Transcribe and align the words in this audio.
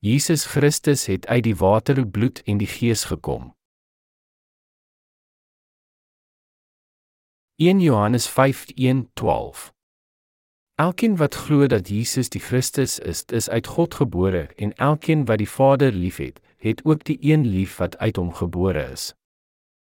Jesus 0.00 0.44
Christus 0.46 1.06
het 1.06 1.26
uit 1.26 1.42
die 1.42 1.56
water, 1.56 2.06
bloed 2.06 2.42
en 2.42 2.58
die 2.58 2.66
Gees 2.66 3.04
gekom. 3.04 3.54
1 7.56 7.80
Johannes 7.80 8.28
5:1-12 8.30 9.72
Elkeen 10.74 11.16
wat 11.16 11.34
glo 11.34 11.66
dat 11.66 11.88
Jesus 11.88 12.28
die 12.28 12.40
Christus 12.40 12.98
is, 12.98 13.24
is 13.24 13.48
uit 13.48 13.66
God 13.66 13.94
gebore 13.94 14.46
en 14.56 14.74
elkeen 14.74 15.24
wat 15.24 15.38
die 15.38 15.50
Vader 15.50 15.92
liefhet, 15.92 16.40
het 16.56 16.84
ook 16.84 17.04
die 17.04 17.18
een 17.20 17.46
lief 17.46 17.76
wat 17.76 17.98
uit 17.98 18.16
hom 18.16 18.32
gebore 18.32 18.90
is. 18.90 19.14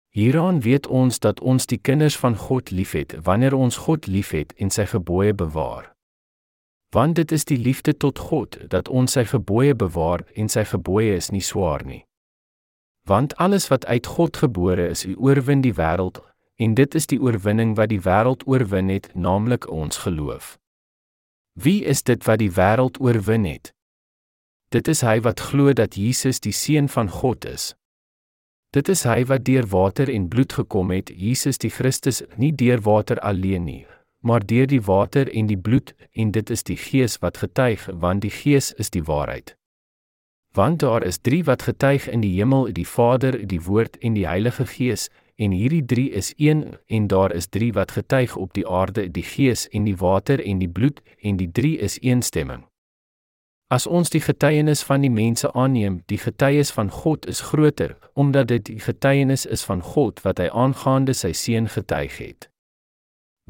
Hieraan 0.09 0.61
weet 0.61 0.87
ons 0.87 1.19
dat 1.19 1.39
ons 1.39 1.65
die 1.65 1.77
kinders 1.77 2.17
van 2.17 2.35
God 2.35 2.69
liefhet 2.69 3.15
wanneer 3.23 3.53
ons 3.53 3.77
God 3.77 4.07
liefhet 4.07 4.53
en 4.53 4.69
sy 4.69 4.85
gebooie 4.85 5.33
bewaar. 5.33 5.93
Want 6.91 7.15
dit 7.15 7.31
is 7.31 7.45
die 7.45 7.57
liefde 7.57 7.97
tot 7.97 8.19
God 8.19 8.57
dat 8.69 8.89
ons 8.91 9.15
sy 9.15 9.23
gebooie 9.23 9.75
bewaar 9.75 10.25
en 10.35 10.49
sy 10.51 10.65
gebooie 10.67 11.15
is 11.15 11.29
nie 11.31 11.43
swaar 11.43 11.85
nie. 11.87 12.03
Want 13.07 13.35
alles 13.35 13.69
wat 13.71 13.85
uit 13.85 14.07
God 14.07 14.37
gebore 14.37 14.89
is, 14.91 15.05
oorwin 15.15 15.63
die 15.63 15.73
wêreld 15.73 16.19
en 16.61 16.75
dit 16.77 16.95
is 16.95 17.07
die 17.07 17.17
oorwinning 17.21 17.73
wat 17.79 17.89
die 17.89 18.01
wêreld 18.03 18.43
oorwin 18.45 18.91
het, 18.93 19.07
naamlik 19.15 19.69
ons 19.71 20.03
geloof. 20.03 20.57
Wie 21.53 21.83
is 21.83 22.03
dit 22.03 22.27
wat 22.27 22.39
die 22.43 22.51
wêreld 22.51 22.99
oorwin 22.99 23.47
het? 23.47 23.71
Dit 24.71 24.87
is 24.87 25.01
hy 25.01 25.17
wat 25.25 25.39
glo 25.39 25.73
dat 25.73 25.95
Jesus 25.95 26.39
die 26.39 26.53
seun 26.53 26.87
van 26.91 27.09
God 27.09 27.45
is. 27.45 27.71
Dit 28.71 28.87
is 28.87 29.03
hy 29.03 29.25
wat 29.27 29.43
deur 29.43 29.65
water 29.67 30.11
en 30.11 30.29
bloed 30.31 30.53
gekom 30.53 30.93
het, 30.95 31.09
Jesus 31.11 31.57
die 31.59 31.71
Christus, 31.71 32.21
nie 32.39 32.53
deur 32.55 32.79
water 32.85 33.19
alleen 33.19 33.65
nie, 33.67 33.81
maar 34.21 34.45
deur 34.45 34.67
die 34.67 34.81
water 34.81 35.29
en 35.33 35.47
die 35.49 35.57
bloed, 35.57 35.93
en 36.13 36.31
dit 36.31 36.49
is 36.49 36.63
die 36.63 36.77
Gees 36.77 37.17
wat 37.21 37.37
getuig, 37.37 37.87
want 37.93 38.21
die 38.21 38.33
Gees 38.33 38.71
is 38.73 38.89
die 38.89 39.03
waarheid. 39.03 39.55
Want 40.53 40.79
daar 40.79 41.03
is 41.03 41.17
3 41.17 41.43
wat 41.43 41.61
getuig 41.61 42.09
in 42.09 42.21
die 42.21 42.33
hemel, 42.35 42.73
die 42.73 42.87
Vader, 42.87 43.47
die 43.47 43.61
Woord 43.61 43.97
en 43.97 44.13
die 44.13 44.27
Heilige 44.27 44.65
Gees, 44.65 45.09
en 45.35 45.51
hierdie 45.51 45.85
3 45.85 46.09
is 46.11 46.33
een, 46.37 46.65
en 46.87 47.07
daar 47.07 47.31
is 47.31 47.47
3 47.47 47.71
wat 47.73 47.91
getuig 47.91 48.35
op 48.35 48.53
die 48.53 48.67
aarde, 48.67 49.07
die 49.11 49.23
Gees 49.23 49.67
en 49.69 49.87
die 49.87 49.95
water 49.95 50.43
en 50.43 50.59
die 50.59 50.69
bloed, 50.69 51.01
en 51.21 51.37
die 51.37 51.51
3 51.51 51.77
is 51.77 51.97
eensstemming. 51.99 52.67
As 53.71 53.87
ons 53.87 54.11
die 54.11 54.19
getuienis 54.19 54.83
van 54.83 55.01
die 55.01 55.09
mense 55.09 55.53
aanneem, 55.55 56.01
die 56.11 56.19
getuienis 56.19 56.73
van 56.75 56.91
God 56.91 57.25
is 57.25 57.39
groter, 57.39 57.95
omdat 58.13 58.51
dit 58.51 58.65
die 58.65 58.79
getuienis 58.83 59.45
is 59.45 59.63
van 59.63 59.81
God 59.81 60.19
wat 60.27 60.43
hy 60.43 60.49
aangaande 60.51 61.15
sy 61.15 61.31
seun 61.31 61.71
getuig 61.71 62.17
het. 62.19 62.50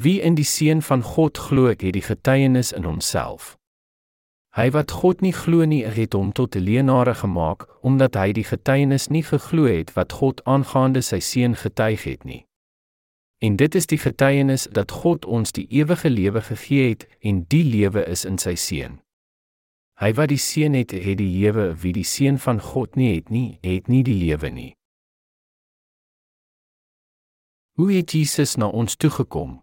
Wie 0.02 0.21
in 0.21 0.35
die 0.35 0.45
seun 0.45 0.81
van 0.81 1.03
God 1.03 1.38
glo, 1.38 1.67
het 1.67 1.81
die 1.94 2.02
getuienis 2.02 2.71
in 2.71 2.88
homself. 2.89 3.57
Hy 4.57 4.71
wat 4.73 4.91
God 4.91 5.21
nie 5.21 5.33
glo 5.35 5.67
nie, 5.69 5.83
het 5.85 6.16
hom 6.17 6.31
tot 6.33 6.55
'n 6.55 6.63
leenaar 6.66 7.16
gemaak, 7.16 7.67
omdat 7.81 8.16
hy 8.16 8.31
die 8.31 8.44
getuienis 8.44 9.07
nie 9.07 9.22
geglo 9.23 9.63
het 9.66 9.94
wat 9.94 10.11
God 10.11 10.41
aangaande 10.44 11.02
sy 11.02 11.19
seun 11.19 11.55
getuig 11.55 12.03
het 12.03 12.23
nie. 12.23 12.45
En 13.45 13.55
dit 13.55 13.75
is 13.75 13.85
die 13.85 13.97
getuienis 13.97 14.67
dat 14.72 14.91
God 14.91 15.25
ons 15.25 15.52
die 15.52 15.67
ewige 15.69 16.09
lewe 16.09 16.41
gegee 16.41 16.89
het 16.89 17.07
en 17.19 17.45
die 17.47 17.63
lewe 17.63 18.05
is 18.05 18.25
in 18.25 18.38
sy 18.38 18.55
seun. 18.55 18.99
Hy 20.02 20.13
wat 20.13 20.29
die 20.29 20.41
seun 20.41 20.73
het, 20.73 20.91
het 20.91 21.17
die 21.17 21.31
lewe, 21.39 21.75
wie 21.81 21.94
die 21.94 22.03
seun 22.03 22.38
van 22.39 22.59
God 22.59 22.95
nie 22.95 23.16
het 23.16 23.29
nie, 23.29 23.59
het 23.61 23.88
nie 23.88 24.03
die 24.03 24.17
lewe 24.17 24.49
nie. 24.49 24.73
Hoe 27.77 27.94
het 27.94 28.11
Jesus 28.11 28.55
na 28.55 28.66
ons 28.66 28.95
toe 28.95 29.09
gekom? 29.09 29.61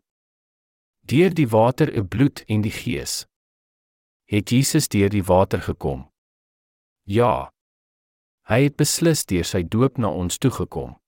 Deur 1.09 1.33
die 1.33 1.49
water 1.49 1.89
en 1.95 2.09
bloed 2.09 2.43
en 2.53 2.61
die 2.61 2.71
Gees. 2.71 3.23
Het 4.29 4.51
Jesus 4.51 4.91
deur 4.93 5.09
die 5.09 5.23
water 5.25 5.63
gekom? 5.65 6.03
Ja. 7.09 7.49
Hy 8.45 8.59
het 8.67 8.77
beslis 8.77 9.25
deur 9.25 9.49
sy 9.49 9.63
doop 9.65 9.97
na 9.97 10.11
ons 10.13 10.37
toe 10.37 10.51
gekom. 10.53 10.99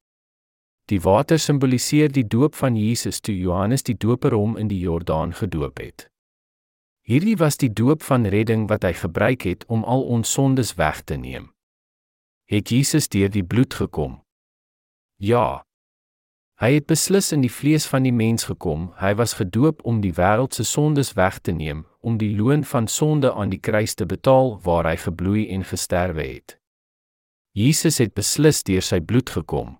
Die 0.88 1.02
water 1.04 1.36
simboliseer 1.36 2.08
die 2.16 2.24
doop 2.24 2.56
van 2.56 2.80
Jesus 2.80 3.20
toe 3.20 3.36
Johannes 3.36 3.84
die 3.84 3.98
Doper 4.06 4.32
hom 4.32 4.56
in 4.56 4.72
die 4.72 4.80
Jordaan 4.80 5.36
gedoop 5.36 5.84
het. 5.84 6.08
Hierdie 7.04 7.36
was 7.36 7.60
die 7.60 7.68
doop 7.68 8.00
van 8.00 8.24
redding 8.24 8.70
wat 8.72 8.88
hy 8.88 8.96
gebruik 8.96 9.44
het 9.44 9.68
om 9.68 9.84
al 9.84 10.08
ons 10.16 10.32
sondes 10.32 10.78
weg 10.80 11.04
te 11.04 11.20
neem. 11.20 11.52
Het 12.48 12.72
Jesus 12.72 13.12
deur 13.12 13.28
die 13.28 13.44
bloed 13.44 13.76
gekom? 13.76 14.22
Ja. 15.20 15.60
Hy 16.60 16.74
het 16.74 16.84
beslis 16.90 17.30
in 17.32 17.40
die 17.40 17.52
vlees 17.52 17.86
van 17.88 18.04
die 18.04 18.12
mens 18.12 18.44
gekom. 18.44 18.90
Hy 19.00 19.14
was 19.16 19.38
gedoop 19.38 19.80
om 19.88 20.02
die 20.04 20.12
wêreld 20.12 20.52
se 20.52 20.64
sondes 20.68 21.14
weg 21.16 21.38
te 21.40 21.54
neem, 21.56 21.86
om 22.04 22.18
die 22.20 22.34
loon 22.36 22.66
van 22.68 22.84
sonde 22.86 23.32
aan 23.32 23.48
die 23.48 23.60
kruis 23.60 23.94
te 23.96 24.04
betaal 24.04 24.58
waar 24.66 24.84
hy 24.84 24.98
gebloei 25.00 25.46
en 25.54 25.64
gesterwe 25.64 26.26
het. 26.26 26.58
Jesus 27.56 27.96
het 27.98 28.12
beslis 28.12 28.60
deur 28.68 28.84
sy 28.84 29.00
bloed 29.00 29.32
gekom. 29.32 29.78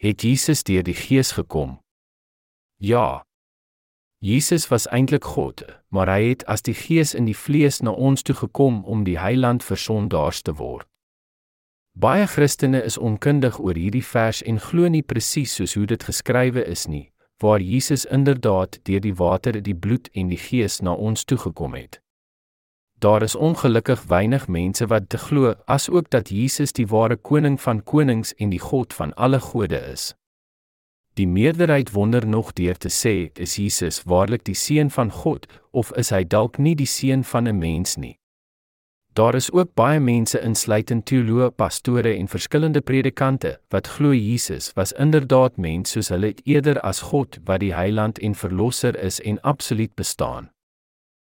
Het 0.00 0.24
Jesus 0.24 0.64
deur 0.64 0.88
die 0.88 0.96
Gees 0.96 1.34
gekom? 1.36 1.76
Ja. 2.80 3.26
Jesus 4.24 4.70
was 4.72 4.88
eintlik 4.88 5.28
God, 5.36 5.66
maar 5.92 6.08
hy 6.08 6.30
het 6.32 6.46
as 6.48 6.64
die 6.64 6.74
Gees 6.74 7.12
in 7.12 7.28
die 7.28 7.36
vlees 7.36 7.82
na 7.84 7.92
ons 7.92 8.24
toe 8.24 8.34
gekom 8.34 8.80
om 8.88 9.04
die 9.04 9.20
heiland 9.20 9.60
vir 9.60 9.76
sondaars 9.76 10.40
te 10.48 10.56
word. 10.56 10.88
Baie 11.96 12.26
Christene 12.26 12.80
is 12.82 12.96
onkundig 12.98 13.60
oor 13.62 13.76
hierdie 13.78 14.02
vers 14.02 14.40
en 14.42 14.56
glo 14.58 14.88
nie 14.90 15.04
presies 15.06 15.52
soos 15.54 15.76
hoe 15.78 15.86
dit 15.86 16.02
geskrywe 16.02 16.64
is 16.66 16.88
nie, 16.90 17.12
waar 17.38 17.62
Jesus 17.62 18.02
inderdaad 18.10 18.80
deur 18.82 19.00
die 19.04 19.14
water, 19.14 19.60
die 19.62 19.76
bloed 19.78 20.10
en 20.12 20.32
die 20.32 20.38
Gees 20.38 20.80
na 20.82 20.90
ons 20.90 21.22
toe 21.24 21.38
gekom 21.38 21.76
het. 21.78 22.00
Daar 22.98 23.22
is 23.22 23.36
ongelukkig 23.38 24.02
weinig 24.10 24.48
mense 24.48 24.88
wat 24.90 25.06
te 25.08 25.20
glo 25.22 25.54
asook 25.70 26.10
dat 26.10 26.34
Jesus 26.34 26.74
die 26.74 26.88
ware 26.90 27.16
koning 27.16 27.60
van 27.62 27.84
konings 27.86 28.34
en 28.42 28.50
die 28.50 28.62
God 28.62 28.92
van 28.92 29.14
alle 29.14 29.38
gode 29.40 29.78
is. 29.92 30.16
Die 31.14 31.28
meerderheid 31.30 31.94
wonder 31.94 32.26
nog 32.26 32.52
deur 32.58 32.74
te 32.74 32.90
sê, 32.90 33.30
is 33.38 33.54
Jesus 33.54 34.02
waarlik 34.02 34.42
die 34.44 34.58
seun 34.58 34.90
van 34.90 35.14
God 35.14 35.46
of 35.70 35.94
is 35.94 36.10
hy 36.10 36.24
dalk 36.26 36.58
nie 36.58 36.74
die 36.74 36.90
seun 36.90 37.22
van 37.22 37.46
'n 37.46 37.58
mens 37.58 37.96
nie? 37.96 38.18
Daar 39.14 39.34
is 39.34 39.52
ook 39.52 39.74
baie 39.78 40.00
mense 40.02 40.40
insluitend 40.42 41.04
teoloë, 41.06 41.52
pastore 41.54 42.16
en 42.18 42.26
verskillende 42.26 42.80
predikante 42.82 43.52
wat 43.70 43.86
glo 43.86 44.10
Jesus 44.10 44.72
was 44.74 44.92
inderdaad 44.98 45.56
mens 45.56 45.92
soos 45.94 46.08
hulle 46.10 46.32
eerder 46.42 46.80
as 46.80 47.02
God 47.12 47.38
wat 47.46 47.60
die 47.62 47.70
heiland 47.74 48.18
en 48.18 48.34
verlosser 48.34 48.98
is 48.98 49.20
en 49.22 49.38
absoluut 49.40 49.94
bestaan. 49.94 50.48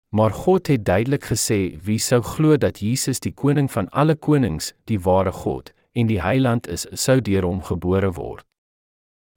Maar 0.09 0.33
God 0.33 0.67
het 0.67 0.85
duidelik 0.85 1.27
gesê 1.29 1.77
wie 1.85 1.99
sou 2.01 2.21
glo 2.25 2.57
dat 2.57 2.79
Jesus 2.81 3.21
die 3.21 3.33
koning 3.33 3.69
van 3.71 3.89
alle 3.89 4.15
konings, 4.15 4.73
die 4.89 4.99
ware 4.99 5.31
God 5.31 5.69
en 5.93 6.09
die 6.09 6.21
heiland 6.21 6.67
is, 6.67 6.87
sou 6.91 7.21
deur 7.21 7.45
hom 7.45 7.61
gebore 7.61 8.09
word. 8.17 8.41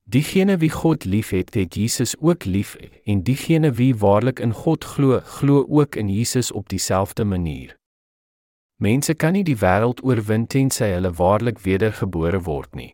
Diegene 0.08 0.56
wie 0.56 0.70
God 0.72 1.04
liefhet, 1.04 1.52
het 1.54 1.76
Jesus 1.76 2.16
ook 2.18 2.44
lief 2.44 2.72
en 3.04 3.20
diegene 3.22 3.72
wie 3.76 3.92
waarlik 3.94 4.40
in 4.40 4.56
God 4.56 4.84
glo, 4.84 5.20
glo 5.24 5.66
ook 5.68 5.96
in 5.96 6.08
Jesus 6.08 6.52
op 6.52 6.68
dieselfde 6.68 7.24
manier. 7.24 7.79
Mense 8.80 9.12
kan 9.14 9.34
nie 9.36 9.44
die 9.44 9.58
wêreld 9.60 9.98
oorwin 10.00 10.46
tensy 10.48 10.86
hulle 10.94 11.10
waarlik 11.18 11.58
wedergebore 11.66 12.38
word 12.46 12.74
nie. 12.74 12.92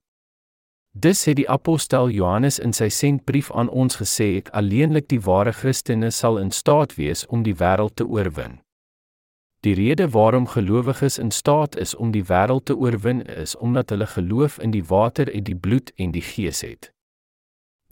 Dis 0.98 1.20
het 1.28 1.36
die 1.38 1.46
apostel 1.46 2.10
Johannes 2.10 2.58
in 2.58 2.72
sy 2.74 2.88
sendbrief 2.90 3.52
aan 3.52 3.68
ons 3.70 4.00
gesê, 4.00 4.32
ek 4.40 4.50
alleenlik 4.50 5.06
die 5.12 5.20
ware 5.22 5.52
Christene 5.54 6.10
sal 6.10 6.40
in 6.42 6.50
staat 6.50 6.96
wees 6.98 7.22
om 7.30 7.44
die 7.46 7.54
wêreld 7.60 7.94
te 8.00 8.06
oorwin. 8.06 8.58
Die 9.62 9.74
rede 9.78 10.08
waarom 10.10 10.48
gelowiges 10.50 11.18
in 11.22 11.30
staat 11.30 11.76
is 11.76 11.94
om 11.94 12.10
die 12.10 12.24
wêreld 12.24 12.66
te 12.66 12.74
oorwin 12.74 13.22
is 13.22 13.54
omdat 13.56 13.94
hulle 13.94 14.10
geloof 14.10 14.58
in 14.58 14.74
die 14.74 14.84
water 14.90 15.30
en 15.30 15.46
die 15.46 15.56
bloed 15.56 15.94
en 15.96 16.10
die 16.10 16.24
gees 16.32 16.64
het. 16.66 16.90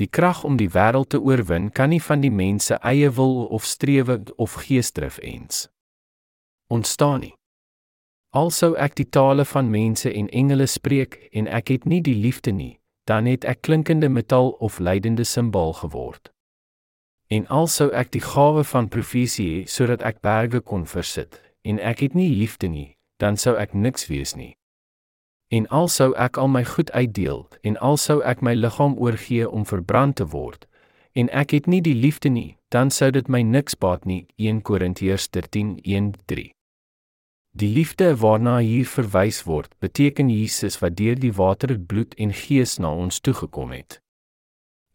Die 0.03 0.11
krag 0.11 0.43
om 0.45 0.59
die 0.59 0.71
wêreld 0.71 1.13
te 1.15 1.23
oorwin 1.23 1.71
kan 1.71 1.95
nie 1.95 2.03
van 2.03 2.27
die 2.27 2.35
mense 2.35 2.75
eie 2.83 3.11
wil 3.15 3.47
of 3.47 3.65
strewe 3.65 4.19
of 4.35 4.59
geesdrif 4.67 5.23
ens 5.23 5.69
ontstaan 6.73 7.21
nie. 7.21 7.35
Alsou 8.35 8.73
ek 8.75 8.97
die 8.99 9.07
tale 9.07 9.45
van 9.47 9.71
mense 9.71 10.11
en 10.11 10.29
engele 10.29 10.67
spreek 10.67 11.29
en 11.33 11.47
ek 11.47 11.71
het 11.71 11.85
nie 11.87 12.01
die 12.03 12.17
liefde 12.19 12.51
nie, 12.51 12.81
dan 13.07 13.31
het 13.31 13.47
ek 13.47 13.63
klinkende 13.69 14.11
metaal 14.11 14.51
of 14.59 14.81
lydende 14.83 15.25
simbool 15.25 15.73
geword. 15.79 16.33
En 17.31 17.47
alsou 17.47 17.93
ek 17.95 18.11
die 18.11 18.25
gawe 18.25 18.65
van 18.65 18.91
profesie 18.91 19.65
sodat 19.71 20.03
ek 20.03 20.21
berge 20.21 20.61
kon 20.61 20.83
versit 20.87 21.41
en 21.63 21.79
ek 21.79 22.03
het 22.05 22.19
nie 22.19 22.29
liefde 22.29 22.69
nie, 22.69 22.97
dan 23.23 23.39
sou 23.39 23.55
ek 23.57 23.73
niks 23.75 24.11
wees 24.11 24.35
nie 24.35 24.53
en 25.55 25.67
alsou 25.69 26.13
ek 26.19 26.39
al 26.41 26.49
my 26.49 26.65
goed 26.65 26.91
uitdeel 26.91 27.45
en 27.63 27.77
alsou 27.89 28.19
ek 28.33 28.43
my 28.43 28.55
liggaam 28.59 28.97
oorgee 28.99 29.47
om 29.49 29.67
verbrand 29.69 30.17
te 30.21 30.27
word 30.35 30.67
en 31.13 31.31
ek 31.43 31.55
het 31.57 31.71
nie 31.71 31.83
die 31.85 31.95
liefde 31.95 32.33
nie 32.33 32.57
dan 32.75 32.91
sou 32.91 33.11
dit 33.15 33.29
my 33.29 33.43
niks 33.43 33.79
baat 33.87 34.09
nie 34.11 34.25
1 34.37 34.63
Korintiërs 34.67 35.29
13:1-3 35.37 36.54
Die 37.57 37.69
liefde 37.71 38.21
waarna 38.21 38.59
hier 38.59 38.87
verwys 38.87 39.45
word 39.47 39.75
beteken 39.79 40.29
Jesus 40.29 40.81
wat 40.83 40.97
deur 40.99 41.15
die 41.15 41.37
water 41.37 41.79
bloed 41.79 42.15
en 42.19 42.33
gees 42.35 42.81
na 42.83 42.91
ons 42.91 43.21
toegekom 43.21 43.71
het 43.71 44.01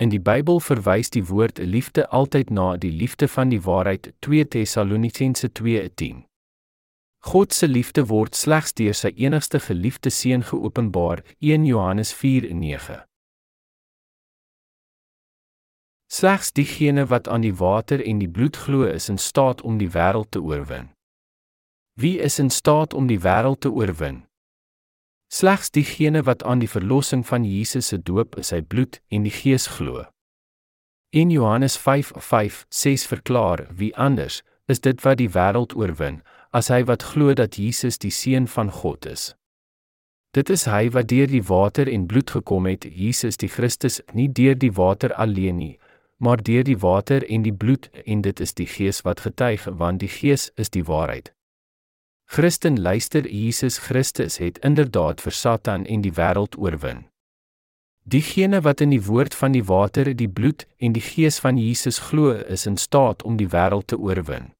In 0.03 0.11
die 0.11 0.19
Bybel 0.19 0.59
verwys 0.63 1.09
die 1.15 1.23
woord 1.27 1.57
liefde 1.59 2.03
altyd 2.09 2.49
na 2.49 2.77
die 2.77 2.91
liefde 2.91 3.27
van 3.27 3.49
die 3.51 3.61
waarheid 3.63 4.11
2 4.27 4.47
Tessalonisense 4.47 5.49
2:10 5.61 6.21
God 7.31 7.53
se 7.53 7.67
liefde 7.67 8.05
word 8.11 8.35
slegs 8.35 8.75
deur 8.75 8.95
sy 8.95 9.11
enigste 9.15 9.59
geliefde 9.59 10.09
seun 10.09 10.43
geopenbaar, 10.43 11.23
1 11.39 11.65
Johannes 11.65 12.13
4:9. 12.13 13.01
Slegs 16.11 16.51
diegene 16.51 17.05
wat 17.05 17.27
aan 17.27 17.41
die 17.41 17.55
water 17.55 18.03
en 18.05 18.19
die 18.19 18.29
bloed 18.29 18.55
glo 18.55 18.83
is 18.83 19.09
in 19.09 19.17
staat 19.17 19.61
om 19.61 19.77
die 19.77 19.91
wêreld 19.91 20.31
te 20.31 20.41
oorwin. 20.41 20.91
Wie 21.99 22.19
is 22.19 22.39
in 22.39 22.49
staat 22.49 22.93
om 22.93 23.07
die 23.07 23.19
wêreld 23.19 23.59
te 23.59 23.69
oorwin? 23.75 24.21
Slegs 25.27 25.67
diegene 25.75 26.21
wat 26.23 26.43
aan 26.47 26.61
die 26.63 26.69
verlossing 26.71 27.25
van 27.27 27.43
Jesus 27.43 27.89
se 27.91 27.97
doop, 27.99 28.37
sy 28.39 28.61
bloed 28.61 29.01
en 29.11 29.25
die 29.27 29.33
Gees 29.35 29.65
glo. 29.67 30.05
In 31.11 31.29
Johannes 31.29 31.75
5:5 31.75 33.07
verklaar 33.07 33.65
wie 33.75 33.91
anders 33.97 34.43
is 34.65 34.79
dit 34.79 35.03
wat 35.03 35.17
die 35.17 35.29
wêreld 35.29 35.75
oorwin 35.75 36.21
as 36.51 36.69
hy 36.71 36.85
wat 36.87 37.03
glo 37.03 37.33
dat 37.33 37.57
Jesus 37.59 37.97
die 37.97 38.11
seun 38.11 38.47
van 38.47 38.71
God 38.71 39.05
is. 39.05 39.35
Dit 40.31 40.49
is 40.49 40.63
hy 40.65 40.89
wat 40.89 41.07
deur 41.07 41.27
die 41.27 41.43
water 41.43 41.87
en 41.87 42.05
bloed 42.07 42.31
gekom 42.31 42.65
het, 42.65 42.85
Jesus 42.85 43.35
die 43.37 43.49
Christus, 43.49 43.99
nie 44.13 44.31
deur 44.31 44.55
die 44.55 44.71
water 44.71 45.13
alleen 45.13 45.57
nie, 45.57 45.79
maar 46.17 46.37
deur 46.37 46.63
die 46.63 46.79
water 46.79 47.27
en 47.27 47.41
die 47.41 47.53
bloed 47.53 47.89
en 48.05 48.21
dit 48.21 48.39
is 48.39 48.53
die 48.53 48.67
Gees 48.67 49.01
wat 49.01 49.19
getuig 49.19 49.67
want 49.67 49.99
die 49.99 50.13
Gees 50.19 50.51
is 50.55 50.69
die 50.69 50.85
waarheid. 50.85 51.33
Christen 52.31 52.79
luister 52.79 53.25
Jesus 53.27 53.79
Christus 53.79 54.37
het 54.37 54.57
inderdaad 54.57 55.21
vir 55.21 55.33
Satan 55.33 55.85
en 55.89 56.03
die 56.05 56.11
wêreld 56.13 56.53
oorwin. 56.61 57.07
Diegene 58.05 58.59
wat 58.61 58.83
in 58.85 58.91
die 58.93 59.01
woord 59.01 59.33
van 59.33 59.55
die 59.55 59.63
water, 59.65 60.11
die 60.13 60.29
bloed 60.29 60.67
en 60.77 60.93
die 60.93 61.01
Gees 61.01 61.39
van 61.41 61.57
Jesus 61.57 61.97
glo, 61.97 62.35
is 62.37 62.67
in 62.69 62.77
staat 62.77 63.25
om 63.25 63.39
die 63.41 63.49
wêreld 63.49 63.87
te 63.89 63.97
oorwin. 63.97 64.51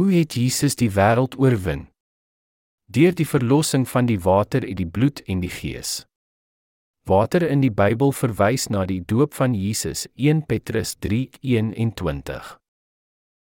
Hoe 0.00 0.08
het 0.14 0.32
Jesus 0.32 0.78
die 0.80 0.88
wêreld 0.96 1.36
oorwin? 1.36 1.90
Deur 2.88 3.12
die 3.20 3.28
verlossing 3.28 3.84
van 3.88 4.08
die 4.08 4.20
water 4.24 4.64
en 4.64 4.80
die 4.80 4.88
bloed 4.88 5.20
en 5.28 5.44
die 5.44 5.52
Gees. 5.52 6.06
Water 7.04 7.44
in 7.44 7.60
die 7.60 7.72
Bybel 7.72 8.16
verwys 8.16 8.70
na 8.72 8.86
die 8.88 9.02
doop 9.04 9.36
van 9.36 9.52
Jesus 9.52 10.06
1 10.16 10.46
Petrus 10.48 10.96
3:21. 11.04 12.56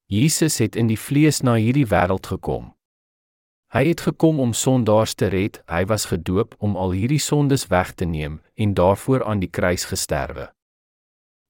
Jesus 0.05 0.61
het 0.61 0.75
in 0.75 0.93
die 0.93 1.01
vlees 1.09 1.41
na 1.41 1.57
hierdie 1.57 1.89
wêreld 1.89 2.29
gekom. 2.29 2.74
Hy 3.73 3.87
het 3.87 4.01
gekom 4.01 4.39
om 4.39 4.53
sondaars 4.53 5.13
te 5.13 5.27
red. 5.27 5.61
Hy 5.67 5.85
was 5.85 6.05
gedoop 6.05 6.55
om 6.57 6.75
al 6.75 6.91
hierdie 6.91 7.19
sondes 7.19 7.67
weg 7.67 7.93
te 7.93 8.05
neem 8.05 8.41
en 8.53 8.73
daarvoor 8.73 9.23
aan 9.23 9.39
die 9.39 9.49
kruis 9.49 9.85
gesterwe. 9.85 10.51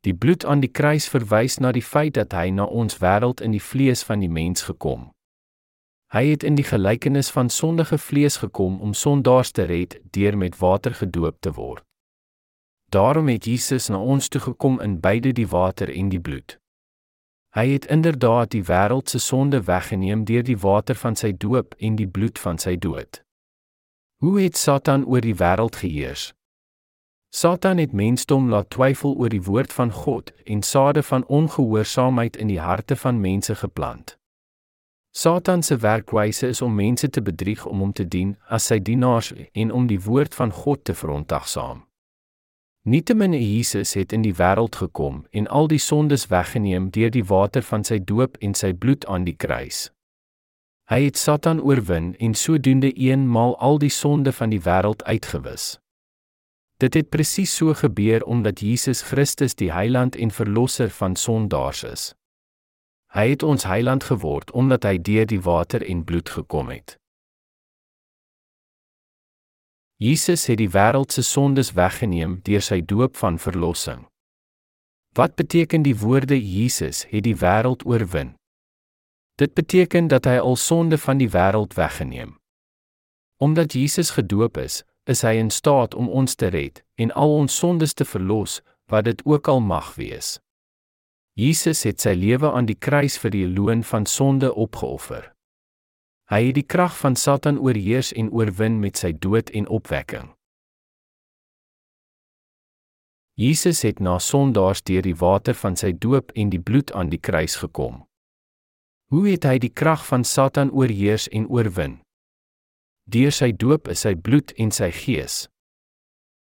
Die 0.06 0.14
bloed 0.14 0.46
aan 0.46 0.60
die 0.60 0.72
kruis 0.72 1.08
verwys 1.10 1.58
na 1.58 1.72
die 1.72 1.84
feit 1.84 2.14
dat 2.14 2.34
hy 2.34 2.50
na 2.54 2.66
ons 2.66 3.00
wêreld 3.02 3.42
in 3.42 3.52
die 3.52 3.64
vlees 3.64 4.04
van 4.06 4.22
die 4.22 4.30
mens 4.30 4.68
gekom. 4.68 5.10
Hy 6.14 6.28
het 6.30 6.44
in 6.44 6.56
die 6.56 6.66
gelykenis 6.66 7.32
van 7.34 7.50
sondige 7.50 7.98
vlees 7.98 8.38
gekom 8.38 8.78
om 8.82 8.94
sondaars 8.94 9.52
te 9.52 9.66
red 9.66 9.98
deur 10.14 10.38
met 10.38 10.60
water 10.62 10.94
gedoop 10.94 11.42
te 11.42 11.52
word. 11.52 11.84
Daarom 12.94 13.28
het 13.28 13.46
Jesus 13.46 13.90
na 13.90 13.98
ons 13.98 14.30
toe 14.30 14.42
gekom 14.42 14.78
in 14.82 15.00
beide 15.02 15.34
die 15.34 15.48
water 15.48 15.90
en 15.90 16.10
die 16.10 16.22
bloed. 16.22 16.60
Hy 17.56 17.70
het 17.72 17.86
inderdaad 17.86 18.50
die 18.52 18.64
wêreld 18.68 19.10
se 19.10 19.20
sonde 19.20 19.62
weggeneem 19.64 20.26
deur 20.28 20.44
die 20.44 20.58
water 20.60 20.96
van 20.96 21.16
sy 21.16 21.32
doop 21.32 21.76
en 21.80 21.96
die 21.96 22.08
bloed 22.08 22.40
van 22.40 22.58
sy 22.60 22.76
dood. 22.76 23.22
Hoe 24.20 24.42
het 24.42 24.58
Satan 24.58 25.06
oor 25.06 25.24
die 25.24 25.38
wêreld 25.40 25.80
geheers? 25.80 26.34
Satan 27.32 27.78
het 27.78 27.96
mensdom 27.96 28.50
laat 28.52 28.70
twyfel 28.76 29.16
oor 29.16 29.32
die 29.32 29.44
woord 29.44 29.74
van 29.74 29.92
God 29.92 30.34
en 30.44 30.62
sade 30.68 31.04
van 31.04 31.24
ongehoorsaamheid 31.28 32.36
in 32.36 32.52
die 32.52 32.60
harte 32.60 32.96
van 32.96 33.20
mense 33.24 33.56
geplant. 33.56 34.18
Satan 35.16 35.64
se 35.64 35.78
werkwyse 35.78 36.48
is 36.48 36.62
om 36.62 36.76
mense 36.76 37.10
te 37.10 37.22
bedrieg 37.22 37.66
om 37.66 37.80
hom 37.80 37.92
te 37.96 38.08
dien 38.08 38.36
as 38.52 38.68
sy 38.68 38.82
dienaars 38.84 39.32
en 39.54 39.72
om 39.72 39.88
die 39.88 40.02
woord 40.04 40.36
van 40.36 40.52
God 40.52 40.84
te 40.84 40.94
verontagsaam. 40.94 41.86
Nietemin 42.88 43.34
Jesus 43.34 43.96
het 43.98 44.12
in 44.14 44.22
die 44.22 44.36
wêreld 44.38 44.76
gekom 44.78 45.24
en 45.34 45.48
al 45.48 45.66
die 45.68 45.82
sondes 45.82 46.28
weggeneem 46.30 46.92
deur 46.94 47.10
die 47.10 47.24
water 47.26 47.64
van 47.66 47.82
sy 47.84 47.98
doop 47.98 48.36
en 48.46 48.54
sy 48.54 48.76
bloed 48.78 49.08
aan 49.10 49.24
die 49.26 49.34
kruis. 49.34 49.88
Hy 50.94 51.00
het 51.08 51.18
Satan 51.18 51.64
oorwin 51.66 52.12
en 52.22 52.38
sodoende 52.38 52.92
eenmaal 52.94 53.56
al 53.58 53.82
die 53.82 53.90
sonde 53.90 54.30
van 54.38 54.54
die 54.54 54.62
wêreld 54.62 55.02
uitgewis. 55.10 55.80
Dit 56.78 56.94
het 56.94 57.10
presies 57.10 57.56
so 57.58 57.74
gebeur 57.74 58.22
omdat 58.22 58.62
Jesus 58.62 59.02
Christus 59.02 59.58
die 59.58 59.72
heiland 59.74 60.16
en 60.16 60.30
verlosser 60.30 60.94
van 60.94 61.16
sondaars 61.16 61.84
is. 61.90 62.04
Hy 63.18 63.30
het 63.34 63.44
ons 63.44 63.66
heiland 63.66 64.06
geword 64.12 64.52
omdat 64.52 64.86
hy 64.86 65.00
deur 65.02 65.26
die 65.26 65.42
water 65.42 65.82
en 65.82 66.06
bloed 66.06 66.30
gekom 66.30 66.70
het. 66.70 67.00
Jesus 69.98 70.46
het 70.46 70.58
die 70.60 70.70
wêreld 70.70 71.12
se 71.12 71.24
sondes 71.24 71.72
weggeneem 71.72 72.40
deur 72.44 72.62
sy 72.62 72.82
doop 72.84 73.16
van 73.16 73.40
verlossing. 73.40 74.02
Wat 75.16 75.36
beteken 75.36 75.86
die 75.86 75.96
woorde 75.96 76.36
Jesus 76.36 77.06
het 77.08 77.24
die 77.24 77.36
wêreld 77.40 77.86
oorwin? 77.88 78.34
Dit 79.40 79.54
beteken 79.54 80.08
dat 80.08 80.26
hy 80.28 80.36
al 80.40 80.56
sonde 80.56 80.98
van 80.98 81.18
die 81.18 81.30
wêreld 81.32 81.78
weggeneem. 81.80 82.36
Omdat 83.40 83.74
Jesus 83.74 84.10
gedoop 84.10 84.58
is, 84.58 84.84
is 85.04 85.22
hy 85.22 85.38
in 85.40 85.50
staat 85.50 85.96
om 85.96 86.10
ons 86.10 86.36
te 86.36 86.48
red 86.52 86.84
en 87.00 87.12
al 87.12 87.36
ons 87.36 87.56
sondes 87.56 87.94
te 87.94 88.06
verlos, 88.06 88.62
wat 88.92 89.06
dit 89.06 89.22
ook 89.26 89.48
al 89.48 89.60
mag 89.60 89.96
wees. 89.96 90.40
Jesus 91.40 91.84
het 91.84 92.02
sy 92.02 92.14
lewe 92.16 92.52
aan 92.52 92.68
die 92.68 92.80
kruis 92.80 93.18
vir 93.20 93.32
die 93.32 93.48
loon 93.48 93.84
van 93.84 94.06
sonde 94.06 94.54
opgeoffer. 94.54 95.35
Hy 96.26 96.40
het 96.48 96.56
die 96.58 96.66
krag 96.66 96.96
van 96.98 97.14
Satan 97.16 97.60
oorheers 97.62 98.10
en 98.18 98.32
oorwin 98.34 98.80
met 98.82 98.98
sy 98.98 99.12
dood 99.14 99.52
en 99.54 99.68
opwekking. 99.70 100.32
Jesus 103.38 103.84
het 103.86 104.02
na 104.02 104.16
sondaars 104.18 104.82
deur 104.82 105.06
die 105.06 105.14
water 105.22 105.54
van 105.54 105.78
sy 105.78 105.92
doop 105.94 106.34
en 106.34 106.50
die 106.50 106.60
bloed 106.60 106.90
aan 106.98 107.14
die 107.14 107.22
kruis 107.22 107.60
gekom. 107.62 108.02
Hoe 109.14 109.28
het 109.30 109.46
hy 109.46 109.60
die 109.62 109.70
krag 109.70 110.02
van 110.10 110.26
Satan 110.26 110.74
oorheers 110.74 111.30
en 111.30 111.46
oorwin? 111.46 112.00
Deur 113.06 113.30
sy 113.30 113.52
doop 113.54 113.86
is 113.94 114.02
sy 114.02 114.16
bloed 114.18 114.56
en 114.58 114.74
sy 114.74 114.90
gees. 114.90 115.44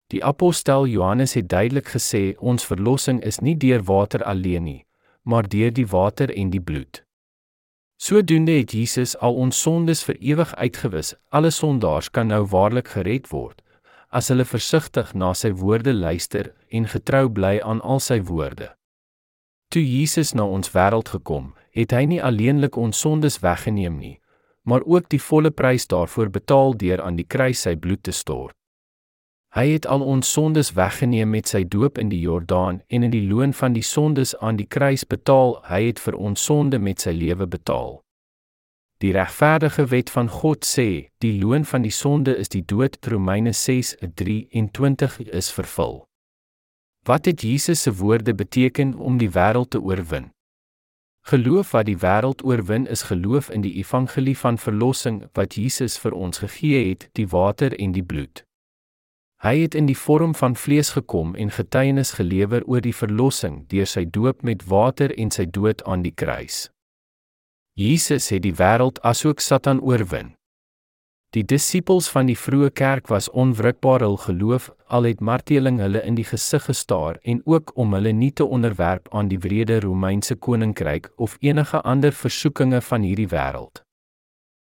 Die 0.08 0.24
apostel 0.24 0.88
Johannes 0.88 1.36
het 1.36 1.52
duidelik 1.52 1.92
gesê 1.92 2.38
ons 2.40 2.64
verlossing 2.64 3.20
is 3.20 3.42
nie 3.44 3.58
deur 3.60 3.84
water 3.84 4.24
alleen 4.24 4.64
nie, 4.64 4.82
maar 5.28 5.44
deur 5.44 5.76
die 5.76 5.90
water 5.92 6.32
en 6.32 6.48
die 6.56 6.62
bloed. 6.72 7.03
Sodoende 7.96 8.52
het 8.52 8.72
Jesus 8.72 9.14
al 9.18 9.34
ons 9.34 9.60
sondes 9.60 10.02
vir 10.04 10.16
ewig 10.20 10.54
uitgewis. 10.54 11.14
Alle 11.30 11.50
sondaars 11.50 12.10
kan 12.10 12.26
nou 12.26 12.44
waarlik 12.46 12.88
gered 12.96 13.30
word 13.32 13.60
as 14.14 14.28
hulle 14.30 14.44
versigtig 14.46 15.10
na 15.18 15.32
sy 15.34 15.50
woorde 15.58 15.92
luister 15.92 16.52
en 16.70 16.86
getrou 16.86 17.26
bly 17.34 17.56
aan 17.66 17.80
al 17.82 17.98
sy 17.98 18.20
woorde. 18.22 18.68
Toe 19.74 19.82
Jesus 19.82 20.36
na 20.38 20.46
ons 20.46 20.70
wêreld 20.70 21.10
gekom, 21.10 21.48
het 21.74 21.90
hy 21.90 22.04
nie 22.06 22.20
alleenlik 22.22 22.78
ons 22.78 23.00
sondes 23.02 23.40
weggeneem 23.42 23.96
nie, 23.98 24.20
maar 24.62 24.86
ook 24.86 25.08
die 25.10 25.18
volle 25.18 25.50
prys 25.50 25.88
daarvoor 25.90 26.30
betaal 26.30 26.76
deur 26.78 27.02
aan 27.02 27.18
die 27.18 27.26
kruis 27.26 27.64
sy 27.66 27.74
bloed 27.74 28.04
te 28.06 28.14
stort. 28.14 28.54
Hy 29.54 29.68
het 29.70 29.86
al 29.86 30.02
ons 30.02 30.32
sondes 30.32 30.72
weggeneem 30.74 31.30
met 31.30 31.46
sy 31.46 31.60
doop 31.70 31.98
in 32.02 32.08
die 32.10 32.18
Jordaan 32.18 32.80
en 32.90 33.04
in 33.06 33.12
die 33.12 33.22
loon 33.22 33.52
van 33.54 33.72
die 33.76 33.84
sondes 33.86 34.32
aan 34.42 34.56
die 34.58 34.66
kruis 34.66 35.04
betaal. 35.06 35.60
Hy 35.68 35.82
het 35.92 36.00
vir 36.02 36.16
ons 36.18 36.42
sonde 36.42 36.80
met 36.82 37.04
sy 37.04 37.12
lewe 37.14 37.46
betaal. 37.46 38.00
Die 38.98 39.12
regverdige 39.14 39.84
wet 39.92 40.10
van 40.10 40.26
God 40.28 40.66
sê, 40.66 41.06
die 41.22 41.36
loon 41.38 41.62
van 41.70 41.84
die 41.86 41.94
sonde 41.94 42.34
is 42.34 42.50
die 42.50 42.64
dood. 42.66 42.98
Romeine 43.06 43.52
6:23 43.52 45.30
is 45.30 45.50
vervul. 45.52 46.02
Wat 47.06 47.24
het 47.24 47.42
Jesus 47.42 47.82
se 47.82 47.92
woorde 47.94 48.34
beteken 48.34 48.94
om 48.94 49.18
die 49.18 49.30
wêreld 49.30 49.70
te 49.70 49.80
oorwin? 49.80 50.32
Geloof 51.30 51.70
wat 51.70 51.86
die 51.86 51.98
wêreld 51.98 52.42
oorwin 52.44 52.86
is 52.86 53.02
geloof 53.02 53.50
in 53.50 53.60
die 53.60 53.74
evangelie 53.74 54.36
van 54.36 54.58
verlossing 54.58 55.22
wat 55.32 55.54
Jesus 55.54 55.98
vir 55.98 56.12
ons 56.12 56.38
gegee 56.38 56.88
het, 56.88 57.08
die 57.12 57.28
water 57.28 57.78
en 57.78 57.92
die 57.92 58.04
bloed. 58.04 58.42
Hy 59.44 59.58
het 59.60 59.74
in 59.76 59.84
die 59.84 59.96
vorm 59.98 60.32
van 60.34 60.54
vlees 60.56 60.94
gekom 60.96 61.34
en 61.36 61.50
getuienis 61.52 62.14
gelewer 62.16 62.62
oor 62.64 62.80
die 62.80 62.94
verlossing 62.96 63.58
deur 63.68 63.84
sy 63.84 64.06
doop 64.08 64.40
met 64.40 64.64
water 64.70 65.12
en 65.20 65.28
sy 65.34 65.44
dood 65.44 65.84
aan 65.84 66.00
die 66.06 66.14
kruis. 66.16 66.70
Jesus 67.76 68.30
het 68.32 68.40
die 68.46 68.54
wêreld 68.56 69.02
asook 69.04 69.44
Satan 69.44 69.84
oorwin. 69.84 70.32
Die 71.36 71.44
disippels 71.44 72.08
van 72.08 72.32
die 72.32 72.38
vroeë 72.40 72.72
kerk 72.72 73.12
was 73.12 73.28
onwrikbaar 73.36 74.06
hul 74.06 74.16
geloof 74.24 74.70
al 74.88 75.10
het 75.10 75.20
marteling 75.20 75.82
hulle 75.82 76.00
in 76.08 76.16
die 76.16 76.24
gesig 76.24 76.64
gestaar 76.70 77.20
en 77.20 77.44
ook 77.44 77.76
om 77.76 77.92
hulle 77.98 78.16
nie 78.16 78.32
te 78.32 78.48
onderwerp 78.48 79.12
aan 79.12 79.28
die 79.28 79.42
wrede 79.44 79.82
Romeinse 79.84 80.40
koninkryk 80.40 81.12
of 81.16 81.36
enige 81.44 81.84
ander 81.84 82.16
versoekinge 82.16 82.80
van 82.80 83.04
hierdie 83.04 83.28
wêreld. 83.28 83.83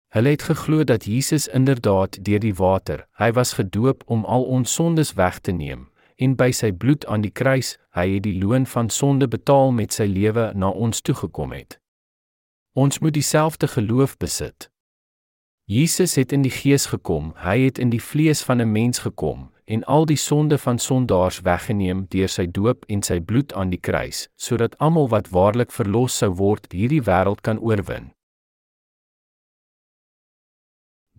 Hulle 0.10 0.30
het 0.30 0.42
geglo 0.42 0.84
dat 0.84 1.06
Jesus 1.06 1.48
inderdaad 1.48 2.18
deur 2.26 2.40
die 2.40 2.56
water, 2.56 3.06
hy 3.22 3.32
was 3.32 3.54
gedoop 3.54 4.04
om 4.06 4.26
al 4.26 4.44
ons 4.44 4.74
sondes 4.74 5.14
weg 5.14 5.40
te 5.40 5.52
neem 5.52 5.86
en 6.20 6.34
by 6.36 6.50
sy 6.52 6.72
bloed 6.76 7.06
aan 7.08 7.22
die 7.24 7.32
kruis, 7.32 7.78
hy 7.96 8.08
het 8.16 8.26
die 8.26 8.36
loon 8.42 8.66
van 8.68 8.90
sonde 8.90 9.28
betaal 9.32 9.72
met 9.72 9.96
sy 9.96 10.04
lewe 10.10 10.50
na 10.56 10.68
ons 10.68 11.00
toe 11.02 11.16
gekom 11.16 11.54
het. 11.56 11.78
Ons 12.76 13.00
moet 13.00 13.14
dieselfde 13.14 13.70
geloof 13.72 14.18
besit. 14.18 14.68
Jesus 15.70 16.18
het 16.20 16.34
in 16.36 16.42
die 16.42 16.52
gees 16.52 16.90
gekom, 16.90 17.32
hy 17.38 17.60
het 17.70 17.80
in 17.80 17.94
die 17.94 18.02
vlees 18.02 18.42
van 18.44 18.60
'n 18.62 18.72
mens 18.72 19.00
gekom 19.06 19.52
en 19.66 19.84
al 19.84 20.06
die 20.06 20.18
sonde 20.18 20.58
van 20.58 20.80
sondaars 20.80 21.42
weggeneem 21.42 22.06
deur 22.10 22.28
sy 22.28 22.48
doop 22.52 22.86
en 22.88 23.04
sy 23.04 23.20
bloed 23.20 23.54
aan 23.54 23.70
die 23.70 23.80
kruis, 23.80 24.28
sodat 24.36 24.78
almal 24.78 25.10
wat 25.10 25.30
waarlik 25.30 25.72
verlos 25.72 26.18
sou 26.18 26.34
word, 26.34 26.72
hierdie 26.74 27.04
wêreld 27.04 27.42
kan 27.42 27.60
oorwin. 27.60 28.12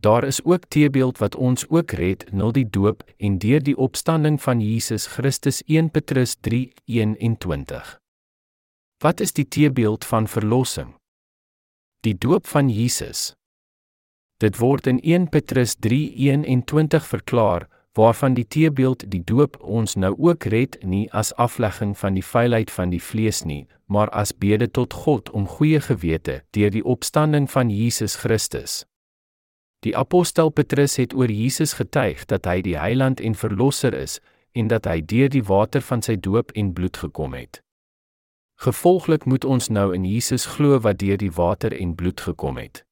Daar 0.00 0.24
is 0.24 0.44
ook 0.44 0.64
teebeeld 0.68 1.18
wat 1.18 1.36
ons 1.36 1.68
ook 1.68 1.90
red, 1.90 2.32
nul 2.32 2.52
die 2.52 2.70
doop 2.70 3.02
en 3.16 3.38
deur 3.38 3.60
die 3.62 3.76
opstanding 3.76 4.40
van 4.42 4.60
Jesus 4.60 5.06
Christus 5.06 5.62
1 5.66 5.90
Petrus 5.90 6.36
3:21. 6.40 7.98
Wat 8.98 9.20
is 9.20 9.32
die 9.32 9.48
teebeeld 9.48 10.04
van 10.04 10.28
verlossing? 10.28 10.94
Die 12.00 12.18
doop 12.18 12.46
van 12.46 12.70
Jesus. 12.70 13.34
Dit 14.36 14.56
word 14.56 14.86
in 14.86 15.00
1 15.02 15.28
Petrus 15.28 15.76
3:21 15.76 17.06
verklaar, 17.06 17.68
waarvan 17.92 18.34
die 18.34 18.46
teebeeld 18.48 19.10
die 19.10 19.24
doop 19.24 19.62
ons 19.62 19.94
nou 19.94 20.14
ook 20.18 20.44
red 20.44 20.82
nie 20.82 21.12
as 21.12 21.34
aflegging 21.34 21.98
van 21.98 22.14
die 22.14 22.24
vuilheid 22.24 22.70
van 22.70 22.90
die 22.90 23.02
vlees 23.02 23.44
nie, 23.44 23.66
maar 23.86 24.08
as 24.08 24.32
bede 24.32 24.70
tot 24.70 24.92
God 24.92 25.30
om 25.30 25.46
goeie 25.46 25.80
gewete 25.80 26.44
deur 26.50 26.70
die 26.70 26.84
opstanding 26.84 27.50
van 27.50 27.70
Jesus 27.70 28.14
Christus. 28.14 28.89
Die 29.80 29.96
apostel 29.96 30.50
Petrus 30.50 30.96
het 30.96 31.14
oor 31.16 31.30
Jesus 31.32 31.72
getuig 31.72 32.26
dat 32.28 32.44
hy 32.44 32.60
die 32.60 32.76
heiland 32.76 33.20
en 33.20 33.34
verlosser 33.34 33.94
is 33.96 34.18
en 34.52 34.68
dat 34.68 34.84
hy 34.84 35.00
deur 35.00 35.30
die 35.32 35.44
water 35.48 35.80
van 35.80 36.02
sy 36.04 36.18
doop 36.20 36.52
en 36.52 36.72
bloed 36.76 37.00
gekom 37.00 37.32
het. 37.32 37.62
Gevolglik 38.60 39.24
moet 39.24 39.44
ons 39.44 39.70
nou 39.72 39.94
in 39.96 40.04
Jesus 40.04 40.44
glo 40.58 40.76
wat 40.84 40.98
deur 41.00 41.16
die 41.16 41.32
water 41.32 41.72
en 41.72 41.94
bloed 41.96 42.20
gekom 42.20 42.60
het. 42.60 42.84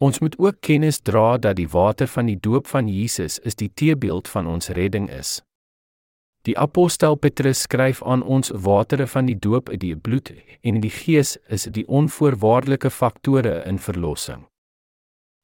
Ons 0.00 0.22
moet 0.24 0.38
ook 0.40 0.62
kennis 0.64 1.02
dra 1.04 1.36
dat 1.36 1.58
die 1.60 1.68
water 1.68 2.08
van 2.08 2.30
die 2.32 2.38
doop 2.40 2.66
van 2.66 2.88
Jesus 2.88 3.36
is 3.44 3.54
die 3.60 3.68
teebeeld 3.68 4.28
van 4.28 4.46
ons 4.48 4.72
redding 4.72 5.10
is. 5.12 5.42
Die 6.48 6.56
apostel 6.56 7.18
Petrus 7.20 7.66
skryf 7.68 8.00
aan 8.02 8.22
ons 8.22 8.48
watere 8.56 9.04
van 9.06 9.28
die 9.28 9.36
doop 9.36 9.68
uit 9.68 9.82
die 9.84 9.96
bloed 9.96 10.32
en 10.64 10.80
die 10.80 10.94
gees 10.94 11.36
is 11.52 11.68
die 11.68 11.84
onvoorwaardelike 11.84 12.88
faktore 12.88 13.60
in 13.68 13.76
verlossing. 13.78 14.46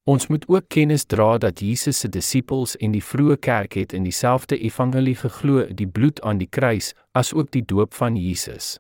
Ons 0.07 0.29
moet 0.31 0.45
ook 0.49 0.69
kennis 0.71 1.05
dra 1.05 1.33
dat 1.43 1.61
Jesus 1.61 1.99
se 1.99 2.09
disippels 2.09 2.77
en 2.79 2.93
die 2.95 3.03
vroeë 3.03 3.37
kerk 3.43 3.73
het 3.75 3.93
in 3.93 4.05
dieselfde 4.07 4.55
evangelie 4.59 5.17
geglo, 5.19 5.65
die 5.67 5.89
bloed 5.89 6.21
aan 6.23 6.39
die 6.39 6.47
kruis, 6.47 6.93
as 7.11 7.33
ook 7.35 7.51
die 7.51 7.65
doop 7.67 7.95
van 7.95 8.15
Jesus. 8.15 8.77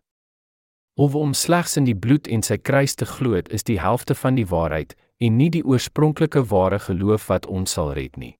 Of 0.94 1.16
om 1.18 1.34
slegs 1.34 1.74
in 1.76 1.84
die 1.84 1.96
bloed 1.98 2.30
en 2.30 2.46
sy 2.46 2.60
kruis 2.62 2.94
te 2.94 3.08
glo, 3.10 3.40
is 3.50 3.66
die 3.66 3.80
helfte 3.82 4.14
van 4.14 4.38
die 4.38 4.46
waarheid 4.46 4.94
en 5.18 5.34
nie 5.36 5.50
die 5.50 5.64
oorspronklike 5.66 6.44
ware 6.52 6.78
geloof 6.78 7.26
wat 7.32 7.50
ons 7.50 7.74
sal 7.74 7.90
red 7.98 8.14
nie. 8.16 8.36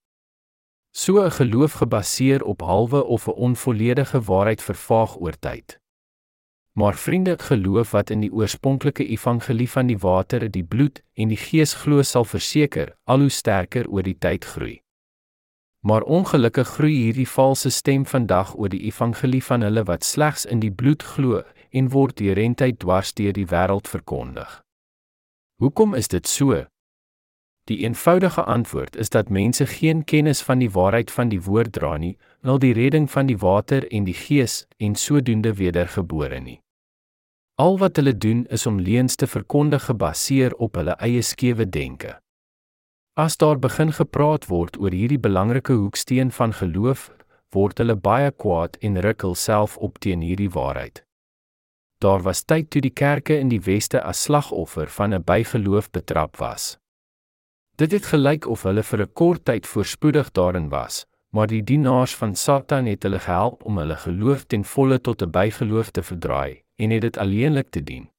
So 0.94 1.18
'n 1.24 1.30
geloof 1.30 1.72
gebaseer 1.82 2.44
op 2.44 2.62
halwe 2.62 3.04
of 3.04 3.26
'n 3.26 3.34
onvolledige 3.50 4.20
waarheid 4.20 4.62
vervaag 4.62 5.18
oor 5.20 5.34
tyd. 5.40 5.80
Maar 6.76 6.94
vriende, 6.94 7.38
geloof 7.38 7.90
wat 7.90 8.10
in 8.10 8.20
die 8.20 8.32
oorspronklike 8.32 9.06
evangelie 9.06 9.70
van 9.70 9.86
die 9.86 9.98
water, 9.98 10.50
die 10.50 10.64
bloed 10.64 11.00
en 11.14 11.30
die 11.32 11.38
gees 11.40 11.72
glo 11.74 12.02
sal 12.04 12.26
verseker 12.28 12.90
al 13.04 13.24
hoe 13.24 13.32
sterker 13.32 13.88
oor 13.88 14.04
die 14.04 14.18
tyd 14.20 14.44
groei. 14.44 14.74
Maar 15.80 16.02
ongelukkig 16.02 16.68
groei 16.68 16.92
hierdie 16.96 17.28
valse 17.28 17.70
stem 17.70 18.04
vandag 18.06 18.52
oor 18.58 18.68
die 18.68 18.82
evangelie 18.90 19.40
van 19.44 19.64
hulle 19.64 19.86
wat 19.88 20.04
slegs 20.04 20.44
in 20.44 20.60
die 20.60 20.70
bloed 20.70 21.02
glo 21.14 21.40
en 21.70 21.88
word 21.96 22.18
deur 22.20 22.36
rentyd 22.36 22.78
dwars 22.84 23.14
deur 23.16 23.32
die 23.32 23.46
wêreld 23.48 23.88
verkondig. 23.88 24.60
Hoekom 25.56 25.94
is 25.94 26.12
dit 26.12 26.28
so? 26.28 26.60
Die 27.72 27.78
eenvoudige 27.88 28.44
antwoord 28.44 29.00
is 29.00 29.08
dat 29.08 29.32
mense 29.32 29.66
geen 29.66 30.04
kennis 30.04 30.42
van 30.42 30.60
die 30.60 30.70
waarheid 30.70 31.10
van 31.10 31.32
die 31.32 31.40
woord 31.40 31.72
dra 31.72 31.96
nie, 31.96 32.18
wil 32.44 32.60
die 32.60 32.76
redding 32.76 33.08
van 33.10 33.32
die 33.32 33.40
water 33.40 33.88
en 33.88 34.04
die 34.04 34.18
gees 34.28 34.66
en 34.76 34.94
sodoende 34.94 35.56
wedergebore 35.56 36.40
nie. 36.40 36.60
Al 37.56 37.78
wat 37.80 37.96
hulle 37.96 38.12
doen 38.12 38.42
is 38.52 38.66
om 38.68 38.80
leuns 38.84 39.14
te 39.16 39.26
verkondig 39.26 39.86
gebaseer 39.88 40.52
op 40.60 40.74
hulle 40.76 40.92
eie 41.00 41.22
skewe 41.24 41.64
denke. 41.64 42.10
As 43.16 43.38
daar 43.40 43.56
begin 43.56 43.94
gepraat 43.96 44.44
word 44.50 44.74
oor 44.76 44.92
hierdie 44.92 45.20
belangrike 45.26 45.72
hoeksteen 45.72 46.32
van 46.36 46.52
geloof, 46.52 47.06
word 47.56 47.80
hulle 47.80 47.96
baie 47.96 48.28
kwaad 48.44 48.76
en 48.84 49.00
ruk 49.00 49.24
hulself 49.24 49.78
op 49.80 49.96
teen 50.04 50.20
hierdie 50.20 50.50
waarheid. 50.52 51.00
Daar 52.04 52.20
was 52.26 52.44
tyd 52.44 52.68
toe 52.70 52.82
die 52.84 52.92
kerke 52.92 53.38
in 53.40 53.48
die 53.48 53.62
weste 53.64 54.04
as 54.04 54.26
slagoffer 54.28 54.92
van 54.98 55.14
'n 55.14 55.24
bygeloof 55.24 55.90
betrap 55.90 56.36
was. 56.36 56.76
Dit 57.80 57.92
het 57.92 58.04
gelyk 58.12 58.44
of 58.46 58.68
hulle 58.68 58.82
vir 58.82 59.00
'n 59.00 59.12
kort 59.12 59.44
tyd 59.44 59.66
voorspoedig 59.66 60.30
daarin 60.32 60.68
was, 60.68 61.06
maar 61.32 61.46
die 61.46 61.64
dienaars 61.64 62.14
van 62.14 62.34
Satan 62.34 62.84
het 62.84 63.02
hulle 63.02 63.18
gehelp 63.18 63.64
om 63.64 63.78
hulle 63.78 63.96
geloof 63.96 64.44
ten 64.44 64.64
volle 64.64 65.00
tot 65.00 65.22
'n 65.22 65.30
bygeloof 65.30 65.90
te 65.90 66.02
verdraai 66.02 66.65
en 66.76 66.90
het 66.90 67.00
dit 67.00 67.16
alleenlik 67.18 67.70
te 67.70 67.82
dien. 67.82 68.10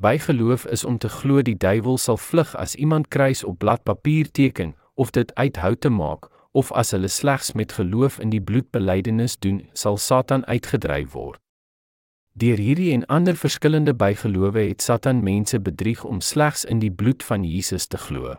Bygeloof 0.00 0.66
is 0.66 0.84
om 0.84 0.98
te 0.98 1.08
glo 1.08 1.42
die 1.42 1.56
duiwel 1.56 1.98
sal 1.98 2.16
vlug 2.16 2.54
as 2.56 2.74
iemand 2.74 3.08
kruis 3.08 3.44
op 3.44 3.58
blad 3.58 3.82
papier 3.82 4.30
teken 4.30 4.74
of 4.94 5.10
dit 5.10 5.34
uit 5.34 5.56
hout 5.56 5.80
te 5.80 5.88
maak 5.88 6.30
of 6.50 6.72
as 6.72 6.90
hulle 6.90 7.08
slegs 7.08 7.52
met 7.52 7.72
geloof 7.72 8.18
in 8.18 8.30
die 8.30 8.40
bloedbelydenis 8.40 9.38
doen, 9.38 9.68
sal 9.72 9.96
Satan 9.96 10.44
uitgedryf 10.46 11.12
word. 11.12 11.38
Deur 12.32 12.58
hierdie 12.58 12.92
en 12.94 13.06
ander 13.06 13.36
verskillende 13.36 13.94
bygelowe 13.94 14.62
het 14.62 14.82
Satan 14.82 15.22
mense 15.22 15.60
bedrieg 15.60 16.04
om 16.04 16.20
slegs 16.20 16.64
in 16.64 16.78
die 16.78 16.90
bloed 16.90 17.22
van 17.22 17.44
Jesus 17.44 17.86
te 17.86 17.98
glo. 17.98 18.34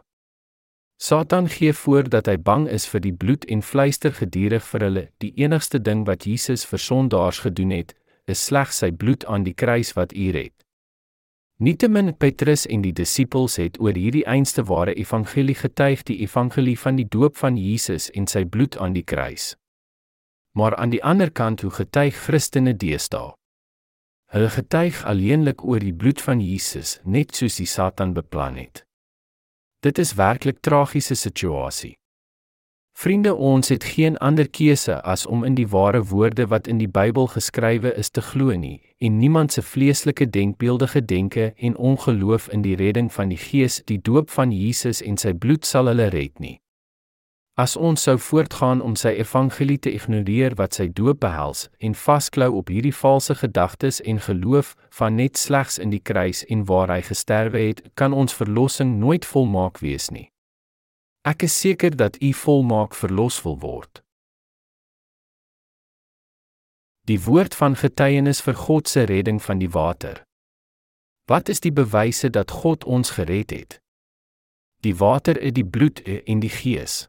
Satan 1.01 1.49
gee 1.49 1.73
voor 1.73 2.09
dat 2.09 2.27
hy 2.29 2.37
bang 2.37 2.67
is 2.69 2.85
vir 2.85 3.01
die 3.01 3.13
bloed 3.13 3.45
en 3.45 3.63
fluister 3.65 4.13
gedurig 4.13 4.65
vir 4.69 4.85
hulle, 4.85 5.05
die 5.17 5.31
enigste 5.41 5.81
ding 5.81 6.05
wat 6.05 6.27
Jesus 6.29 6.65
vir 6.65 6.79
sondaars 6.79 7.39
gedoen 7.45 7.73
het, 7.73 7.95
is 8.31 8.41
slegs 8.47 8.81
sy 8.81 8.89
bloed 8.91 9.25
aan 9.27 9.43
die 9.45 9.53
kruis 9.53 9.93
wat 9.97 10.15
u 10.15 10.31
red. 10.31 10.55
Nietemin 11.61 12.15
Petrus 12.17 12.63
en 12.65 12.81
die 12.81 12.93
disippels 12.97 13.59
het 13.61 13.75
oor 13.77 13.93
hierdie 13.93 14.23
einste 14.25 14.63
ware 14.65 14.95
evangelie 14.97 15.53
getuig, 15.59 16.01
die 16.09 16.17
evangelie 16.25 16.77
van 16.79 16.97
die 16.97 17.05
doop 17.05 17.37
van 17.37 17.59
Jesus 17.59 18.09
en 18.17 18.25
sy 18.25 18.41
bloed 18.49 18.79
aan 18.81 18.95
die 18.97 19.05
kruis. 19.05 19.51
Maar 20.57 20.75
aan 20.81 20.89
die 20.89 21.03
ander 21.05 21.29
kant 21.29 21.61
hoe 21.61 21.69
getuig 21.71 22.17
Christene 22.25 22.73
deesdae? 22.73 23.35
Hulle 24.33 24.49
getuig 24.49 25.03
alleenlik 25.05 25.61
oor 25.61 25.83
die 25.83 25.93
bloed 25.93 26.21
van 26.23 26.41
Jesus, 26.41 26.97
net 27.03 27.35
soos 27.35 27.59
die 27.59 27.69
Satan 27.69 28.15
beplan 28.17 28.57
het. 28.57 28.85
Dit 29.85 30.01
is 30.01 30.15
werklik 30.17 30.63
tragiese 30.65 31.15
situasie. 31.15 31.93
Vriende, 32.93 33.35
ons 33.35 33.69
het 33.69 33.83
geen 33.83 34.17
ander 34.17 34.49
keuse 34.49 35.01
as 35.01 35.25
om 35.25 35.43
in 35.43 35.55
die 35.55 35.67
ware 35.67 36.03
woorde 36.03 36.47
wat 36.47 36.67
in 36.67 36.77
die 36.77 36.89
Bybel 36.89 37.27
geskrywe 37.27 37.93
is 37.97 38.09
te 38.09 38.21
glo 38.21 38.53
nie 38.55 38.81
en 38.97 39.17
niemand 39.17 39.51
se 39.51 39.61
vleeslike 39.61 40.29
denkbeeldige 40.29 41.05
denke 41.05 41.53
en 41.57 41.77
ongeloof 41.77 42.49
in 42.49 42.61
die 42.61 42.75
redding 42.75 43.13
van 43.13 43.29
die 43.29 43.37
Gees, 43.37 43.81
die 43.85 44.01
doop 44.01 44.29
van 44.29 44.51
Jesus 44.51 45.01
en 45.01 45.17
sy 45.17 45.33
bloed 45.33 45.65
sal 45.65 45.89
hulle 45.89 46.11
red 46.13 46.37
nie. 46.39 46.59
As 47.57 47.75
ons 47.75 48.03
sou 48.05 48.15
voortgaan 48.17 48.79
om 48.81 48.93
sy 48.95 49.15
evangelie 49.19 49.79
te 49.79 49.91
ignoreer 49.91 50.53
wat 50.55 50.77
sy 50.77 50.87
doop 50.87 51.19
behels 51.25 51.65
en 51.79 51.97
vasklou 51.97 52.51
op 52.61 52.69
hierdie 52.71 52.95
valse 52.95 53.35
gedagtes 53.35 53.99
en 54.01 54.21
geloof 54.23 54.75
van 54.99 55.17
net 55.19 55.37
slegs 55.37 55.79
in 55.81 55.89
die 55.89 55.99
kruis 55.99 56.45
en 56.47 56.63
waar 56.69 56.93
hy 56.93 57.01
gesterwe 57.09 57.65
het, 57.67 57.81
kan 57.93 58.13
ons 58.13 58.33
verlossing 58.33 58.99
nooit 58.99 59.25
volmaak 59.25 59.81
wees 59.83 60.09
nie. 60.15 60.29
Ek 61.21 61.43
is 61.45 61.59
seker 61.59 61.95
dat 61.95 62.21
u 62.21 62.33
volmaak 62.33 62.95
verlos 62.97 63.41
wil 63.45 63.59
word. 63.59 64.01
Die 67.05 67.21
woord 67.21 67.53
van 67.55 67.75
getuienis 67.77 68.41
vir 68.41 68.57
God 68.57 68.89
se 68.89 69.03
redding 69.05 69.37
van 69.41 69.61
die 69.61 69.69
water. 69.69 70.23
Wat 71.29 71.49
is 71.49 71.61
die 71.61 71.71
bewyse 71.71 72.29
dat 72.29 72.51
God 72.51 72.83
ons 72.83 73.13
gered 73.17 73.53
het? 73.53 73.77
Die 74.81 74.95
water 74.97 75.37
is 75.37 75.53
die 75.53 75.65
bloed 75.65 76.01
en 76.01 76.41
die 76.41 76.49
gees. 76.49 77.05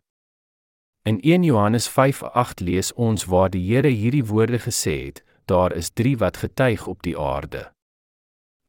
In 1.09 1.17
1 1.25 1.43
Johannes 1.49 1.89
5:8 1.89 2.61
lees 2.61 2.93
ons 2.93 3.25
waar 3.25 3.51
die 3.51 3.65
Here 3.65 3.89
hierdie 3.89 4.25
woorde 4.25 4.61
gesê 4.61 5.07
het: 5.07 5.25
Daar 5.45 5.73
is 5.73 5.91
3 5.91 6.19
wat 6.19 6.37
getuig 6.37 6.87
op 6.87 7.03
die 7.03 7.19
aarde. 7.19 7.73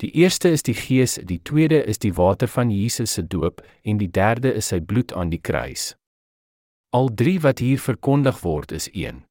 Die 0.02 0.12
eerste 0.12 0.50
is 0.50 0.64
die 0.64 0.74
Gees, 0.74 1.16
die 1.16 1.40
tweede 1.42 1.84
is 1.84 1.98
die 1.98 2.14
water 2.14 2.48
van 2.48 2.72
Jesus 2.72 3.14
se 3.14 3.28
doop 3.28 3.62
en 3.84 3.98
die 3.98 4.10
derde 4.12 4.54
is 4.54 4.72
sy 4.74 4.80
bloed 4.80 5.14
aan 5.14 5.30
die 5.30 5.42
kruis. 5.42 5.94
Al 6.94 7.10
3 7.14 7.40
wat 7.42 7.60
hier 7.60 7.80
verkondig 7.80 8.42
word 8.42 8.72
is 8.72 8.90
een. 8.94 9.24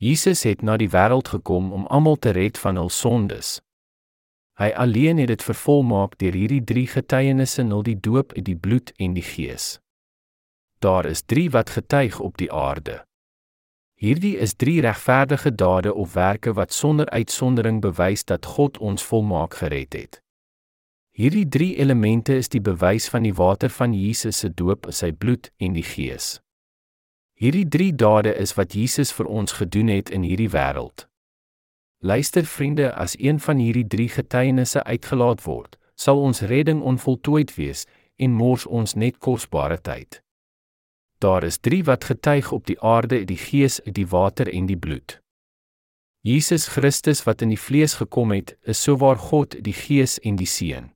Jesus 0.00 0.42
het 0.42 0.62
na 0.62 0.76
die 0.76 0.90
wêreld 0.90 1.28
gekom 1.28 1.72
om 1.72 1.86
almal 1.86 2.16
te 2.16 2.30
red 2.30 2.58
van 2.58 2.76
hul 2.76 2.88
sondes. 2.88 3.60
Hy 4.60 4.72
alleen 4.76 5.18
het 5.18 5.28
dit 5.28 5.42
vervolmaak 5.42 6.18
deur 6.18 6.36
hierdie 6.36 6.64
3 6.64 6.86
getuienisse, 6.96 7.62
nul 7.62 7.82
die 7.82 8.00
doop, 8.00 8.34
die 8.34 8.56
bloed 8.56 8.92
en 8.98 9.14
die 9.16 9.24
Gees 9.24 9.78
daar 10.80 11.04
is 11.04 11.22
3 11.22 11.50
wat 11.50 11.70
getuig 11.70 12.20
op 12.20 12.36
die 12.36 12.52
aarde. 12.52 13.04
Hierdie 14.00 14.36
is 14.36 14.54
3 14.56 14.80
regverdige 14.80 15.54
dade 15.54 15.94
of 15.94 16.12
werke 16.12 16.52
wat 16.52 16.72
sonder 16.72 17.08
uitsondering 17.08 17.80
bewys 17.80 18.24
dat 18.24 18.46
God 18.46 18.78
ons 18.78 19.02
volmaak 19.04 19.54
gered 19.54 19.92
het. 19.92 20.22
Hierdie 21.12 21.48
drie 21.48 21.76
elemente 21.76 22.34
is 22.34 22.48
die 22.48 22.62
bewys 22.64 23.08
van 23.12 23.26
die 23.28 23.34
water 23.34 23.68
van 23.68 23.92
Jesus 23.92 24.38
se 24.40 24.48
doop, 24.54 24.88
sy 24.88 25.10
bloed 25.12 25.50
en 25.60 25.76
die 25.76 25.84
Gees. 25.84 26.38
Hierdie 27.36 27.68
drie 27.68 27.92
dade 27.92 28.32
is 28.32 28.54
wat 28.56 28.72
Jesus 28.72 29.12
vir 29.12 29.28
ons 29.28 29.52
gedoen 29.60 29.92
het 29.92 30.08
in 30.08 30.24
hierdie 30.24 30.48
wêreld. 30.48 31.04
Luister 32.00 32.48
vriende, 32.48 32.94
as 32.94 33.18
een 33.20 33.36
van 33.40 33.60
hierdie 33.60 33.84
drie 33.86 34.08
getuienisse 34.08 34.80
uitgelaat 34.84 35.44
word, 35.44 35.76
sal 35.92 36.24
ons 36.24 36.40
redding 36.40 36.80
onvoltooid 36.80 37.52
wees 37.60 37.84
en 38.16 38.32
mors 38.32 38.64
ons 38.64 38.96
net 38.96 39.20
kosbare 39.20 39.76
tyd. 39.76 40.22
Daar 41.20 41.44
is 41.44 41.58
drie 41.58 41.84
wat 41.84 42.04
getuig 42.04 42.52
op 42.52 42.66
die 42.66 42.80
aarde, 42.80 43.24
die 43.24 43.36
Gees, 43.36 43.80
die 43.84 44.06
water 44.08 44.48
en 44.48 44.66
die 44.66 44.76
bloed. 44.76 45.20
Jesus 46.20 46.66
Christus 46.68 47.22
wat 47.26 47.42
in 47.44 47.52
die 47.52 47.60
vlees 47.60 47.94
gekom 48.00 48.32
het, 48.32 48.54
is 48.62 48.80
sowaar 48.82 49.20
God, 49.20 49.56
die 49.64 49.76
Gees 49.76 50.18
en 50.24 50.40
die 50.40 50.48
Seun. 50.48 50.92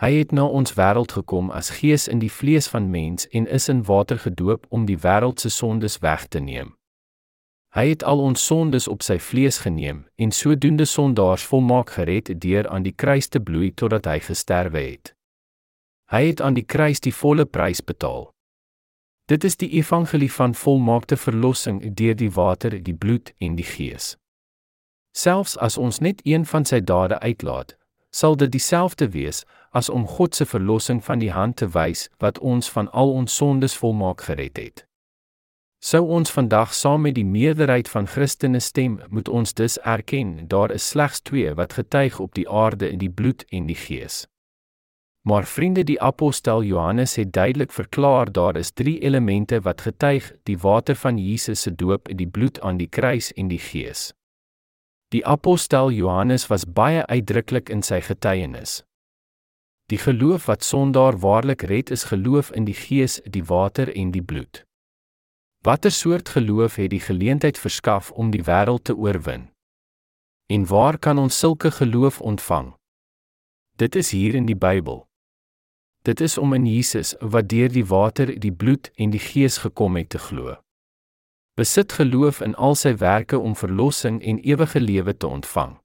Hy 0.00 0.12
het 0.14 0.32
na 0.32 0.46
ons 0.46 0.72
wêreld 0.78 1.12
gekom 1.12 1.50
as 1.50 1.68
Gees 1.76 2.06
in 2.08 2.22
die 2.24 2.32
vlees 2.32 2.70
van 2.72 2.88
mens 2.90 3.28
en 3.28 3.50
is 3.52 3.68
in 3.68 3.82
water 3.84 4.18
gedoop 4.18 4.64
om 4.68 4.86
die 4.88 4.96
wêreld 4.96 5.44
se 5.44 5.52
sondes 5.52 5.98
weg 6.00 6.24
te 6.32 6.40
neem. 6.40 6.72
Hy 7.76 7.84
het 7.88 8.06
al 8.08 8.24
ons 8.24 8.46
sondes 8.46 8.88
op 8.88 9.04
sy 9.04 9.18
vlees 9.20 9.60
geneem 9.66 10.06
en 10.16 10.32
sodoende 10.32 10.88
sondaars 10.88 11.44
volmaak 11.44 11.92
gered 11.98 12.32
deur 12.40 12.68
aan 12.72 12.88
die 12.88 12.96
kruis 12.96 13.28
te 13.28 13.44
bloei 13.44 13.74
totdat 13.76 14.08
hy 14.08 14.18
gesterwe 14.24 14.86
het. 14.86 15.12
Hy 16.08 16.24
het 16.30 16.40
aan 16.40 16.56
die 16.56 16.64
kruis 16.64 17.04
die 17.04 17.12
volle 17.12 17.44
prys 17.44 17.84
betaal. 17.84 18.30
Dit 19.28 19.44
is 19.44 19.56
die 19.60 19.68
evangelie 19.76 20.32
van 20.32 20.54
volmaakte 20.54 21.16
verlossing 21.16 21.82
deur 21.94 22.14
die 22.16 22.30
water, 22.32 22.82
die 22.82 22.94
bloed 22.94 23.34
en 23.38 23.58
die 23.58 23.64
gees. 23.64 24.14
Selfs 25.12 25.56
as 25.60 25.76
ons 25.76 25.98
net 26.00 26.22
een 26.24 26.46
van 26.48 26.64
sy 26.64 26.80
dade 26.80 27.18
uitlaat, 27.20 27.74
sal 28.08 28.38
dit 28.40 28.52
dieselfde 28.54 29.10
wees 29.12 29.42
as 29.76 29.90
om 29.92 30.06
God 30.08 30.34
se 30.34 30.46
verlossing 30.48 31.02
van 31.04 31.20
die 31.20 31.32
hand 31.32 31.58
te 31.60 31.68
wys 31.74 32.06
wat 32.24 32.40
ons 32.40 32.70
van 32.72 32.88
al 32.90 33.12
ons 33.12 33.36
sondes 33.36 33.76
volmaak 33.76 34.24
gered 34.30 34.56
het. 34.56 34.86
Sou 35.84 36.06
ons 36.08 36.32
vandag 36.32 36.72
saam 36.74 37.04
met 37.04 37.18
die 37.20 37.28
meerderheid 37.28 37.88
van 37.88 38.08
Christene 38.08 38.64
stem, 38.64 38.96
moet 39.12 39.28
ons 39.28 39.52
dus 39.54 39.76
erken 39.84 40.48
daar 40.48 40.72
is 40.72 40.88
slegs 40.88 41.20
twee 41.20 41.52
wat 41.54 41.76
getuig 41.76 42.16
op 42.18 42.32
die 42.34 42.48
aarde 42.48 42.88
in 42.88 42.98
die 42.98 43.12
bloed 43.12 43.44
en 43.52 43.68
die 43.68 43.76
gees. 43.76 44.24
Maar 45.28 45.44
vriende, 45.44 45.84
die 45.84 46.00
apostel 46.00 46.62
Johannes 46.62 47.14
het 47.14 47.32
duidelik 47.32 47.72
verklaar 47.72 48.32
daar 48.32 48.56
is 48.56 48.70
drie 48.70 48.98
elemente 48.98 49.60
wat 49.60 49.80
getuig: 49.80 50.32
die 50.42 50.58
water 50.58 50.96
van 50.96 51.18
Jesus 51.18 51.62
se 51.62 51.74
doop, 51.74 52.08
die 52.16 52.28
bloed 52.28 52.60
aan 52.60 52.76
die 52.76 52.88
kruis 52.88 53.32
en 53.32 53.48
die 53.48 53.58
gees. 53.58 54.12
Die 55.08 55.26
apostel 55.26 55.90
Johannes 55.90 56.46
was 56.46 56.64
baie 56.64 57.06
uitdruklik 57.06 57.68
in 57.68 57.82
sy 57.82 58.00
getuienis. 58.00 58.82
Die 59.88 59.98
geloof 59.98 60.46
wat 60.46 60.64
sondaar 60.64 61.18
waarlik 61.18 61.62
red 61.62 61.90
is 61.90 62.04
geloof 62.04 62.50
in 62.52 62.64
die 62.64 62.76
Gees, 62.76 63.20
die 63.24 63.44
water 63.44 63.92
en 63.96 64.10
die 64.10 64.22
bloed. 64.22 64.64
Watter 65.64 65.90
soort 65.90 66.28
geloof 66.28 66.76
het 66.76 66.90
die 66.90 67.00
geleentheid 67.00 67.58
verskaf 67.58 68.10
om 68.10 68.30
die 68.30 68.44
wêreld 68.44 68.84
te 68.84 68.96
oorwin? 68.96 69.48
En 70.46 70.66
waar 70.66 70.98
kan 70.98 71.18
ons 71.18 71.38
sulke 71.38 71.70
geloof 71.70 72.20
ontvang? 72.20 72.74
Dit 73.76 73.96
is 73.96 74.10
hier 74.10 74.34
in 74.34 74.46
die 74.46 74.56
Bybel. 74.56 75.07
Dit 76.02 76.20
is 76.20 76.38
om 76.38 76.52
in 76.52 76.66
Jesus 76.66 77.14
wat 77.20 77.48
deur 77.48 77.72
die 77.72 77.86
water, 77.86 78.30
die 78.40 78.52
bloed 78.52 78.90
en 78.96 79.10
die 79.10 79.22
Gees 79.22 79.58
gekom 79.58 79.96
het 79.96 80.08
te 80.14 80.18
glo. 80.18 80.56
Besit 81.58 81.92
geloof 81.92 82.40
in 82.40 82.54
al 82.54 82.76
sy 82.78 82.94
werke 82.96 83.38
om 83.38 83.56
verlossing 83.58 84.22
en 84.22 84.38
ewige 84.38 84.80
lewe 84.80 85.16
te 85.16 85.26
ontvang. 85.26 85.78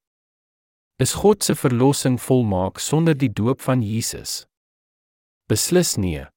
Is 1.02 1.16
God 1.18 1.44
se 1.44 1.56
verlossing 1.56 2.20
volmaak 2.22 2.78
sonder 2.78 3.18
die 3.18 3.32
doop 3.34 3.62
van 3.62 3.82
Jesus? 3.82 4.46
Beslis 5.50 5.96
nee. 5.98 6.28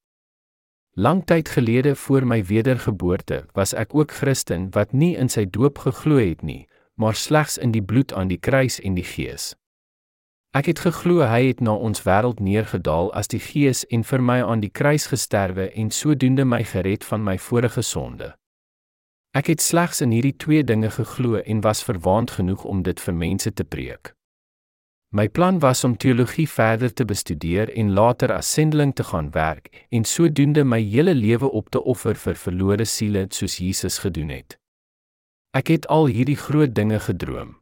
Lang 0.97 1.21
tyd 1.29 1.49
gelede 1.53 1.93
voor 1.97 2.25
my 2.25 2.41
wedergeboorte 2.45 3.45
was 3.53 3.75
ek 3.77 3.93
ook 3.95 4.17
Christen 4.17 4.71
wat 4.73 4.97
nie 4.97 5.13
in 5.21 5.29
sy 5.29 5.45
doop 5.45 5.79
geglo 5.85 6.17
het 6.17 6.41
nie, 6.41 6.65
maar 6.97 7.15
slegs 7.15 7.59
in 7.61 7.77
die 7.77 7.85
bloed 7.85 8.17
aan 8.17 8.33
die 8.33 8.41
kruis 8.41 8.81
en 8.81 8.97
die 8.97 9.05
Gees. 9.05 9.53
Ek 10.57 10.71
het 10.71 10.79
geglo 10.81 11.21
hy 11.21 11.51
het 11.51 11.59
na 11.61 11.75
ons 11.77 12.01
wêreld 12.07 12.39
neergedaal 12.41 13.11
as 13.21 13.29
die 13.29 13.41
Gees 13.45 13.83
en 13.93 14.07
vir 14.09 14.23
my 14.25 14.39
aan 14.41 14.63
die 14.63 14.73
kruis 14.73 15.05
gesterwe 15.13 15.67
en 15.77 15.91
sodoende 15.93 16.47
my 16.49 16.63
gered 16.65 17.05
van 17.05 17.25
my 17.27 17.35
vorige 17.37 17.83
sonde. 17.85 18.31
Ek 19.37 19.51
het 19.53 19.61
slegs 19.61 20.01
in 20.01 20.15
hierdie 20.17 20.37
twee 20.41 20.65
dinge 20.65 20.89
geglo 20.95 21.43
en 21.43 21.61
was 21.61 21.83
verwaand 21.85 22.33
genoeg 22.39 22.65
om 22.65 22.81
dit 22.87 23.03
vir 23.05 23.15
mense 23.15 23.53
te 23.53 23.67
preek. 23.69 24.15
My 25.13 25.29
plan 25.29 25.61
was 25.61 25.85
om 25.85 25.97
teologie 25.97 26.49
verder 26.49 26.95
te 26.95 27.05
bestudeer 27.05 27.75
en 27.77 27.93
later 27.93 28.33
as 28.33 28.53
sendeling 28.53 28.95
te 28.97 29.05
gaan 29.05 29.29
werk 29.37 29.69
en 29.91 30.09
sodoende 30.09 30.65
my 30.65 30.81
hele 30.81 31.15
lewe 31.15 31.51
op 31.53 31.69
te 31.69 31.85
offer 31.85 32.17
vir 32.17 32.41
verlore 32.47 32.89
siele 32.89 33.27
soos 33.29 33.61
Jesus 33.61 33.99
gedoen 33.99 34.33
het. 34.33 34.57
Ek 35.53 35.69
het 35.69 35.87
al 35.93 36.09
hierdie 36.09 36.41
groot 36.41 36.75
dinge 36.75 37.01
gedroom. 37.01 37.59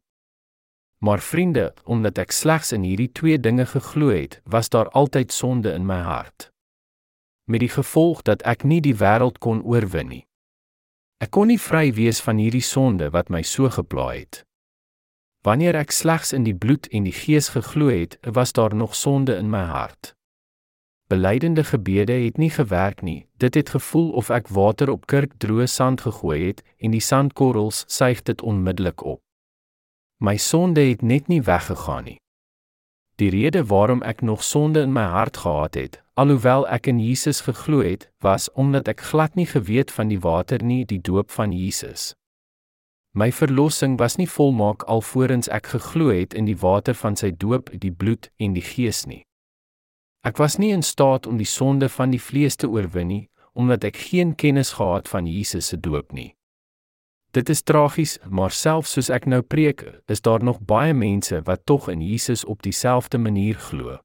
Maar 1.05 1.21
vriende, 1.21 1.75
omdat 1.85 2.19
ek 2.19 2.31
slegs 2.33 2.71
in 2.73 2.85
hierdie 2.87 3.11
twee 3.13 3.37
dinge 3.37 3.67
geglo 3.69 4.09
het, 4.09 4.39
was 4.49 4.71
daar 4.73 4.89
altyd 4.97 5.33
sonde 5.33 5.75
in 5.77 5.85
my 5.85 5.99
hart. 6.01 6.47
Met 7.45 7.61
die 7.61 7.69
gevolg 7.69 8.23
dat 8.25 8.41
ek 8.49 8.65
nie 8.65 8.81
die 8.81 8.95
wêreld 8.97 9.37
kon 9.45 9.61
oorwin 9.69 10.09
nie. 10.09 10.23
Ek 11.21 11.35
kon 11.37 11.51
nie 11.53 11.61
vry 11.61 11.91
wees 11.93 12.23
van 12.25 12.41
hierdie 12.41 12.65
sonde 12.65 13.11
wat 13.13 13.29
my 13.29 13.43
so 13.45 13.69
gepla 13.69 14.07
het. 14.15 14.47
Wanneer 15.45 15.77
ek 15.83 15.93
slegs 15.93 16.33
in 16.33 16.49
die 16.49 16.57
bloed 16.57 16.89
en 16.89 17.05
die 17.05 17.13
gees 17.13 17.51
geglo 17.53 17.93
het, 17.93 18.17
was 18.25 18.57
daar 18.57 18.73
nog 18.73 18.97
sonde 18.97 19.37
in 19.37 19.53
my 19.53 19.67
hart. 19.69 20.15
Belydende 21.13 21.67
gebede 21.69 22.17
het 22.25 22.41
nie 22.41 22.51
gewerk 22.51 23.05
nie. 23.05 23.27
Dit 23.37 23.61
het 23.61 23.75
gevoel 23.77 24.09
of 24.17 24.33
ek 24.33 24.49
water 24.49 24.89
op 24.89 25.05
kurkdroë 25.05 25.69
sand 25.69 26.09
gegooi 26.09 26.41
het 26.47 26.65
en 26.81 26.97
die 26.97 27.05
sandkorrels 27.05 27.85
suig 27.93 28.25
dit 28.25 28.41
onmiddellik 28.41 29.05
op. 29.05 29.24
My 30.19 30.37
sonde 30.37 30.81
het 30.81 31.03
net 31.03 31.29
nie 31.29 31.43
weggegaan 31.43 32.05
nie. 32.05 32.19
Die 33.17 33.31
rede 33.31 33.65
waarom 33.67 34.03
ek 34.03 34.23
nog 34.23 34.43
sonde 34.43 34.81
in 34.81 34.93
my 34.93 35.05
hart 35.11 35.37
gehad 35.37 35.75
het, 35.75 36.03
alhoewel 36.15 36.67
ek 36.67 36.87
in 36.91 36.99
Jesus 36.99 37.41
geglo 37.47 37.83
het, 37.83 38.11
was 38.19 38.51
omdat 38.53 38.89
ek 38.89 39.01
glad 39.01 39.35
nie 39.35 39.47
geweet 39.47 39.91
van 39.95 40.11
die 40.11 40.19
water 40.19 40.63
nie, 40.63 40.85
die 40.85 41.01
doop 41.01 41.31
van 41.31 41.53
Jesus. 41.53 42.15
My 43.15 43.31
verlossing 43.31 43.99
was 43.99 44.17
nie 44.19 44.27
volmaak 44.27 44.83
alvorens 44.91 45.47
ek 45.49 45.71
geglo 45.77 46.11
het 46.11 46.35
in 46.35 46.51
die 46.51 46.59
water 46.59 46.99
van 46.99 47.15
sy 47.15 47.31
doop, 47.31 47.71
die 47.71 47.95
bloed 47.95 48.33
en 48.43 48.59
die 48.59 48.67
gees 48.67 49.05
nie. 49.07 49.23
Ek 50.27 50.43
was 50.43 50.59
nie 50.59 50.73
in 50.75 50.83
staat 50.83 51.27
om 51.31 51.39
die 51.39 51.47
sonde 51.47 51.89
van 51.89 52.11
die 52.11 52.23
vlees 52.23 52.59
te 52.59 52.67
oorwin 52.67 53.07
nie, 53.07 53.25
omdat 53.55 53.87
ek 53.87 54.03
geen 54.11 54.35
kennis 54.35 54.75
gehad 54.81 55.07
van 55.07 55.31
Jesus 55.31 55.71
se 55.71 55.79
doop 55.79 56.11
nie. 56.11 56.34
Dit 57.35 57.49
is 57.49 57.63
tragies, 57.67 58.19
maar 58.31 58.53
selfs 58.55 58.93
soos 58.95 59.09
ek 59.11 59.25
nou 59.27 59.41
preek, 59.43 59.81
is 60.07 60.23
daar 60.23 60.45
nog 60.47 60.61
baie 60.63 60.95
mense 60.95 61.41
wat 61.49 61.65
tog 61.67 61.89
in 61.91 62.03
Jesus 62.03 62.45
op 62.45 62.63
dieselfde 62.63 63.19
manier 63.19 63.59
glo. 63.59 63.97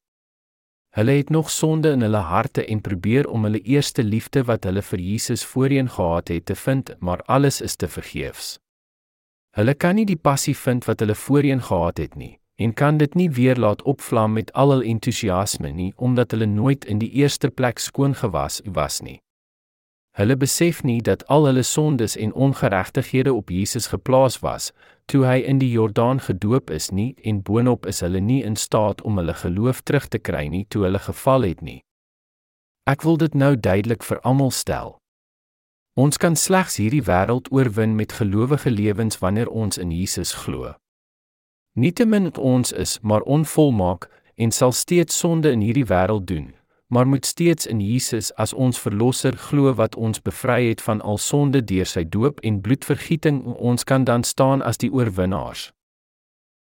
Hulle 0.98 1.12
het 1.20 1.30
nog 1.30 1.52
sonde 1.54 1.92
in 1.94 2.02
hulle 2.02 2.24
harte 2.26 2.66
en 2.66 2.82
probeer 2.82 3.30
om 3.30 3.46
hulle 3.46 3.62
eerste 3.62 4.04
liefde 4.04 4.42
wat 4.50 4.66
hulle 4.66 4.82
vir 4.82 5.04
Jesus 5.12 5.46
voorheen 5.46 5.92
gehad 5.94 6.34
het 6.34 6.46
te 6.46 6.56
vind, 6.56 6.96
maar 7.00 7.22
alles 7.30 7.62
is 7.62 7.76
te 7.76 7.88
vergeefs. 7.88 8.58
Hulle 9.54 9.78
kan 9.78 9.96
nie 9.96 10.08
die 10.10 10.18
passie 10.18 10.58
vind 10.58 10.90
wat 10.90 11.06
hulle 11.06 11.16
voorheen 11.16 11.62
gehad 11.62 12.02
het 12.02 12.18
nie 12.18 12.36
en 12.60 12.74
kan 12.74 12.98
dit 12.98 13.14
nie 13.16 13.30
weer 13.32 13.56
laat 13.56 13.86
opvlam 13.88 14.34
met 14.36 14.50
al 14.54 14.74
hul 14.74 14.82
entoesiasme 14.84 15.70
nie 15.72 15.94
omdat 15.96 16.34
hulle 16.34 16.50
nooit 16.50 16.86
in 16.86 17.00
die 17.00 17.14
eerste 17.22 17.54
plek 17.54 17.80
skoon 17.80 18.18
gewas 18.18 18.60
was 18.66 19.00
nie. 19.06 19.20
Hulle 20.20 20.36
besef 20.36 20.82
nie 20.84 21.00
dat 21.02 21.22
al 21.32 21.46
hulle 21.48 21.64
sondes 21.64 22.18
en 22.20 22.34
ongeregtighede 22.34 23.34
op 23.34 23.50
Jesus 23.50 23.88
geplaas 23.88 24.40
was 24.44 24.74
toe 25.08 25.24
hy 25.26 25.38
in 25.48 25.62
die 25.62 25.70
Jordaan 25.72 26.20
gedoop 26.20 26.70
is 26.70 26.90
nie 26.92 27.14
en 27.24 27.40
boonop 27.42 27.88
is 27.88 28.04
hulle 28.04 28.20
nie 28.20 28.42
in 28.44 28.58
staat 28.60 29.02
om 29.02 29.18
hulle 29.18 29.34
geloof 29.34 29.80
terug 29.82 30.10
te 30.12 30.20
kry 30.20 30.50
nie 30.52 30.66
toe 30.68 30.84
hulle 30.84 31.00
geval 31.00 31.48
het 31.48 31.64
nie. 31.64 31.80
Ek 32.84 33.08
wil 33.08 33.16
dit 33.22 33.34
nou 33.34 33.56
duidelik 33.56 34.04
vir 34.04 34.20
almal 34.28 34.52
stel. 34.52 34.98
Ons 35.96 36.20
kan 36.20 36.36
slegs 36.36 36.76
hierdie 36.84 37.06
wêreld 37.08 37.48
oorwin 37.56 37.96
met 37.96 38.20
gelowige 38.20 38.76
lewens 38.76 39.24
wanneer 39.24 39.48
ons 39.48 39.80
in 39.80 39.96
Jesus 39.96 40.36
glo. 40.44 40.76
Nietemin 41.80 42.34
ons 42.36 42.76
is 42.76 43.00
maar 43.02 43.24
onvolmaak 43.24 44.12
en 44.36 44.52
sal 44.52 44.76
steeds 44.76 45.16
sonde 45.16 45.52
in 45.52 45.64
hierdie 45.64 45.88
wêreld 45.88 46.28
doen, 46.28 46.54
maar 46.90 47.08
moet 47.08 47.26
steeds 47.26 47.68
in 47.68 47.80
Jesus 47.80 48.32
as 48.36 48.54
ons 48.54 48.80
verlosser 48.82 49.38
glo 49.38 49.74
wat 49.78 49.96
ons 49.96 50.22
bevry 50.22 50.70
het 50.70 50.82
van 50.82 51.02
al 51.02 51.18
sonde 51.18 51.62
deur 51.62 51.86
sy 51.86 52.04
doop 52.04 52.40
en 52.40 52.62
bloedvergieting, 52.62 53.44
ons 53.46 53.84
kan 53.84 54.04
dan 54.04 54.24
staan 54.24 54.62
as 54.66 54.82
die 54.82 54.90
oorwinnaars. 54.92 55.70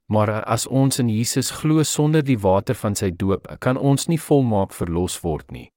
Maar 0.09 0.43
as 0.43 0.67
ons 0.67 0.99
in 0.99 1.09
Jesus 1.09 1.49
glo 1.61 1.83
sonder 1.83 2.23
die 2.25 2.37
water 2.37 2.77
van 2.77 2.95
sy 2.95 3.09
doop, 3.09 3.49
kan 3.59 3.77
ons 3.77 4.07
nie 4.07 4.21
volmaak 4.21 4.73
verlos 4.73 5.17
word 5.21 5.51
nie. 5.51 5.69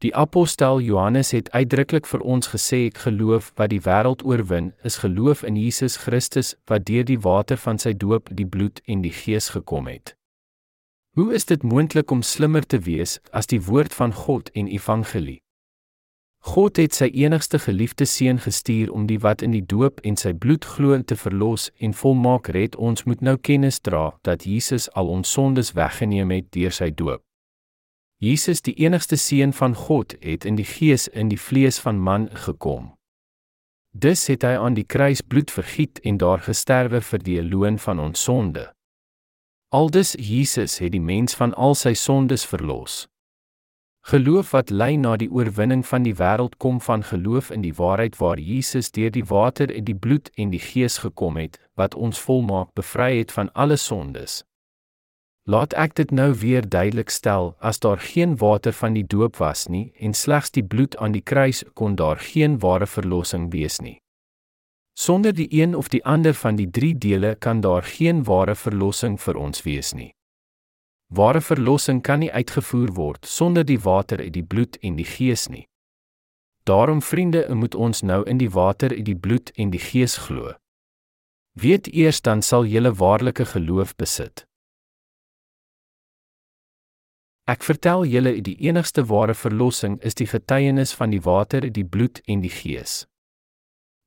Die 0.00 0.14
apostel 0.16 0.80
Johannes 0.80 1.34
het 1.36 1.50
uitdruklik 1.52 2.06
vir 2.08 2.22
ons 2.24 2.48
gesê 2.48 2.86
ek 2.88 3.02
geloof 3.04 3.50
wat 3.60 3.68
die 3.72 3.82
wêreld 3.84 4.24
oorwin 4.24 4.70
is 4.88 5.02
geloof 5.04 5.42
in 5.44 5.60
Jesus 5.60 5.98
Christus 6.00 6.54
wat 6.72 6.86
deur 6.88 7.04
die 7.04 7.20
water 7.20 7.60
van 7.60 7.76
sy 7.76 7.92
doop 7.92 8.32
die 8.32 8.48
bloed 8.48 8.80
en 8.88 9.04
die 9.04 9.12
gees 9.12 9.52
gekom 9.52 9.92
het. 9.92 10.16
Hoe 11.18 11.34
is 11.34 11.44
dit 11.44 11.62
moontlik 11.62 12.10
om 12.10 12.22
slimmer 12.22 12.66
te 12.66 12.78
wees 12.78 13.18
as 13.34 13.48
die 13.50 13.58
woord 13.66 13.94
van 13.94 14.12
God 14.14 14.50
en 14.54 14.68
evangelie? 14.70 15.40
God 16.40 16.78
het 16.78 16.94
sy 16.94 17.08
enigste 17.18 17.58
geliefde 17.58 18.06
seun 18.06 18.38
gestuur 18.38 18.92
om 18.94 19.08
die 19.10 19.18
wat 19.18 19.42
in 19.42 19.50
die 19.50 19.64
doop 19.66 19.98
en 20.06 20.14
sy 20.16 20.32
bloed 20.32 20.64
glo 20.64 21.02
te 21.02 21.18
verlos 21.18 21.66
en 21.82 21.96
volmaak 21.98 22.48
red. 22.54 22.78
Ons 22.78 23.04
moet 23.10 23.20
nou 23.26 23.34
kennis 23.36 23.82
dra 23.82 24.14
dat 24.22 24.46
Jesus 24.46 24.86
al 24.94 25.10
ons 25.10 25.32
sondes 25.34 25.74
weggeneem 25.74 26.30
het 26.30 26.52
deur 26.54 26.72
sy 26.72 26.92
doop. 26.94 27.26
Jesus, 28.22 28.62
die 28.62 28.78
enigste 28.78 29.16
seun 29.16 29.52
van 29.52 29.74
God, 29.74 30.14
het 30.22 30.46
in 30.46 30.56
die 30.56 30.68
gees 30.68 31.08
in 31.08 31.28
die 31.28 31.40
vlees 31.40 31.80
van 31.82 31.98
man 31.98 32.30
gekom. 32.46 32.92
Dus 33.90 34.28
het 34.30 34.46
hy 34.46 34.54
aan 34.62 34.78
die 34.78 34.86
kruis 34.86 35.26
bloed 35.26 35.50
vergiet 35.50 35.98
en 36.06 36.22
daar 36.22 36.38
gesterwe 36.38 37.00
vir 37.02 37.24
die 37.26 37.42
loon 37.42 37.82
van 37.82 37.98
ons 37.98 38.22
sonde. 38.22 38.70
Aldus 39.72 40.16
Jesus 40.18 40.80
het 40.82 40.90
die 40.90 41.00
mens 41.00 41.36
van 41.38 41.52
al 41.54 41.76
sy 41.78 41.92
sondes 41.94 42.42
verlos. 42.42 43.04
Geloof 44.10 44.48
wat 44.50 44.72
lei 44.74 44.96
na 44.98 45.12
die 45.14 45.28
oorwinning 45.30 45.84
van 45.86 46.02
die 46.02 46.14
wêreld 46.18 46.56
kom 46.58 46.80
van 46.82 47.04
geloof 47.06 47.52
in 47.54 47.62
die 47.62 47.76
waarheid 47.78 48.18
waar 48.18 48.42
Jesus 48.42 48.90
deur 48.90 49.14
die 49.14 49.22
water 49.30 49.70
en 49.70 49.86
die 49.86 49.94
bloed 49.94 50.32
en 50.34 50.50
die 50.50 50.58
gees 50.58 50.98
gekom 51.04 51.38
het 51.38 51.60
wat 51.78 51.94
ons 51.94 52.18
volmaak 52.18 52.74
bevry 52.74 53.20
het 53.20 53.30
van 53.30 53.52
alle 53.54 53.78
sondes. 53.78 54.42
Laat 55.46 55.78
ek 55.78 55.94
dit 56.02 56.10
nou 56.10 56.32
weer 56.34 56.66
duidelik 56.66 57.14
stel, 57.14 57.54
as 57.62 57.78
daar 57.78 58.02
geen 58.02 58.34
water 58.42 58.74
van 58.74 58.98
die 58.98 59.06
doop 59.06 59.38
was 59.38 59.68
nie 59.70 59.92
en 60.02 60.18
slegs 60.18 60.50
die 60.50 60.66
bloed 60.66 60.98
aan 60.98 61.14
die 61.14 61.22
kruis 61.22 61.62
kon 61.74 61.94
daar 61.94 62.18
geen 62.18 62.58
ware 62.58 62.90
verlossing 62.90 63.52
wees 63.54 63.78
nie. 63.78 64.00
Sonder 65.00 65.32
die 65.32 65.48
een 65.48 65.74
of 65.76 65.88
die 65.88 66.04
ander 66.04 66.34
van 66.34 66.56
die 66.56 66.70
drie 66.70 66.98
dele 66.98 67.34
kan 67.34 67.60
daar 67.60 67.82
geen 67.82 68.24
ware 68.24 68.54
verlossing 68.54 69.14
vir 69.20 69.36
ons 69.36 69.62
wees 69.64 69.94
nie. 69.96 70.10
Ware 71.08 71.40
verlossing 71.40 72.02
kan 72.02 72.20
nie 72.20 72.32
uitgevoer 72.32 72.92
word 72.98 73.24
sonder 73.26 73.64
die 73.64 73.78
water 73.80 74.20
uit 74.20 74.34
die 74.34 74.44
bloed 74.44 74.76
en 74.84 74.98
die 74.98 75.08
gees 75.08 75.48
nie. 75.48 75.64
Daarom 76.68 77.00
vriende, 77.02 77.46
moet 77.54 77.74
ons 77.74 78.02
nou 78.02 78.20
in 78.28 78.38
die 78.38 78.50
water 78.50 78.92
uit 78.92 79.04
die 79.04 79.16
bloed 79.16 79.50
en 79.56 79.72
die 79.72 79.80
gees 79.80 80.18
glo. 80.26 80.52
Weet 81.56 81.88
eers 81.88 82.20
dan 82.20 82.42
sal 82.42 82.68
julle 82.68 82.92
waarlike 82.92 83.44
geloof 83.54 83.96
besit. 83.96 84.44
Ek 87.48 87.64
vertel 87.64 88.04
julle 88.04 88.36
die 88.44 88.58
enigste 88.68 89.06
ware 89.08 89.34
verlossing 89.34 89.96
is 90.04 90.14
die 90.14 90.28
getuienis 90.28 90.92
van 90.92 91.10
die 91.10 91.24
water, 91.24 91.64
die 91.72 91.88
bloed 91.88 92.20
en 92.28 92.44
die 92.44 92.52
gees. 92.52 93.06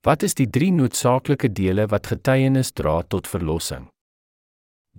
Wat 0.03 0.23
is 0.23 0.35
die 0.35 0.49
drie 0.51 0.71
noodsaaklike 0.75 1.47
dele 1.55 1.85
wat 1.87 2.09
getuienis 2.11 2.73
dra 2.75 3.01
tot 3.07 3.27
verlossing? 3.27 3.87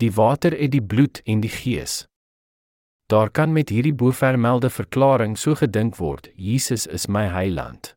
Die 0.01 0.09
water 0.17 0.57
en 0.57 0.71
die 0.73 0.83
bloed 0.83 1.21
en 1.29 1.43
die 1.45 1.53
gees. 1.53 2.07
Daar 3.13 3.29
kan 3.31 3.53
met 3.53 3.69
hierdie 3.69 3.93
bovermelde 3.93 4.71
verklaring 4.71 5.37
so 5.39 5.55
gedink 5.55 6.01
word: 6.01 6.31
Jesus 6.37 6.87
is 6.87 7.05
my 7.07 7.27
heiland. 7.29 7.93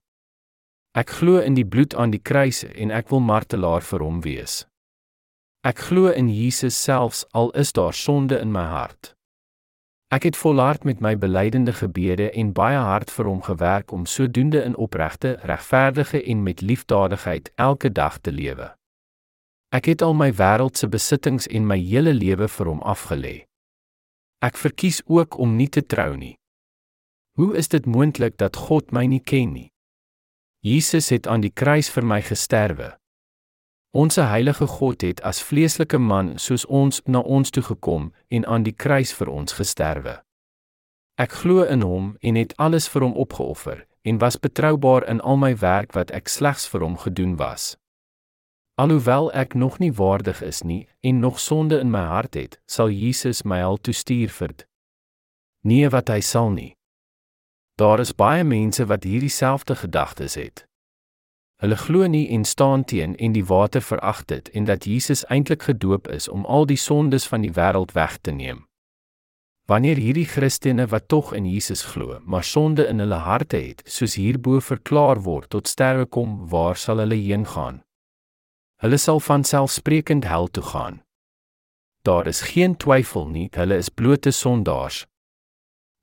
Ek 1.00 1.16
glo 1.22 1.40
in 1.40 1.56
die 1.56 1.66
bloed 1.66 1.96
aan 1.96 2.12
die 2.12 2.20
kruis 2.20 2.66
en 2.68 2.92
ek 2.92 3.08
wil 3.14 3.24
martelaar 3.24 3.88
vir 3.88 4.04
hom 4.04 4.20
wees. 4.28 4.66
Ek 5.64 5.80
glo 5.88 6.12
in 6.12 6.28
Jesus 6.28 6.76
selfs 6.76 7.24
al 7.32 7.54
is 7.56 7.72
daar 7.72 7.96
sonde 7.96 8.36
in 8.36 8.52
my 8.52 8.68
hart. 8.68 9.17
Ek 10.08 10.24
het 10.24 10.38
volhard 10.40 10.84
met 10.88 11.02
my 11.04 11.18
belydende 11.20 11.74
gebede 11.74 12.30
en 12.32 12.54
baie 12.56 12.78
hard 12.80 13.12
vir 13.12 13.28
hom 13.28 13.42
gewerk 13.44 13.92
om 13.92 14.06
sodoende 14.06 14.62
in 14.64 14.76
opregte, 14.76 15.36
regverdige 15.44 16.24
en 16.24 16.44
met 16.44 16.62
liefdadigheid 16.62 17.52
elke 17.56 17.92
dag 17.92 18.18
te 18.18 18.32
lewe. 18.32 18.72
Ek 19.76 19.86
het 19.92 20.02
al 20.02 20.16
my 20.16 20.30
wêreldse 20.32 20.88
besittings 20.88 21.48
en 21.48 21.68
my 21.68 21.76
hele 21.76 22.14
lewe 22.16 22.48
vir 22.48 22.70
hom 22.72 22.80
afgelê. 22.88 23.36
Ek 24.40 24.56
verkies 24.56 25.02
ook 25.12 25.36
om 25.38 25.58
nie 25.60 25.68
te 25.68 25.84
trou 25.84 26.16
nie. 26.16 26.38
Hoe 27.36 27.58
is 27.60 27.68
dit 27.68 27.86
moontlik 27.86 28.38
dat 28.40 28.56
God 28.56 28.96
my 28.96 29.04
nie 29.06 29.20
ken 29.20 29.52
nie? 29.54 29.68
Jesus 30.64 31.10
het 31.12 31.28
aan 31.28 31.44
die 31.44 31.52
kruis 31.52 31.90
vir 31.92 32.08
my 32.08 32.22
gesterwe. 32.24 32.96
Onse 33.98 34.22
heilige 34.22 34.68
God 34.68 35.02
het 35.02 35.22
as 35.26 35.40
vleeslike 35.42 35.98
man 35.98 36.36
soos 36.38 36.66
ons 36.66 37.00
na 37.06 37.20
ons 37.20 37.50
toe 37.50 37.64
gekom 37.64 38.12
en 38.30 38.44
aan 38.46 38.62
die 38.68 38.76
kruis 38.84 39.14
vir 39.18 39.32
ons 39.34 39.56
gesterwe. 39.58 40.20
Ek 41.18 41.34
glo 41.42 41.64
in 41.66 41.82
hom 41.82 42.12
en 42.22 42.38
het 42.38 42.54
alles 42.62 42.86
vir 42.94 43.08
hom 43.08 43.16
opgeoffer 43.18 43.82
en 44.06 44.20
was 44.22 44.38
betroubaar 44.38 45.08
in 45.10 45.22
al 45.22 45.42
my 45.42 45.50
werk 45.64 45.98
wat 45.98 46.14
ek 46.14 46.30
slegs 46.30 46.68
vir 46.70 46.86
hom 46.86 47.00
gedoen 47.08 47.34
was. 47.42 47.74
Alhoewel 48.78 49.32
ek 49.34 49.58
nog 49.58 49.82
nie 49.82 49.92
waardig 50.04 50.46
is 50.46 50.62
nie 50.62 50.86
en 51.02 51.20
nog 51.26 51.42
sonde 51.42 51.82
in 51.82 51.90
my 51.90 52.06
hart 52.14 52.38
het, 52.38 52.62
sal 52.70 52.94
Jesus 52.94 53.42
my 53.42 53.64
al 53.66 53.82
toestuur 53.82 54.30
vir 54.30 54.54
dit. 54.54 54.68
Nee 55.66 55.90
wat 55.90 56.14
hy 56.14 56.22
sal 56.22 56.54
nie. 56.54 56.76
Daar 57.82 58.06
is 58.06 58.14
baie 58.14 58.46
mense 58.46 58.86
wat 58.86 59.10
hierdie 59.10 59.34
selfde 59.34 59.74
gedagtes 59.76 60.38
het. 60.38 60.67
Hulle 61.58 61.76
glo 61.76 62.06
nie 62.08 62.28
en 62.30 62.46
staan 62.46 62.84
teen 62.86 63.16
en 63.18 63.34
die 63.34 63.46
water 63.46 63.82
verag 63.82 64.26
dit 64.30 64.50
en 64.50 64.66
dat 64.70 64.86
Jesus 64.86 65.26
eintlik 65.26 65.64
gedoop 65.66 66.08
is 66.08 66.28
om 66.30 66.46
al 66.46 66.66
die 66.70 66.78
sondes 66.78 67.26
van 67.28 67.42
die 67.42 67.52
wêreld 67.52 67.92
weg 67.98 68.18
te 68.22 68.32
neem. 68.32 68.68
Wanneer 69.68 69.98
hierdie 70.00 70.28
Christene 70.30 70.86
wat 70.88 71.08
tog 71.08 71.34
in 71.34 71.50
Jesus 71.50 71.82
glo, 71.84 72.22
maar 72.24 72.44
sonde 72.44 72.86
in 72.88 73.00
hulle 73.04 73.20
harte 73.26 73.58
het, 73.58 73.82
soos 73.84 74.16
hierbo 74.16 74.62
verklaar 74.64 75.20
word 75.26 75.50
tot 75.50 75.68
sterwe 75.68 76.06
kom, 76.06 76.48
waar 76.48 76.80
sal 76.80 77.02
hulle 77.04 77.18
heen 77.20 77.44
gaan? 77.46 77.82
Hulle 78.80 78.98
sal 78.98 79.20
van 79.20 79.44
selfsprekend 79.44 80.24
hel 80.24 80.48
toe 80.48 80.64
gaan. 80.64 81.02
Daar 82.08 82.28
is 82.28 82.42
geen 82.54 82.78
twyfel 82.78 83.28
nie, 83.28 83.50
hulle 83.52 83.76
is 83.76 83.90
blote 83.90 84.32
sondaars. 84.32 85.04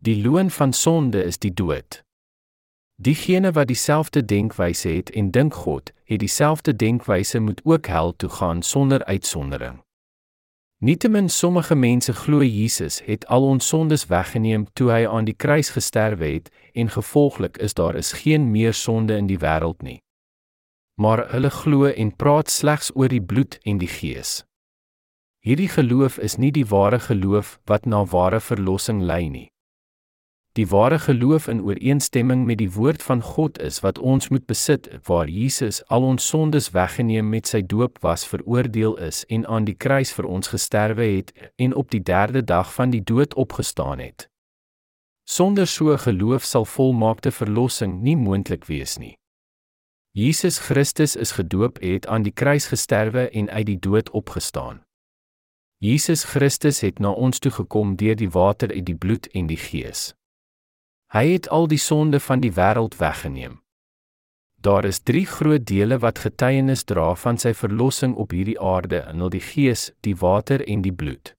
Die 0.05 0.21
loon 0.21 0.51
van 0.51 0.73
sonde 0.73 1.25
is 1.25 1.39
die 1.39 1.55
dood. 1.55 2.04
Diegene 2.97 3.53
wat 3.53 3.67
dieselfde 3.67 4.25
denkwyse 4.25 4.89
het 4.89 5.11
en 5.11 5.31
dink 5.31 5.55
God 5.55 5.93
het 6.05 6.19
dieselfde 6.19 6.77
denkwyse 6.77 7.39
moet 7.39 7.61
ook 7.65 7.87
hel 7.87 8.17
toe 8.17 8.29
gaan 8.29 8.63
sonder 8.63 9.05
uitsondering. 9.05 9.83
Nietemin 10.79 11.29
sommige 11.29 11.75
mense 11.75 12.13
glo 12.13 12.43
Jesus 12.43 13.01
het 13.05 13.27
al 13.27 13.43
ons 13.43 13.69
sondes 13.69 14.07
weggeneem 14.07 14.67
toe 14.73 14.91
hy 14.91 15.07
aan 15.09 15.25
die 15.25 15.35
kruis 15.35 15.71
gesterwe 15.71 16.27
het 16.27 16.51
en 16.73 16.91
gevolglik 16.91 17.57
is 17.57 17.75
daar 17.75 17.97
is 17.97 18.13
geen 18.13 18.51
meer 18.51 18.75
sonde 18.75 19.17
in 19.17 19.27
die 19.27 19.39
wêreld 19.39 19.83
nie. 19.83 19.99
Maar 21.01 21.31
hulle 21.33 21.51
glo 21.51 21.87
en 21.87 22.17
praat 22.17 22.51
slegs 22.51 22.93
oor 22.95 23.09
die 23.09 23.23
bloed 23.23 23.59
en 23.63 23.79
die 23.79 23.89
gees. 23.89 24.45
Hierdie 25.41 25.69
geloof 25.69 26.19
is 26.19 26.37
nie 26.37 26.53
die 26.53 26.67
ware 26.67 27.01
geloof 27.01 27.59
wat 27.65 27.87
na 27.87 28.05
ware 28.05 28.41
verlossing 28.41 29.03
lei 29.03 29.29
nie. 29.29 29.49
Die 30.55 30.69
ware 30.71 30.99
geloof 30.99 31.49
in 31.49 31.63
ooreenstemming 31.63 32.45
met 32.47 32.59
die 32.59 32.71
woord 32.73 33.03
van 33.03 33.23
God 33.23 33.59
is 33.59 33.81
wat 33.83 33.99
ons 33.99 34.29
moet 34.29 34.45
besit, 34.47 34.87
waar 35.03 35.27
Jesus 35.29 35.81
al 35.91 36.07
ons 36.07 36.29
sondes 36.29 36.71
weggeneem 36.71 37.27
met 37.29 37.51
sy 37.51 37.59
doop 37.67 37.99
was 38.07 38.23
veroordeel 38.31 38.95
is 39.03 39.25
en 39.35 39.49
aan 39.51 39.67
die 39.67 39.75
kruis 39.75 40.15
vir 40.15 40.31
ons 40.31 40.53
gesterwe 40.55 41.09
het 41.17 41.35
en 41.59 41.75
op 41.75 41.91
die 41.91 42.03
3de 42.07 42.45
dag 42.47 42.71
van 42.75 42.95
die 42.95 43.03
dood 43.03 43.35
opgestaan 43.35 43.99
het. 43.99 44.29
Sonder 45.27 45.67
so 45.67 45.99
geloof 45.99 46.47
sal 46.47 46.65
volmaakte 46.65 47.35
verlossing 47.35 47.99
nie 48.07 48.17
moontlik 48.17 48.71
wees 48.71 48.95
nie. 48.99 49.17
Jesus 50.15 50.59
Christus 50.59 51.17
is 51.17 51.35
gedoop, 51.35 51.83
het 51.83 52.07
aan 52.07 52.23
die 52.23 52.33
kruis 52.33 52.71
gesterwe 52.71 53.27
en 53.31 53.51
uit 53.51 53.67
die 53.67 53.79
dood 53.79 54.11
opgestaan. 54.11 54.85
Jesus 55.83 56.23
Christus 56.25 56.85
het 56.87 57.03
na 57.03 57.11
ons 57.11 57.43
toe 57.43 57.51
gekom 57.51 57.97
deur 57.97 58.15
die 58.15 58.31
water 58.31 58.71
en 58.71 58.85
die 58.85 58.95
bloed 58.95 59.27
en 59.35 59.51
die 59.51 59.59
gees. 59.59 60.15
Hy 61.15 61.29
het 61.33 61.49
al 61.49 61.69
die 61.71 61.79
sonde 61.79 62.19
van 62.21 62.41
die 62.43 62.51
wêreld 62.53 62.97
weggeneem. 62.99 63.61
Daar 64.59 64.85
is 64.85 64.99
3 64.99 65.27
groot 65.27 65.67
dele 65.67 65.99
wat 66.03 66.19
getuienis 66.19 66.83
dra 66.85 67.15
van 67.15 67.39
sy 67.39 67.53
verlossing 67.55 68.17
op 68.19 68.33
hierdie 68.35 68.59
aarde 68.61 69.05
in 69.13 69.21
al 69.23 69.31
die 69.31 69.43
Gees, 69.45 69.93
die 70.01 70.17
water 70.19 70.65
en 70.67 70.83
die 70.83 70.93
bloed. 70.93 71.37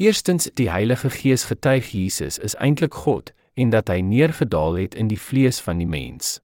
Eerstens, 0.00 0.48
die 0.54 0.70
Heilige 0.70 1.10
Gees 1.10 1.44
getuig 1.44 1.90
Jesus 1.92 2.38
is 2.38 2.56
eintlik 2.56 2.94
God 2.94 3.34
en 3.54 3.68
dat 3.74 3.92
hy 3.92 4.00
neergedaal 4.00 4.78
het 4.80 4.94
in 4.94 5.12
die 5.12 5.20
vlees 5.20 5.60
van 5.60 5.82
die 5.82 5.90
mens. 5.90 6.38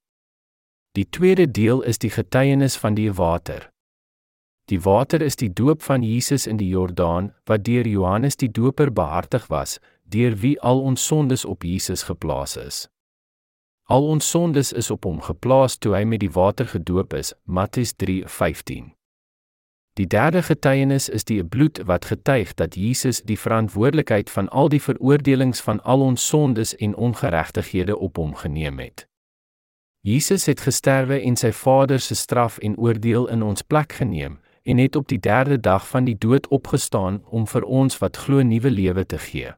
Die 0.92 1.08
tweede 1.08 1.48
deel 1.50 1.80
is 1.88 1.98
die 1.98 2.12
getuienis 2.12 2.76
van 2.76 3.00
die 3.00 3.08
water. 3.12 3.70
Die 4.68 4.82
water 4.82 5.22
is 5.22 5.36
die 5.40 5.52
doop 5.52 5.82
van 5.82 6.02
Jesus 6.02 6.44
in 6.46 6.60
die 6.60 6.68
Jordaan 6.68 7.32
wat 7.46 7.64
deur 7.64 7.86
Johannes 7.86 8.36
die 8.36 8.52
Doper 8.52 8.92
behartig 8.92 9.46
was, 9.48 9.78
deur 10.08 10.36
wie 10.36 10.60
al 10.60 10.80
ons 10.80 11.06
sondes 11.06 11.44
op 11.44 11.62
Jesus 11.62 12.02
geplaas 12.02 12.56
is. 12.56 12.88
Al 13.86 14.06
ons 14.06 14.30
sondes 14.30 14.72
is 14.72 14.90
op 14.90 15.04
hom 15.04 15.20
geplaas 15.22 15.76
toe 15.78 15.94
hy 15.94 16.04
met 16.04 16.20
die 16.20 16.30
water 16.30 16.66
gedoop 16.66 17.14
is, 17.14 17.34
Matteus 17.44 17.94
3:15. 17.94 18.94
Die 19.96 20.06
derde 20.06 20.42
getuienis 20.42 21.08
is 21.08 21.24
die 21.24 21.44
bloed 21.44 21.78
wat 21.88 22.04
getuig 22.04 22.54
dat 22.54 22.74
Jesus 22.74 23.22
die 23.22 23.38
verantwoordelikheid 23.38 24.30
van 24.30 24.48
al 24.48 24.68
die 24.68 24.82
veroordelings 24.82 25.60
van 25.60 25.80
al 25.82 26.00
ons 26.00 26.26
sondes 26.26 26.74
en 26.76 26.96
ongeregtighede 26.96 27.96
op 27.96 28.16
hom 28.16 28.34
geneem 28.34 28.78
het. 28.78 29.06
Jesus 30.00 30.46
het 30.46 30.60
gesterwe 30.60 31.20
en 31.20 31.36
sy 31.36 31.52
Vader 31.52 32.00
se 32.00 32.14
straf 32.14 32.58
en 32.58 32.76
oordeel 32.76 33.26
in 33.32 33.42
ons 33.42 33.62
plek 33.62 33.92
geneem 33.92 34.38
en 34.62 34.78
het 34.78 34.96
op 34.96 35.08
die 35.08 35.20
3de 35.28 35.60
dag 35.60 35.88
van 35.88 36.04
die 36.04 36.18
dood 36.18 36.48
opgestaan 36.48 37.22
om 37.24 37.46
vir 37.46 37.62
ons 37.62 37.98
wat 37.98 38.16
glo 38.16 38.42
nuwe 38.42 38.70
lewe 38.70 39.06
te 39.06 39.18
gee. 39.18 39.54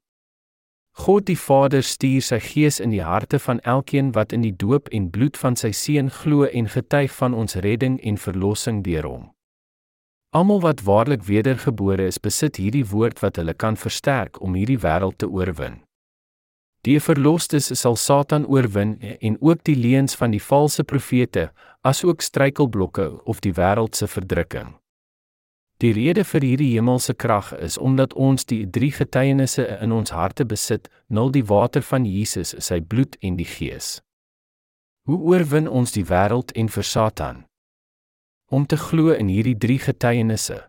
God 0.99 1.29
die 1.31 1.39
Vader 1.39 1.85
stuur 1.87 2.25
sy 2.27 2.41
Gees 2.43 2.81
in 2.83 2.91
die 2.91 3.05
harte 3.07 3.39
van 3.39 3.61
elkeen 3.63 4.11
wat 4.17 4.33
in 4.35 4.43
die 4.43 4.55
doop 4.57 4.89
en 4.91 5.11
bloed 5.15 5.37
van 5.39 5.55
sy 5.57 5.71
seun 5.71 6.11
glo 6.11 6.49
en 6.49 6.67
getuig 6.69 7.13
van 7.15 7.37
ons 7.39 7.55
redding 7.63 8.01
en 8.03 8.19
verlossing 8.19 8.81
deur 8.83 9.07
hom. 9.07 9.29
Almal 10.35 10.61
wat 10.61 10.83
waarlik 10.85 11.23
wedergebore 11.25 12.09
is, 12.11 12.19
besit 12.19 12.59
hierdie 12.59 12.85
woord 12.91 13.23
wat 13.23 13.39
hulle 13.39 13.55
kan 13.55 13.79
versterk 13.79 14.43
om 14.43 14.59
hierdie 14.59 14.81
wêreld 14.83 15.21
te 15.23 15.31
oorwin. 15.31 15.79
Die 16.83 16.99
verlosters 17.01 17.71
sal 17.79 17.97
Satan 17.97 18.45
oorwin 18.47 18.99
en 19.21 19.39
ook 19.41 19.63
die 19.71 19.79
leuns 19.79 20.19
van 20.19 20.35
die 20.35 20.43
valse 20.43 20.85
profete, 20.85 21.49
asook 21.87 22.27
struikelblokke 22.27 23.09
of 23.25 23.41
die 23.41 23.55
wêreld 23.55 23.95
se 23.95 24.11
verdrukking. 24.11 24.75
Die 25.79 25.93
rede 25.95 26.25
vir 26.27 26.43
hierdie 26.43 26.73
hemelse 26.75 27.15
krag 27.15 27.53
is 27.55 27.77
omdat 27.79 28.15
ons 28.15 28.45
die 28.51 28.65
drie 28.67 28.91
getuienisse 28.91 29.63
in 29.79 29.93
ons 29.95 30.11
harte 30.11 30.43
besit, 30.45 30.89
nul 31.07 31.31
die 31.31 31.45
water 31.47 31.85
van 31.87 32.07
Jesus, 32.07 32.51
sy 32.59 32.81
bloed 32.81 33.15
en 33.23 33.37
die 33.39 33.47
Gees. 33.47 34.01
Hoe 35.07 35.21
oorwin 35.31 35.69
ons 35.71 35.95
die 35.95 36.03
wêreld 36.09 36.51
en 36.59 36.69
vir 36.69 36.83
Satan? 36.85 37.45
Om 38.51 38.67
te 38.67 38.77
glo 38.77 39.15
in 39.15 39.31
hierdie 39.31 39.55
drie 39.55 39.79
getuienisse. 39.79 40.65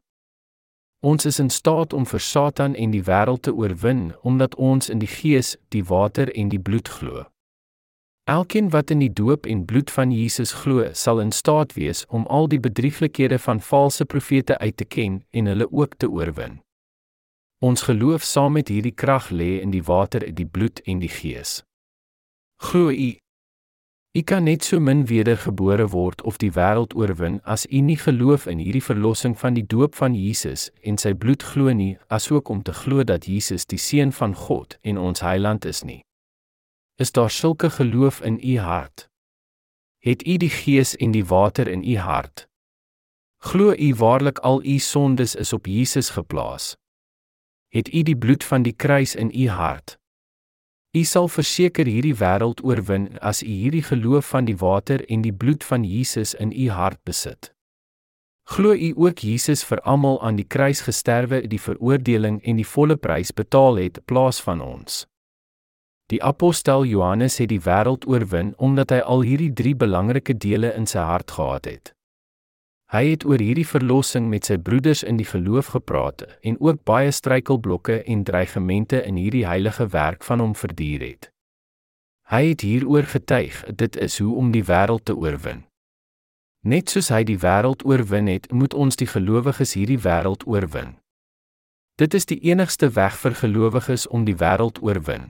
Ons 1.01 1.25
is 1.25 1.39
in 1.39 1.49
staat 1.49 1.93
om 1.93 2.05
vir 2.05 2.21
Satan 2.21 2.75
en 2.75 2.93
die 2.93 3.03
wêreld 3.09 3.47
te 3.47 3.55
oorwin 3.55 4.11
omdat 4.21 4.55
ons 4.55 4.93
in 4.93 5.01
die 5.01 5.09
Gees, 5.09 5.55
die 5.73 5.83
water 5.89 6.29
en 6.35 6.53
die 6.53 6.61
bloed 6.61 6.91
glo. 6.99 7.25
Elkeen 8.29 8.69
wat 8.69 8.91
in 8.93 8.99
die 9.01 9.13
doop 9.13 9.47
en 9.49 9.65
bloed 9.65 9.89
van 9.91 10.11
Jesus 10.13 10.51
glo, 10.53 10.83
sal 10.93 11.19
in 11.19 11.31
staat 11.31 11.73
wees 11.73 12.03
om 12.13 12.27
al 12.27 12.47
die 12.47 12.59
bedrieglikhede 12.61 13.39
van 13.41 13.61
valse 13.61 14.05
profete 14.05 14.57
uit 14.57 14.75
te 14.77 14.85
ken 14.85 15.23
en 15.29 15.45
hulle 15.49 15.65
ook 15.71 15.95
te 15.97 16.09
oorwin. 16.09 16.59
Ons 17.65 17.81
geloof 17.81 18.23
saam 18.23 18.53
met 18.53 18.67
hierdie 18.69 18.93
krag 18.93 19.31
lê 19.33 19.47
in 19.63 19.73
die 19.73 19.81
water, 19.83 20.21
die 20.33 20.45
bloed 20.45 20.81
en 20.85 21.01
die 21.01 21.09
Gees. 21.09 21.63
Glo 22.61 22.91
u 22.91 23.09
U 24.17 24.21
kan 24.21 24.43
net 24.43 24.63
so 24.63 24.79
min 24.79 25.05
wedergebore 25.05 25.87
word 25.87 26.21
of 26.21 26.37
die 26.37 26.51
wêreld 26.51 26.93
oorwin 26.97 27.39
as 27.45 27.65
u 27.65 27.81
nie 27.81 27.97
geloof 27.97 28.45
in 28.45 28.61
hierdie 28.61 28.83
verlossing 28.83 29.37
van 29.37 29.53
die 29.53 29.65
doop 29.65 29.95
van 29.95 30.13
Jesus 30.17 30.69
en 30.81 30.97
sy 30.97 31.13
bloed 31.13 31.43
glo 31.43 31.73
nie, 31.73 31.97
asook 32.07 32.49
om 32.49 32.61
te 32.61 32.73
glo 32.73 33.03
dat 33.03 33.25
Jesus 33.25 33.65
die 33.65 33.81
seun 33.81 34.11
van 34.11 34.35
God 34.35 34.77
en 34.81 34.97
ons 34.97 35.25
heiland 35.25 35.65
is 35.65 35.83
nie. 35.83 36.01
Is 36.99 37.11
daar 37.11 37.29
sulke 37.29 37.69
geloof 37.69 38.21
in 38.21 38.39
u 38.43 38.57
hart? 38.57 39.09
Het 39.97 40.27
u 40.27 40.37
die 40.37 40.49
gees 40.49 40.95
en 40.95 41.11
die 41.11 41.25
water 41.25 41.67
in 41.67 41.83
u 41.83 41.97
hart? 41.97 42.49
Glo 43.37 43.73
u 43.77 43.95
waarlik 43.95 44.39
al 44.39 44.63
u 44.63 44.77
sondes 44.77 45.35
is 45.35 45.53
op 45.53 45.65
Jesus 45.65 46.09
geplaas? 46.09 46.77
Het 47.67 47.93
u 47.93 48.01
die 48.03 48.17
bloed 48.17 48.43
van 48.43 48.61
die 48.61 48.73
kruis 48.73 49.15
in 49.15 49.31
u 49.33 49.47
hart? 49.47 49.97
U 50.91 51.03
sal 51.03 51.27
verseker 51.27 51.85
hierdie 51.85 52.15
wêreld 52.15 52.63
oorwin 52.63 53.19
as 53.19 53.43
u 53.43 53.47
hierdie 53.47 53.83
geloof 53.83 54.29
van 54.29 54.45
die 54.45 54.57
water 54.57 55.05
en 55.09 55.21
die 55.21 55.33
bloed 55.33 55.63
van 55.63 55.83
Jesus 55.83 56.33
in 56.33 56.51
u 56.51 56.69
hart 56.69 57.03
besit. 57.03 57.53
Glo 58.43 58.73
u 58.73 58.93
ook 58.95 59.19
Jesus 59.19 59.63
vir 59.63 59.79
almal 59.81 60.21
aan 60.21 60.35
die 60.35 60.47
kruis 60.47 60.81
gesterwe, 60.81 61.47
die 61.47 61.61
veroordeling 61.61 62.43
en 62.43 62.59
die 62.59 62.67
volle 62.67 62.97
prys 62.97 63.31
betaal 63.31 63.75
het 63.75 64.05
plaas 64.05 64.41
van 64.41 64.61
ons. 64.61 65.05
Die 66.09 66.23
apostel 66.23 66.85
Johannes 66.89 67.37
het 67.37 67.51
die 67.51 67.61
wêreld 67.61 68.07
oorwin 68.09 68.55
omdat 68.57 68.89
hy 68.89 68.99
al 69.05 69.21
hierdie 69.21 69.53
drie 69.53 69.75
belangrike 69.77 70.33
dele 70.33 70.71
in 70.73 70.89
sy 70.89 71.03
hart 71.05 71.31
gehad 71.37 71.69
het. 71.69 71.91
Hy 72.89 73.03
het 73.11 73.25
oor 73.29 73.37
hierdie 73.37 73.67
verlossing 73.69 74.25
met 74.31 74.49
sy 74.49 74.57
broeders 74.57 75.03
in 75.05 75.19
die 75.21 75.27
geloof 75.29 75.69
gepraat 75.75 76.25
en 76.41 76.57
ook 76.57 76.81
baie 76.89 77.11
struikelblokke 77.13 77.99
en 78.09 78.23
dreigemente 78.25 79.03
in 79.05 79.21
hierdie 79.21 79.45
heilige 79.45 79.85
werk 79.93 80.25
van 80.25 80.41
hom 80.41 80.57
verduur 80.57 81.05
het. 81.05 81.29
Hy 82.33 82.43
het 82.47 82.65
hieroor 82.65 83.05
getuig, 83.13 83.61
dit 83.69 83.95
is 83.97 84.17
hoe 84.17 84.33
om 84.35 84.49
die 84.51 84.65
wêreld 84.65 85.05
te 85.05 85.13
oorwin. 85.13 85.67
Net 86.65 86.89
soos 86.89 87.13
hy 87.13 87.21
die 87.23 87.37
wêreld 87.37 87.85
oorwin 87.85 88.27
het, 88.27 88.49
moet 88.51 88.73
ons 88.73 88.97
die 88.97 89.07
gelowiges 89.07 89.77
hierdie 89.77 90.01
wêreld 90.01 90.49
oorwin. 90.49 90.97
Dit 92.01 92.17
is 92.17 92.25
die 92.25 92.41
enigste 92.49 92.89
weg 92.97 93.13
vir 93.21 93.37
gelowiges 93.37 94.07
om 94.09 94.25
die 94.25 94.37
wêreld 94.41 94.81
oorwin. 94.81 95.29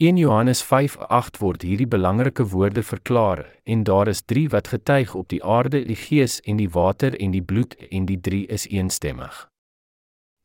In 0.00 0.16
Johannes 0.16 0.60
5:8 0.62 1.40
word 1.42 1.64
hierdie 1.66 1.88
belangrike 1.90 2.44
woorde 2.48 2.82
verklaar 2.86 3.40
en 3.64 3.80
daar 3.82 4.08
is 4.08 4.20
3 4.22 4.48
wat 4.48 4.68
getuig 4.68 5.14
op 5.14 5.28
die 5.28 5.44
aarde, 5.44 5.80
die 5.84 5.96
Gees 5.96 6.40
en 6.40 6.56
die 6.56 6.68
water 6.70 7.16
en 7.20 7.30
die 7.30 7.42
bloed 7.42 7.74
en 7.90 8.04
die 8.06 8.20
3 8.20 8.44
is 8.46 8.66
eensstemmig. 8.66 9.48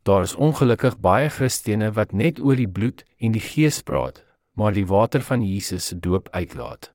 Daar 0.03 0.21
is 0.21 0.33
ongelukkig 0.35 0.97
baie 0.99 1.29
Christene 1.29 1.91
wat 1.91 2.11
net 2.11 2.39
oor 2.41 2.55
die 2.55 2.67
bloed 2.67 3.03
en 3.17 3.31
die 3.31 3.41
Gees 3.41 3.83
praat, 3.83 4.23
maar 4.57 4.73
die 4.73 4.87
water 4.87 5.21
van 5.21 5.45
Jesus 5.45 5.85
se 5.87 5.99
doop 5.99 6.29
uitlaat. 6.31 6.89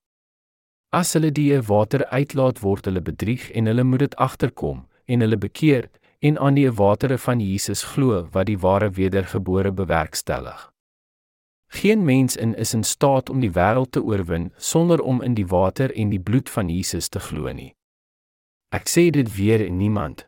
As 0.90 1.12
hulle 1.12 1.30
die 1.30 1.62
water 1.62 2.06
uitlaat, 2.06 2.58
word 2.58 2.90
hulle 2.90 3.00
bedrieg 3.00 3.50
en 3.50 3.66
hulle 3.70 3.84
moet 3.84 4.00
dit 4.00 4.16
agterkom 4.16 4.82
en 5.06 5.20
hulle 5.20 5.38
bekeer 5.38 5.86
en 6.18 6.38
aan 6.38 6.58
die 6.58 6.66
watere 6.72 7.18
van 7.18 7.38
Jesus 7.38 7.84
glo 7.94 8.26
wat 8.32 8.50
die 8.50 8.58
ware 8.58 8.90
wedergebore 8.90 9.70
bewerkstellig. 9.70 10.72
Geen 11.68 12.04
mens 12.04 12.36
in 12.36 12.54
is 12.54 12.74
in 12.74 12.84
staat 12.84 13.30
om 13.30 13.40
die 13.40 13.52
wêreld 13.52 13.92
te 13.92 14.02
oorwin 14.02 14.52
sonder 14.56 15.00
om 15.00 15.22
in 15.22 15.34
die 15.34 15.46
water 15.46 15.94
en 15.94 16.08
die 16.08 16.20
bloed 16.20 16.50
van 16.50 16.68
Jesus 16.68 17.08
te 17.08 17.20
glo 17.20 17.52
nie. 17.52 17.74
Ek 18.72 18.88
sê 18.88 19.10
dit 19.10 19.28
weer 19.36 19.66
en 19.66 19.76
niemand. 19.76 20.26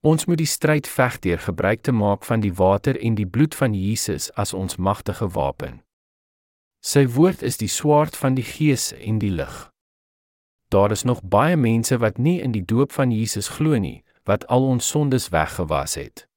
Ons 0.00 0.24
moet 0.24 0.38
die 0.38 0.48
stryd 0.48 0.88
veg 0.88 1.18
deur 1.18 1.38
gebruik 1.38 1.82
te 1.82 1.92
maak 1.92 2.24
van 2.24 2.40
die 2.40 2.52
water 2.54 2.96
en 3.00 3.14
die 3.14 3.26
bloed 3.26 3.54
van 3.54 3.74
Jesus 3.74 4.30
as 4.34 4.54
ons 4.54 4.76
magtige 4.76 5.28
wapen. 5.28 5.80
Sy 6.80 7.06
woord 7.10 7.42
is 7.42 7.58
die 7.58 7.68
swaard 7.68 8.16
van 8.16 8.36
die 8.38 8.46
gees 8.46 8.92
en 8.92 9.18
die 9.18 9.32
lig. 9.34 9.56
Daar 10.68 10.92
is 10.94 11.02
nog 11.02 11.22
baie 11.22 11.56
mense 11.56 11.98
wat 11.98 12.18
nie 12.18 12.38
in 12.40 12.52
die 12.52 12.64
doop 12.64 12.92
van 12.92 13.10
Jesus 13.10 13.48
glo 13.48 13.78
nie, 13.78 14.04
wat 14.24 14.46
al 14.46 14.68
ons 14.68 14.88
sondes 14.88 15.28
weggewas 15.34 15.96
het. 15.96 16.28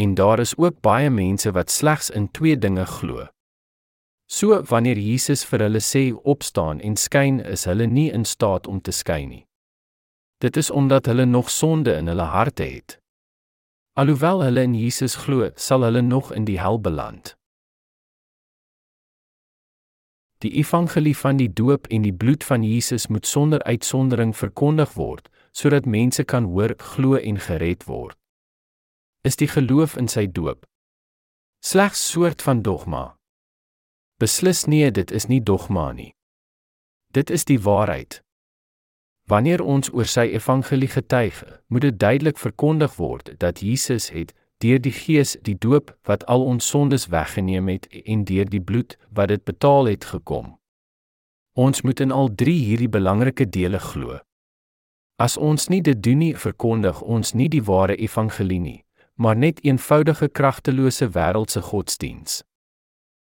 En 0.00 0.14
daar 0.14 0.38
is 0.38 0.56
ook 0.56 0.80
baie 0.80 1.10
mense 1.10 1.50
wat 1.52 1.70
slegs 1.70 2.10
in 2.10 2.30
twee 2.30 2.58
dinge 2.58 2.86
glo. 2.86 3.26
So 4.26 4.62
wanneer 4.62 4.96
Jesus 4.96 5.42
vir 5.44 5.66
hulle 5.66 5.80
sê 5.84 6.02
opstaan 6.32 6.78
en 6.80 6.94
skyn, 6.96 7.40
is 7.44 7.66
hulle 7.68 7.84
nie 7.86 8.08
in 8.16 8.24
staat 8.24 8.68
om 8.70 8.78
te 8.80 8.94
skyn 8.96 9.28
nie. 9.28 9.42
Dit 10.40 10.56
is 10.56 10.70
omdat 10.70 11.10
hulle 11.10 11.26
nog 11.26 11.50
sonde 11.50 11.92
in 11.98 12.08
hulle 12.08 12.28
harte 12.32 12.62
het. 12.62 12.96
Alhoewel 13.92 14.40
hulle 14.46 14.62
in 14.62 14.78
Jesus 14.78 15.18
glo, 15.24 15.50
sal 15.56 15.84
hulle 15.84 16.00
nog 16.02 16.32
in 16.32 16.46
die 16.48 16.56
hel 16.60 16.80
beland. 16.80 17.34
Die 20.40 20.54
evangelie 20.62 21.16
van 21.16 21.36
die 21.36 21.50
doop 21.52 21.90
en 21.92 22.06
die 22.08 22.14
bloed 22.14 22.44
van 22.44 22.64
Jesus 22.64 23.10
moet 23.12 23.26
sonder 23.26 23.62
uitsondering 23.68 24.32
verkondig 24.36 24.96
word, 24.96 25.28
sodat 25.52 25.84
mense 25.84 26.24
kan 26.24 26.48
hoor, 26.54 26.72
glo 26.94 27.20
en 27.20 27.42
gered 27.50 27.84
word 27.84 28.19
is 29.22 29.36
die 29.36 29.48
geloof 29.48 29.96
in 29.96 30.08
sy 30.08 30.24
doop. 30.26 30.64
Slegs 31.60 32.00
soort 32.10 32.42
van 32.42 32.62
dogma. 32.62 33.16
Beslis 34.20 34.64
nee, 34.64 34.90
dit 34.90 35.10
is 35.10 35.26
nie 35.28 35.42
dogma 35.44 35.92
nie. 35.92 36.14
Dit 37.12 37.30
is 37.30 37.44
die 37.44 37.60
waarheid. 37.60 38.22
Wanneer 39.28 39.60
ons 39.60 39.92
oor 39.92 40.08
sy 40.08 40.30
evangelie 40.32 40.88
getuig, 40.88 41.42
moet 41.68 41.84
dit 41.84 42.00
duidelik 42.00 42.38
verkondig 42.38 42.96
word 42.96 43.34
dat 43.44 43.60
Jesus 43.60 44.08
het 44.10 44.32
deur 44.64 44.80
die 44.80 44.92
Gees 44.92 45.36
die 45.44 45.56
doop 45.56 45.92
wat 46.08 46.24
al 46.24 46.44
ons 46.44 46.66
sondes 46.68 47.06
weggeneem 47.12 47.68
het 47.68 47.86
en 48.04 48.24
deur 48.24 48.48
die 48.48 48.60
bloed 48.60 48.96
wat 49.12 49.28
dit 49.28 49.44
betaal 49.44 49.92
het 49.92 50.04
gekom. 50.04 50.56
Ons 51.56 51.84
moet 51.84 52.00
in 52.00 52.12
al 52.12 52.32
drie 52.34 52.58
hierdie 52.64 52.88
belangrike 52.88 53.48
dele 53.48 53.78
glo. 53.78 54.20
As 55.20 55.36
ons 55.36 55.68
nie 55.68 55.82
dit 55.84 56.02
doen 56.02 56.24
nie, 56.24 56.36
verkondig 56.36 57.02
ons 57.02 57.34
nie 57.34 57.48
die 57.52 57.64
ware 57.64 57.96
evangelie 57.96 58.60
nie 58.60 58.80
maar 59.20 59.36
net 59.36 59.64
eenvoudige 59.64 60.28
kragtelose 60.28 61.10
wêreldse 61.12 61.60
godsdiens. 61.62 62.40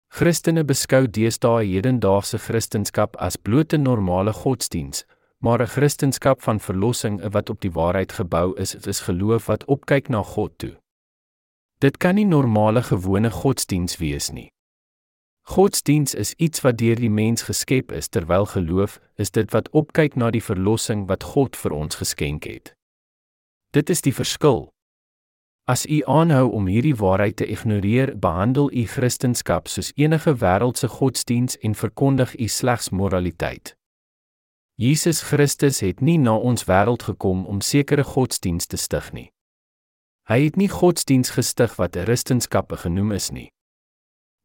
Christene 0.08 0.64
beskou 0.64 1.08
deesdae 1.08 1.66
hedendaagse 1.68 2.40
Christendom 2.40 3.10
as 3.20 3.36
blote 3.36 3.78
normale 3.78 4.34
godsdiens, 4.34 5.04
maar 5.44 5.62
'n 5.62 5.68
Christendom 5.68 6.36
van 6.40 6.60
verlossing 6.60 7.32
wat 7.32 7.50
op 7.50 7.62
die 7.62 7.72
waarheid 7.72 8.12
gebou 8.12 8.56
is, 8.58 8.76
is 8.76 9.00
geloof 9.00 9.46
wat 9.46 9.66
opkyk 9.66 10.08
na 10.08 10.24
God 10.24 10.52
toe. 10.58 10.78
Dit 11.80 11.98
kan 11.98 12.16
nie 12.16 12.26
normale 12.26 12.84
gewone 12.84 13.32
godsdiens 13.32 13.98
wees 13.98 14.32
nie. 14.32 14.52
Godsdiens 15.42 16.14
is 16.14 16.34
iets 16.34 16.62
wat 16.62 16.78
deur 16.78 16.96
die 16.96 17.10
mens 17.10 17.42
geskep 17.42 17.92
is 17.92 18.08
terwyl 18.08 18.46
geloof 18.46 19.00
is 19.16 19.32
dit 19.32 19.52
wat 19.52 19.70
opkyk 19.70 20.16
na 20.16 20.32
die 20.32 20.44
verlossing 20.44 21.08
wat 21.08 21.24
God 21.24 21.56
vir 21.56 21.72
ons 21.72 21.96
geskenk 21.96 22.44
het. 22.44 22.76
Dit 23.72 23.90
is 23.90 24.02
die 24.02 24.14
verskil. 24.14 24.71
As 25.64 25.86
u 25.86 26.02
aanhou 26.06 26.52
om 26.52 26.66
hierdie 26.66 26.96
waarheid 26.96 27.36
te 27.36 27.46
ignoreer, 27.46 28.20
behandel 28.20 28.72
u 28.74 28.86
Christendom 28.86 29.62
soos 29.64 29.92
enige 29.96 30.36
wêreldse 30.36 30.88
godsdiens 30.88 31.58
en 31.58 31.76
verkondig 31.76 32.40
u 32.40 32.48
slegs 32.48 32.90
moraliteit. 32.90 33.78
Jesus 34.76 35.22
Christus 35.22 35.80
het 35.80 36.02
nie 36.02 36.18
na 36.18 36.34
ons 36.36 36.66
wêreld 36.66 37.04
gekom 37.04 37.46
om 37.46 37.62
sekere 37.62 38.04
godsdienste 38.04 38.76
te 38.76 38.82
stig 38.82 39.12
nie. 39.14 39.30
Hy 40.26 40.40
het 40.48 40.58
nie 40.58 40.70
godsdiens 40.70 41.30
gestig 41.38 41.76
wat 41.78 41.96
'n 41.96 42.06
Christenskappe 42.06 42.78
genoem 42.78 43.12
is 43.12 43.30
nie. 43.30 43.52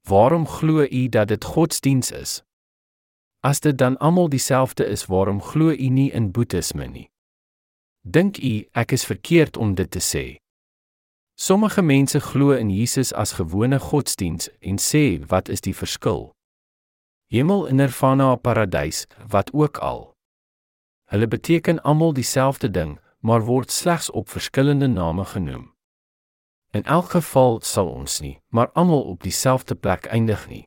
Waarom 0.09 0.47
glo 0.47 0.85
u 0.85 1.09
dat 1.09 1.29
dit 1.29 1.45
godsdiens 1.45 2.11
is? 2.11 2.43
As 3.41 3.61
dit 3.61 3.79
dan 3.79 3.97
almal 3.99 4.29
dieselfde 4.29 4.85
is, 4.87 5.07
waarom 5.07 5.41
glo 5.41 5.71
u 5.71 5.89
nie 5.89 6.11
in 6.13 6.33
boeddhisme 6.33 6.87
nie? 6.87 7.11
Dink 8.03 8.39
u 8.39 8.69
ek 8.73 8.93
is 8.93 9.05
verkeerd 9.05 9.57
om 9.57 9.75
dit 9.75 9.91
te 9.91 10.01
sê? 10.01 10.46
Sommige 11.39 11.83
mense 11.83 12.21
glo 12.21 12.51
in 12.51 12.71
Jesus 12.71 13.13
as 13.13 13.33
gewone 13.33 13.79
godsdiens 13.79 14.49
en 14.61 14.79
sê, 14.79 15.27
"Wat 15.27 15.49
is 15.49 15.61
die 15.61 15.77
verskil?" 15.77 16.35
Hemel 17.27 17.69
en 17.69 17.77
nirvana, 17.77 18.37
paradys, 18.37 19.07
wat 19.29 19.53
ook 19.53 19.77
al. 19.79 20.15
Hulle 21.05 21.29
beteken 21.29 21.83
almal 21.83 22.13
dieselfde 22.13 22.71
ding, 22.71 23.01
maar 23.21 23.45
word 23.45 23.71
slegs 23.71 24.11
op 24.11 24.29
verskillende 24.29 24.87
name 24.87 25.25
genoem. 25.25 25.75
In 26.71 26.85
elk 26.85 27.11
geval 27.11 27.61
sal 27.61 27.89
ons 27.89 28.21
nie, 28.21 28.41
maar 28.49 28.71
almal 28.73 29.03
op 29.03 29.23
dieselfde 29.23 29.75
plek 29.75 30.07
eindig 30.07 30.49
nie. 30.49 30.65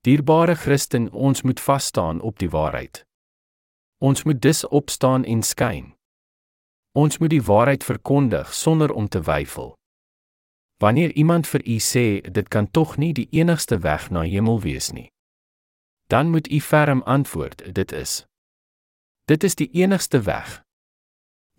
Dierbare 0.00 0.54
Christen, 0.54 1.12
ons 1.12 1.42
moet 1.42 1.60
vas 1.60 1.84
staan 1.84 2.20
op 2.20 2.38
die 2.38 2.50
waarheid. 2.50 3.06
Ons 3.98 4.22
moet 4.22 4.42
dus 4.42 4.66
opstaan 4.68 5.24
en 5.24 5.42
skyn. 5.42 5.95
Ons 6.96 7.18
moet 7.20 7.30
die 7.30 7.42
waarheid 7.44 7.84
verkondig 7.84 8.54
sonder 8.54 8.92
om 8.92 9.08
te 9.08 9.20
weifel. 9.20 9.74
Wanneer 10.80 11.12
iemand 11.12 11.46
vir 11.46 11.60
u 11.68 11.76
sê 11.78 12.06
dit 12.24 12.48
kan 12.48 12.70
tog 12.70 12.96
nie 12.96 13.12
die 13.12 13.28
enigste 13.36 13.78
weg 13.84 14.08
na 14.10 14.22
hemel 14.24 14.60
wees 14.60 14.88
nie, 14.92 15.10
dan 16.08 16.30
moet 16.30 16.48
u 16.50 16.60
ferm 16.60 17.02
antwoord 17.02 17.74
dit 17.74 17.92
is. 17.92 18.24
Dit 19.24 19.44
is 19.44 19.54
die 19.54 19.68
enigste 19.72 20.22
weg. 20.22 20.62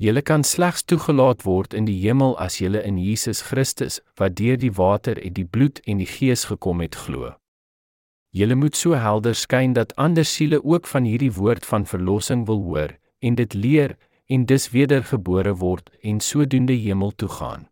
Julle 0.01 0.21
kan 0.21 0.43
slegs 0.43 0.83
toegelaat 0.83 1.43
word 1.43 1.73
in 1.73 1.85
die 1.85 1.97
hemel 2.01 2.37
as 2.41 2.57
julle 2.57 2.81
in 2.81 2.97
Jesus 2.97 3.41
Christus, 3.41 4.01
wat 4.15 4.37
deur 4.37 4.57
die 4.57 4.73
water 4.73 5.21
en 5.21 5.33
die 5.33 5.45
bloed 5.45 5.81
en 5.85 5.97
die 6.01 6.09
gees 6.09 6.45
gekom 6.49 6.81
het, 6.81 6.95
glo. 6.95 7.33
Julle 8.33 8.55
moet 8.55 8.75
so 8.75 8.93
helder 8.93 9.35
skyn 9.35 9.73
dat 9.73 9.95
ander 9.95 10.25
siele 10.25 10.63
ook 10.63 10.87
van 10.87 11.03
hierdie 11.03 11.33
woord 11.33 11.65
van 11.65 11.85
verlossing 11.85 12.45
wil 12.45 12.61
hoor 12.61 12.97
en 13.19 13.35
dit 13.35 13.53
leer 13.53 13.97
en 14.27 14.45
dus 14.45 14.69
wedergebore 14.69 15.55
word 15.55 15.89
en 16.01 16.19
sodoende 16.19 16.73
hemel 16.73 17.11
toe 17.15 17.29
gaan. 17.29 17.67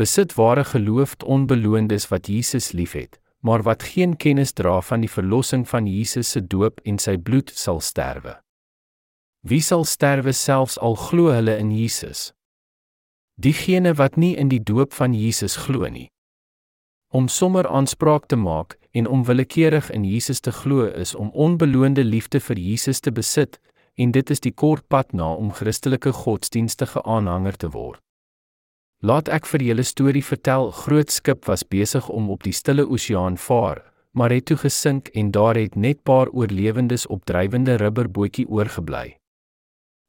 Besit 0.00 0.34
ware 0.34 0.64
geloof 0.64 1.14
onbeloondes 1.24 2.08
wat 2.08 2.26
Jesus 2.26 2.72
liefhet, 2.72 3.20
maar 3.38 3.62
wat 3.62 3.82
geen 3.82 4.16
kennis 4.16 4.52
dra 4.52 4.80
van 4.80 5.00
die 5.00 5.10
verlossing 5.10 5.68
van 5.68 5.86
Jesus 5.86 6.30
se 6.30 6.46
doop 6.46 6.80
en 6.84 6.98
sy 6.98 7.16
bloed 7.16 7.50
sal 7.50 7.80
sterwe. 7.80 8.38
Wie 9.42 9.60
sal 9.60 9.84
sterwe 9.84 10.32
selfs 10.32 10.78
al 10.78 10.94
glo 10.94 11.32
hulle 11.34 11.56
in 11.58 11.72
Jesus? 11.74 12.30
Diegene 13.34 13.94
wat 13.98 14.16
nie 14.16 14.36
in 14.36 14.48
die 14.48 14.62
doop 14.62 14.92
van 14.94 15.14
Jesus 15.14 15.56
glo 15.56 15.88
nie. 15.88 16.11
Om 17.12 17.28
sommer 17.28 17.66
aanspraak 17.68 18.24
te 18.26 18.36
maak 18.36 18.78
en 18.96 19.06
om 19.06 19.24
willekeurig 19.24 19.90
in 19.90 20.04
Jesus 20.04 20.40
te 20.40 20.52
glo 20.52 20.86
is 20.86 21.14
om 21.14 21.28
onbeloonde 21.36 22.04
liefde 22.04 22.40
vir 22.40 22.56
Jesus 22.56 23.00
te 23.04 23.12
besit 23.12 23.58
en 24.00 24.14
dit 24.16 24.30
is 24.32 24.40
die 24.40 24.52
kort 24.52 24.86
pad 24.88 25.12
na 25.12 25.28
om 25.34 25.52
Christelike 25.52 26.12
godsdienstige 26.12 27.02
aanhanger 27.04 27.56
te 27.60 27.68
word. 27.76 28.00
Laat 29.04 29.28
ek 29.28 29.44
vir 29.50 29.66
julle 29.68 29.84
storie 29.84 30.24
vertel. 30.24 30.70
Groot 30.72 31.12
skip 31.12 31.44
was 31.52 31.68
besig 31.68 32.08
om 32.08 32.30
op 32.32 32.48
die 32.48 32.56
stille 32.56 32.88
oseaan 32.88 33.36
vaar, 33.36 33.84
maar 34.16 34.32
het 34.32 34.48
toe 34.48 34.56
gesink 34.64 35.12
en 35.12 35.36
daar 35.36 35.60
het 35.60 35.76
net 35.76 36.00
paar 36.08 36.32
oorlewendes 36.32 37.06
op 37.12 37.26
drywende 37.28 37.76
rubberbootjie 37.76 38.48
oorgebly. 38.48 39.21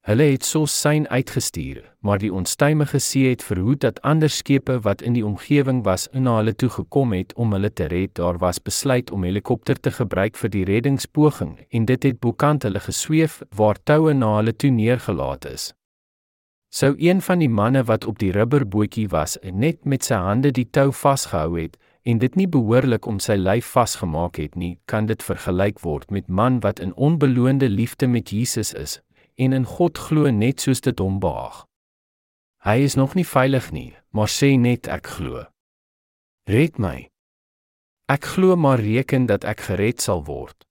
Hulle 0.04 0.24
het 0.24 0.44
so 0.44 0.66
sein 0.66 1.06
uitgestuur, 1.08 1.78
maar 2.04 2.20
die 2.20 2.34
onstuimige 2.34 3.00
see 3.00 3.30
het 3.30 3.44
verhoed 3.44 3.80
dat 3.86 4.02
ander 4.02 4.30
skepe 4.30 4.82
wat 4.84 5.02
in 5.02 5.14
die 5.16 5.24
omgewing 5.24 5.78
was 5.86 6.10
na 6.12 6.34
hulle 6.42 6.52
toe 6.60 6.68
gekom 6.70 7.14
het 7.16 7.32
om 7.40 7.56
hulle 7.56 7.70
te 7.72 7.88
red. 7.88 8.12
Daar 8.20 8.38
was 8.38 8.60
besluit 8.60 9.12
om 9.12 9.24
helikopter 9.24 9.80
te 9.80 9.94
gebruik 9.96 10.36
vir 10.36 10.52
die 10.52 10.66
reddingspoging 10.68 11.54
en 11.70 11.86
dit 11.88 12.04
het 12.04 12.20
bokant 12.20 12.68
hulle 12.68 12.82
gesweef 12.84 13.38
waar 13.56 13.80
toue 13.84 14.12
na 14.14 14.34
hulle 14.42 14.52
toe 14.56 14.74
neergelaat 14.76 15.48
is. 15.54 15.70
Sou 16.68 16.92
een 17.00 17.22
van 17.22 17.40
die 17.40 17.50
manne 17.50 17.86
wat 17.88 18.04
op 18.06 18.20
die 18.20 18.34
rubberbootjie 18.36 19.08
was, 19.08 19.38
net 19.54 19.86
met 19.86 20.04
sy 20.04 20.20
hande 20.20 20.52
die 20.52 20.68
tou 20.68 20.90
vasgehou 20.92 21.56
het 21.62 21.80
en 22.04 22.20
dit 22.20 22.36
nie 22.36 22.50
behoorlik 22.52 23.08
om 23.08 23.24
sy 23.24 23.40
lyf 23.40 23.72
vasgemaak 23.72 24.36
het 24.36 24.60
nie, 24.60 24.76
kan 24.86 25.08
dit 25.08 25.24
vergelyk 25.24 25.80
word 25.80 26.12
met 26.12 26.28
man 26.28 26.60
wat 26.60 26.84
in 26.84 26.92
onbeloonde 26.96 27.70
liefde 27.70 28.08
met 28.08 28.36
Jesus 28.36 28.74
is, 28.74 29.00
en 29.36 29.54
in 29.54 29.66
God 29.66 29.98
glo 29.98 30.32
net 30.32 30.62
soos 30.62 30.82
dit 30.82 31.00
hom 31.00 31.20
behaag. 31.20 31.64
Hy 32.64 32.78
is 32.86 32.96
nog 32.96 33.16
nie 33.16 33.28
veilig 33.28 33.72
nie, 33.76 33.92
maar 34.16 34.32
sê 34.32 34.54
net 34.58 34.88
ek 34.88 35.10
glo. 35.18 35.46
Red 36.48 36.80
my. 36.80 37.10
Ek 38.08 38.28
glo 38.36 38.56
maar 38.56 38.80
reken 38.80 39.26
dat 39.28 39.44
ek 39.44 39.66
gered 39.68 40.04
sal 40.04 40.24
word. 40.28 40.68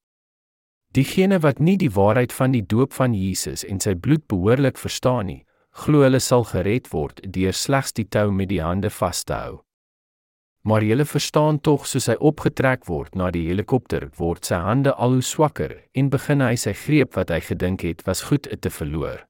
Diegene 0.92 1.38
wat 1.40 1.60
nie 1.60 1.78
die 1.80 1.92
waarheid 1.92 2.32
van 2.32 2.52
die 2.52 2.64
doop 2.64 2.92
van 2.92 3.14
Jesus 3.16 3.64
en 3.64 3.80
sy 3.80 3.94
bloed 3.96 4.26
behoorlik 4.28 4.76
verstaan 4.80 5.30
nie, 5.30 5.42
glo 5.84 6.04
hulle 6.04 6.20
sal 6.20 6.44
gered 6.44 6.90
word 6.92 7.22
deur 7.24 7.56
slegs 7.56 7.96
die 7.96 8.04
tou 8.04 8.30
met 8.32 8.50
die 8.52 8.60
hande 8.60 8.90
vas 8.92 9.24
te 9.24 9.36
hou. 9.36 9.54
Maar 10.62 10.84
jy 10.86 11.04
verstaan 11.04 11.58
tog 11.60 11.86
soos 11.90 12.06
hy 12.06 12.14
opgetrek 12.22 12.86
word 12.86 13.16
na 13.18 13.30
die 13.34 13.48
helikopter, 13.48 14.10
word 14.16 14.46
sy 14.46 14.60
hande 14.62 14.94
al 14.94 15.16
hoe 15.18 15.22
swakker 15.22 15.74
en 15.94 16.10
begin 16.10 16.40
hy 16.40 16.54
sy 16.54 16.72
greep 16.72 17.16
wat 17.18 17.30
hy 17.34 17.40
gedink 17.40 17.82
het 17.82 18.06
was 18.06 18.22
goed 18.30 18.46
te 18.46 18.70
verloor. 18.70 19.26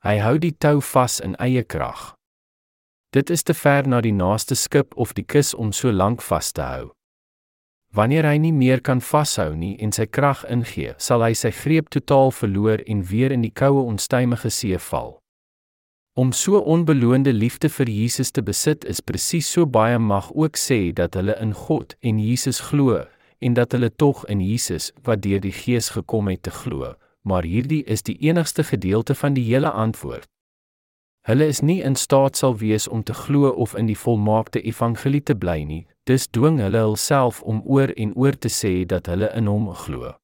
Hy 0.00 0.16
hou 0.24 0.38
die 0.40 0.56
tou 0.56 0.80
vas 0.80 1.20
in 1.20 1.36
eie 1.36 1.62
krag. 1.62 2.14
Dit 3.12 3.28
is 3.28 3.44
te 3.44 3.52
ver 3.52 3.84
na 3.84 4.00
die 4.00 4.16
naaste 4.16 4.56
skip 4.56 4.96
of 4.96 5.12
die 5.12 5.26
kus 5.28 5.52
om 5.52 5.74
so 5.76 5.92
lank 5.92 6.22
vas 6.24 6.52
te 6.56 6.64
hou. 6.64 6.88
Wanneer 7.92 8.24
hy 8.24 8.38
nie 8.38 8.54
meer 8.54 8.80
kan 8.80 9.00
vashou 9.04 9.52
nie 9.52 9.76
en 9.82 9.92
sy 9.92 10.06
krag 10.06 10.46
ingee, 10.48 10.94
sal 10.96 11.20
hy 11.26 11.34
sy 11.34 11.50
greep 11.52 11.90
totaal 11.92 12.30
verloor 12.32 12.80
en 12.86 13.04
weer 13.04 13.34
in 13.34 13.44
die 13.44 13.52
koue 13.52 13.82
onstuimige 13.82 14.48
see 14.48 14.78
val. 14.88 15.19
Om 16.14 16.32
so 16.32 16.58
onbeloonde 16.58 17.32
liefde 17.32 17.68
vir 17.68 17.88
Jesus 17.88 18.30
te 18.30 18.42
besit 18.42 18.84
is 18.84 19.00
presies 19.00 19.52
so 19.52 19.66
baie 19.66 19.98
mag 19.98 20.32
ook 20.34 20.56
sê 20.58 20.90
dat 20.92 21.14
hulle 21.14 21.36
in 21.38 21.52
God 21.54 21.94
en 22.00 22.18
Jesus 22.18 22.58
glo 22.60 23.04
en 23.38 23.54
dat 23.54 23.72
hulle 23.72 23.92
tog 23.94 24.24
in 24.26 24.40
Jesus 24.40 24.90
wat 25.06 25.22
deur 25.22 25.40
die 25.40 25.54
Gees 25.54 25.88
gekom 25.94 26.28
het 26.28 26.42
te 26.42 26.50
glo, 26.50 26.94
maar 27.22 27.46
hierdie 27.46 27.84
is 27.84 28.02
die 28.02 28.18
enigste 28.26 28.64
gedeelte 28.64 29.14
van 29.14 29.38
die 29.38 29.46
hele 29.52 29.70
antwoord. 29.70 30.26
Hulle 31.30 31.46
is 31.46 31.60
nie 31.60 31.78
in 31.86 31.94
staat 31.94 32.36
sal 32.36 32.58
wees 32.58 32.88
om 32.88 33.02
te 33.02 33.14
glo 33.14 33.48
of 33.48 33.76
in 33.78 33.86
die 33.86 33.98
volmaakte 33.98 34.60
evangelie 34.66 35.22
te 35.22 35.38
bly 35.38 35.62
nie, 35.62 35.86
dus 36.10 36.26
dwing 36.26 36.58
hulle 36.58 36.84
hulself 36.90 37.42
om 37.42 37.62
oor 37.64 37.94
en 37.96 38.16
oor 38.16 38.34
te 38.34 38.50
sê 38.50 38.82
dat 38.84 39.06
hulle 39.06 39.30
in 39.36 39.46
hom 39.46 39.70
glo. 39.86 40.14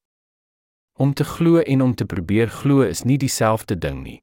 Om 0.99 1.14
te 1.14 1.25
glo 1.25 1.62
en 1.62 1.83
om 1.83 1.94
te 1.94 2.05
probeer 2.05 2.51
glo 2.51 2.83
is 2.83 3.05
nie 3.05 3.18
dieselfde 3.22 3.79
ding 3.79 4.03
nie. 4.03 4.20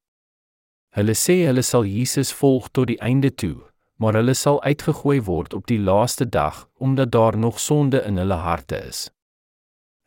Hulle 0.94 1.16
sê 1.18 1.40
hulle 1.48 1.64
sal 1.66 1.88
Jesus 1.90 2.30
volg 2.38 2.68
tot 2.70 2.88
die 2.92 3.00
einde 3.02 3.32
toe, 3.34 3.56
maar 3.98 4.14
hulle 4.14 4.36
sal 4.38 4.60
uitgegooi 4.62 5.24
word 5.26 5.56
op 5.58 5.66
die 5.72 5.80
laaste 5.82 6.28
dag 6.30 6.68
omdat 6.78 7.12
daar 7.12 7.38
nog 7.38 7.60
sonde 7.60 8.04
in 8.06 8.22
hulle 8.22 8.38
harte 8.46 8.78
is. 8.78 9.08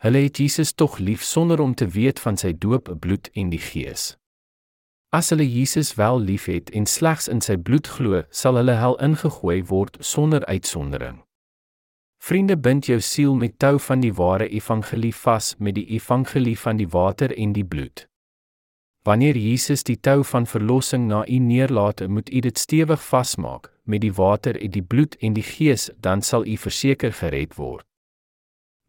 Hulle 0.05 0.22
het 0.29 0.38
Jesus 0.38 0.72
tog 0.72 0.99
lief 0.99 1.25
sonder 1.25 1.61
om 1.61 1.75
te 1.75 1.88
weet 1.88 2.20
van 2.20 2.37
sy 2.37 2.53
doop, 2.53 2.92
bloed 3.01 3.31
en 3.35 3.51
die 3.51 3.59
Gees. 3.59 4.14
As 5.11 5.33
hulle 5.35 5.46
Jesus 5.49 5.94
wel 5.99 6.20
liefhet 6.20 6.70
en 6.70 6.87
slegs 6.87 7.27
in 7.29 7.40
sy 7.40 7.57
bloed 7.57 7.88
glo, 7.88 8.22
sal 8.31 8.59
hulle 8.61 8.79
hel 8.79 8.99
ingegooi 9.03 9.62
word 9.66 9.96
sonder 10.01 10.44
uitsondering. 10.46 11.22
Vriende, 12.22 12.57
bind 12.57 12.87
jou 12.87 13.01
siel 13.01 13.35
met 13.35 13.59
tou 13.59 13.79
van 13.79 14.03
die 14.07 14.12
ware 14.14 14.46
evangelie 14.49 15.14
vas 15.14 15.55
met 15.59 15.75
die 15.75 15.88
evangelie 15.99 16.59
van 16.59 16.79
die 16.79 16.88
water 16.94 17.35
en 17.35 17.53
die 17.57 17.64
bloed. 17.64 18.07
Wanneer 19.06 19.36
Jesus 19.38 19.84
die 19.86 20.00
tou 20.02 20.24
van 20.26 20.48
verlossing 20.50 21.04
na 21.07 21.20
u 21.28 21.38
neerlaat, 21.38 22.09
moet 22.09 22.30
u 22.32 22.40
dit 22.40 22.59
stewig 22.59 23.02
vasmaak 23.07 23.70
met 23.84 24.00
die 24.02 24.12
water 24.12 24.57
en 24.59 24.70
die 24.74 24.82
bloed 24.82 25.14
en 25.22 25.36
die 25.36 25.44
gees, 25.46 25.90
dan 26.02 26.22
sal 26.22 26.46
u 26.46 26.57
verseker 26.59 27.12
gered 27.14 27.54
word. 27.54 27.86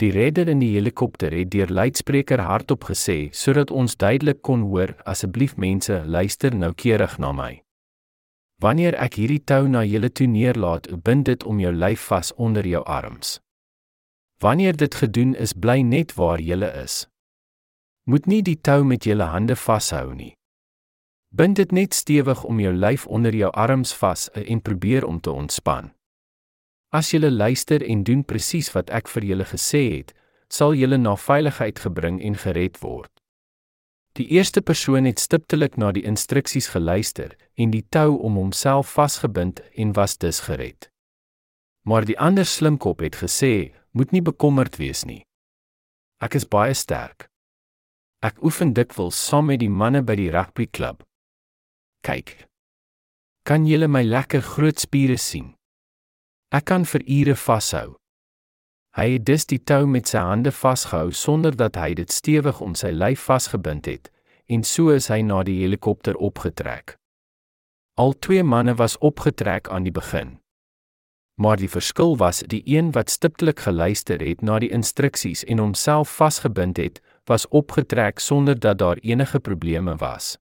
Die 0.02 0.10
redder 0.12 0.50
in 0.50 0.58
die 0.60 0.72
helikopter 0.74 1.34
het 1.34 1.52
deur 1.54 1.70
luidspreker 1.70 2.42
hardop 2.42 2.88
gesê 2.90 3.30
sodat 3.32 3.72
ons 3.72 3.94
duidelik 3.98 4.42
kon 4.42 4.62
hoor: 4.62 4.96
Asseblief 5.06 5.54
mense, 5.58 6.02
luister 6.06 6.56
noukeurig 6.56 7.18
na 7.18 7.32
my. 7.32 7.52
Wanneer 8.62 8.98
ek 8.98 9.20
hierdie 9.22 9.44
tou 9.46 9.68
na 9.68 9.84
julle 9.86 10.10
toe 10.10 10.28
neerlaat, 10.28 10.90
bind 11.04 11.26
dit 11.30 11.44
om 11.44 11.60
jou 11.60 11.74
lyf 11.74 12.10
vas 12.10 12.34
onder 12.34 12.66
jou 12.66 12.82
arms. 12.86 13.38
Wanneer 14.42 14.78
dit 14.78 14.96
gedoen 14.96 15.36
is, 15.36 15.54
bly 15.54 15.82
net 15.82 16.16
waar 16.18 16.42
jy 16.42 16.58
is 16.82 17.06
moet 18.08 18.26
nie 18.26 18.42
die 18.42 18.56
tou 18.56 18.86
met 18.88 19.04
julle 19.04 19.28
hande 19.34 19.56
vashou 19.60 20.14
nie. 20.16 20.32
Bind 21.36 21.60
dit 21.60 21.72
net 21.76 21.94
stewig 21.94 22.44
om 22.48 22.60
jou 22.64 22.72
lyf 22.74 23.04
onder 23.08 23.36
jou 23.36 23.52
arms 23.52 23.92
vas 24.00 24.30
en 24.32 24.62
probeer 24.62 25.06
om 25.06 25.20
te 25.20 25.32
ontspan. 25.32 25.92
As 26.96 27.12
jy 27.12 27.20
luister 27.20 27.84
en 27.84 28.06
doen 28.08 28.24
presies 28.24 28.72
wat 28.72 28.90
ek 28.96 29.12
vir 29.12 29.28
julle 29.28 29.46
gesê 29.46 29.84
het, 29.98 30.16
sal 30.48 30.74
julle 30.74 30.98
na 30.98 31.18
veiligheid 31.20 31.80
gebring 31.84 32.22
en 32.24 32.40
gered 32.40 32.80
word. 32.80 33.12
Die 34.16 34.26
eerste 34.32 34.62
persoon 34.62 35.06
het 35.06 35.20
stiptelik 35.20 35.76
na 35.78 35.92
die 35.92 36.06
instruksies 36.08 36.72
geluister 36.74 37.36
en 37.60 37.76
die 37.76 37.84
tou 37.92 38.16
om 38.18 38.40
homself 38.40 38.96
vasgebind 38.96 39.60
en 39.76 39.94
was 39.94 40.18
dus 40.18 40.40
gered. 40.48 40.88
Maar 41.84 42.08
die 42.08 42.20
ander 42.20 42.46
slimkop 42.46 43.04
het 43.04 43.20
gesê, 43.20 43.76
moet 43.92 44.12
nie 44.12 44.24
bekommerd 44.24 44.80
wees 44.80 45.04
nie. 45.06 45.22
Ek 46.24 46.40
is 46.40 46.48
baie 46.48 46.74
sterk. 46.74 47.28
Ek 48.28 48.42
oefen 48.44 48.74
dikwels 48.76 49.16
saam 49.30 49.46
met 49.48 49.62
die 49.62 49.72
manne 49.72 50.02
by 50.04 50.16
die 50.20 50.32
rugbyklub. 50.34 51.04
Kyk. 52.04 52.34
Kan 53.48 53.68
julle 53.70 53.88
my 53.88 54.02
lekker 54.04 54.42
groot 54.44 54.82
spiere 54.84 55.16
sien? 55.22 55.54
Ek 56.52 56.66
kan 56.68 56.84
vir 56.92 57.06
ure 57.06 57.36
vashou. 57.40 57.96
Hy 58.98 59.06
het 59.14 59.26
dus 59.30 59.46
die 59.48 59.62
tou 59.62 59.86
met 59.88 60.10
sy 60.12 60.24
hande 60.26 60.52
vasgehou 60.52 61.14
sonder 61.14 61.56
dat 61.56 61.78
hy 61.80 61.94
dit 62.00 62.12
stewig 62.12 62.60
om 62.66 62.74
sy 62.76 62.92
lyf 62.92 63.28
vasgebind 63.30 63.88
het, 63.88 64.10
en 64.50 64.66
so 64.66 64.92
is 64.96 65.08
hy 65.14 65.22
na 65.22 65.44
die 65.48 65.60
helikopter 65.62 66.18
opgetrek. 66.18 66.98
Al 68.02 68.18
twee 68.26 68.44
manne 68.44 68.76
was 68.82 68.98
opgetrek 69.00 69.70
aan 69.70 69.88
die 69.88 69.94
begin. 69.94 70.40
Maar 71.40 71.62
die 71.62 71.70
verskil 71.70 72.18
was 72.18 72.42
die 72.50 72.64
een 72.66 72.92
wat 72.98 73.14
stiptelik 73.14 73.62
geluister 73.70 74.20
het 74.26 74.42
na 74.42 74.58
die 74.60 74.74
instruksies 74.74 75.46
en 75.46 75.62
homself 75.62 76.10
vasgebind 76.18 76.82
het, 76.82 77.00
was 77.28 77.48
opgetrek 77.48 78.20
sonder 78.20 78.60
dat 78.60 78.78
daar 78.78 78.98
enige 78.98 79.40
probleme 79.40 79.96
was. 79.96 80.38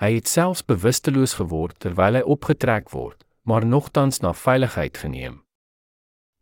Hy 0.00 0.14
het 0.14 0.28
selfs 0.28 0.64
bewusteloos 0.64 1.36
geword 1.38 1.78
terwyl 1.78 2.18
hy 2.18 2.24
opgetrek 2.34 2.90
word, 2.90 3.20
maar 3.42 3.66
nogtans 3.66 4.20
na 4.24 4.32
veiligheid 4.32 4.96
geneem. 4.98 5.42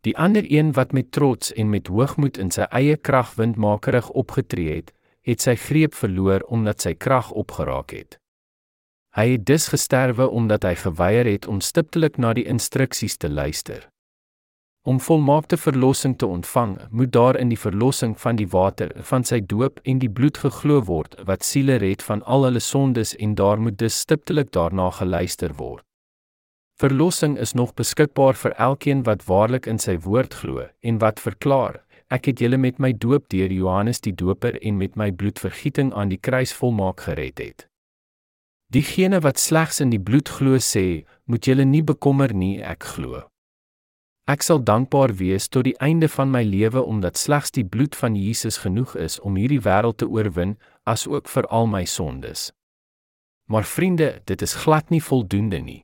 Die 0.01 0.15
ander 0.17 0.45
een 0.47 0.71
wat 0.73 0.91
met 0.91 1.11
trots 1.11 1.53
en 1.53 1.69
met 1.69 1.87
hoogmoed 1.87 2.39
in 2.41 2.49
sy 2.51 2.65
eie 2.73 2.97
krag 2.97 3.35
windmakerig 3.37 4.09
opgetree 4.09 4.79
het, 4.79 4.89
het 5.21 5.41
sy 5.45 5.53
greep 5.55 5.93
verloor 5.93 6.41
omdat 6.49 6.81
sy 6.81 6.95
krag 6.97 7.29
opgeraak 7.37 7.93
het. 7.93 8.17
Hy 9.13 9.27
het 9.35 9.45
dus 9.45 9.67
gesterwe 9.69 10.29
omdat 10.29 10.63
hy 10.63 10.73
geweier 10.79 11.27
het 11.27 11.45
om 11.47 11.59
stiptelik 11.61 12.17
na 12.17 12.33
die 12.33 12.47
instruksies 12.49 13.17
te 13.19 13.29
luister. 13.29 13.89
Om 14.83 14.99
volmaakte 14.99 15.57
verlossing 15.57 16.17
te 16.17 16.25
ontvang, 16.25 16.77
moet 16.89 17.11
daar 17.11 17.37
in 17.37 17.49
die 17.49 17.59
verlossing 17.59 18.15
van 18.19 18.35
die 18.35 18.47
water 18.49 18.89
van 19.05 19.23
sy 19.23 19.37
doop 19.45 19.77
en 19.85 19.99
die 20.01 20.09
bloed 20.09 20.39
geglo 20.41 20.81
word 20.87 21.13
wat 21.27 21.45
siele 21.45 21.75
red 21.83 22.01
van 22.01 22.23
al 22.25 22.47
hulle 22.47 22.59
sondes 22.59 23.13
en 23.21 23.35
daar 23.37 23.61
moet 23.61 23.77
dus 23.77 23.99
stiptelik 23.99 24.49
daarna 24.57 24.89
geluister 24.97 25.53
word. 25.61 25.85
Verlossing 26.81 27.37
is 27.37 27.53
nog 27.53 27.75
beskikbaar 27.77 28.33
vir 28.33 28.57
elkeen 28.57 29.05
wat 29.05 29.27
waarlik 29.29 29.69
in 29.69 29.77
sy 29.77 29.99
woord 30.01 30.33
glo 30.33 30.65
en 30.81 30.97
wat 30.97 31.21
verklaar: 31.21 31.83
Ek 32.09 32.25
het 32.25 32.41
julle 32.41 32.57
met 32.57 32.79
my 32.81 32.89
doop 32.91 33.29
deur 33.29 33.53
Johannes 33.53 34.01
die 34.01 34.15
Doper 34.17 34.57
en 34.65 34.81
met 34.81 34.97
my 34.97 35.11
bloedvergieting 35.11 35.93
aan 35.93 36.09
die 36.09 36.17
kruis 36.17 36.53
volmaak 36.57 37.05
gered 37.05 37.37
het. 37.37 37.67
Diegene 38.73 39.21
wat 39.21 39.37
slegs 39.37 39.79
in 39.79 39.93
die 39.93 40.01
bloed 40.01 40.29
glo 40.29 40.57
sê, 40.57 41.05
moet 41.25 41.45
julle 41.45 41.69
nie 41.69 41.83
bekommer 41.85 42.33
nie, 42.33 42.57
ek 42.63 42.83
glo. 42.95 43.27
Ek 44.31 44.45
sal 44.45 44.61
dankbaar 44.63 45.11
wees 45.19 45.49
tot 45.51 45.65
die 45.67 45.75
einde 45.83 46.07
van 46.07 46.29
my 46.31 46.43
lewe 46.47 46.79
omdat 46.87 47.17
slegs 47.19 47.51
die 47.51 47.65
bloed 47.67 47.95
van 47.99 48.15
Jesus 48.15 48.61
genoeg 48.63 48.93
is 48.95 49.19
om 49.19 49.35
hierdie 49.35 49.59
wêreld 49.65 49.97
te 49.99 50.07
oorwin, 50.07 50.53
asook 50.87 51.27
vir 51.27 51.47
al 51.49 51.67
my 51.67 51.81
sondes. 51.85 52.51
Maar 53.51 53.67
vriende, 53.67 54.21
dit 54.25 54.41
is 54.41 54.53
glad 54.63 54.89
nie 54.89 55.01
voldoende 55.03 55.59
nie. 55.59 55.81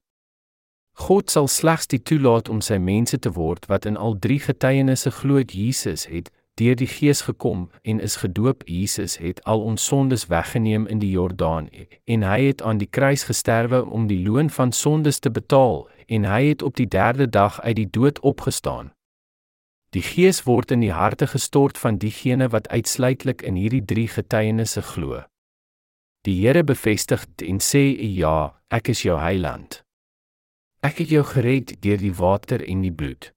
God 1.08 1.30
sal 1.30 1.50
slegs 1.52 1.91
die 1.91 2.00
toelaat 2.00 2.48
om 2.50 2.62
sy 2.64 2.78
mense 2.80 3.20
te 3.20 3.34
word 3.36 3.68
wat 3.68 3.86
in 3.86 3.98
al 3.98 4.16
drie 4.16 4.39
getuienisse 4.39 5.12
glo 5.12 5.43
Jesus 5.43 6.08
het, 6.08 6.32
deur 6.58 6.80
die 6.80 6.88
Gees 6.88 7.26
gekom 7.28 7.68
en 7.84 8.00
is 8.00 8.16
gedoop. 8.24 8.64
Jesus 8.66 9.18
het 9.18 9.43
al 9.43 9.62
ons 9.62 9.84
sondes 9.84 10.26
weggeneem 10.32 10.88
in 10.88 11.04
die 11.04 11.12
Jordaan 11.12 11.68
en 12.06 12.24
hy 12.24 12.39
het 12.48 12.64
aan 12.64 12.80
die 12.80 12.89
kruis 12.89 13.28
gesterwe 13.28 13.84
om 13.84 14.08
die 14.08 14.24
loon 14.24 14.50
van 14.50 14.72
sondes 14.72 15.20
te 15.20 15.30
betaal 15.30 15.84
en 16.08 16.26
hy 16.26 16.47
het 16.49 16.64
op 16.64 16.76
die 16.80 16.88
3de 16.88 17.30
dag 17.30 17.62
uit 17.62 17.76
die 17.76 17.89
dood 17.89 18.20
opgestaan. 18.20 18.91
Die 19.95 20.03
Gees 20.03 20.43
word 20.43 20.72
in 20.72 20.84
die 20.84 20.91
harte 20.91 21.28
gestort 21.28 21.78
van 21.78 21.97
diegene 21.97 22.49
wat 22.51 22.68
uitsluitlik 22.68 23.41
in 23.41 23.55
hierdie 23.55 23.86
drie 23.86 24.08
getuienisse 24.08 24.82
glo. 24.82 25.24
Die 26.28 26.36
Here 26.41 26.64
bevestig 26.64 27.26
en 27.43 27.60
sê 27.64 27.86
ja, 28.20 28.58
ek 28.68 28.91
is 28.91 29.05
jou 29.05 29.20
heiland. 29.20 29.84
Ek 30.84 30.99
het 31.03 31.10
jou 31.10 31.24
gered 31.24 31.78
deur 31.82 31.97
die 32.03 32.14
water 32.14 32.64
en 32.64 32.84
die 32.84 32.91
bloed. 32.91 33.32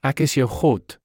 Ek 0.00 0.24
is 0.24 0.34
jou 0.36 0.48
God, 0.48 1.00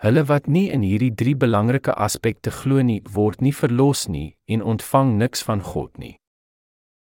Hulle 0.00 0.22
wat 0.24 0.46
nie 0.48 0.70
in 0.72 0.80
hierdie 0.80 1.12
drie 1.12 1.34
belangrike 1.36 1.92
aspekte 1.92 2.48
glo 2.50 2.80
nie, 2.80 3.02
word 3.04 3.42
nie 3.44 3.52
verlos 3.52 4.06
nie 4.08 4.38
en 4.48 4.62
ontvang 4.64 5.18
niks 5.20 5.44
van 5.44 5.60
God 5.60 5.98
nie. 6.00 6.14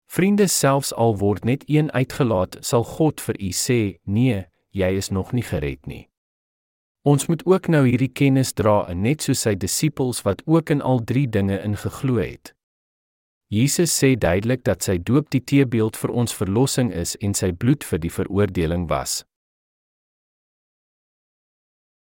Vriende, 0.08 0.48
selfs 0.48 0.94
al 0.94 1.18
word 1.18 1.46
net 1.46 1.64
een 1.68 1.92
uitgelaat, 1.92 2.58
sal 2.62 2.84
God 2.84 3.22
vir 3.22 3.36
u 3.40 3.50
sê, 3.52 4.00
"Nee, 4.04 4.46
jy 4.72 4.90
is 4.98 5.10
nog 5.10 5.34
nie 5.34 5.44
gered 5.44 5.86
nie." 5.88 6.10
Ons 7.08 7.28
moet 7.28 7.46
ook 7.46 7.68
nou 7.68 7.86
hierdie 7.88 8.12
kennis 8.12 8.54
dra, 8.54 8.94
net 8.94 9.22
soos 9.22 9.40
sy 9.40 9.56
disippels 9.56 10.22
wat 10.26 10.42
ook 10.46 10.70
in 10.70 10.82
al 10.82 11.00
drie 11.04 11.28
dinge 11.28 11.62
ingeglo 11.64 12.18
het. 12.18 12.54
Jesus 13.48 14.04
sê 14.04 14.18
duidelik 14.20 14.66
dat 14.68 14.84
sy 14.84 14.98
doop 14.98 15.30
die 15.32 15.40
teebeeld 15.40 15.96
vir 15.96 16.12
ons 16.12 16.36
verlossing 16.36 16.92
is 16.92 17.16
en 17.24 17.34
sy 17.34 17.54
bloed 17.56 17.84
vir 17.88 18.00
die 18.04 18.12
veroordeling 18.12 18.90
was. 18.90 19.22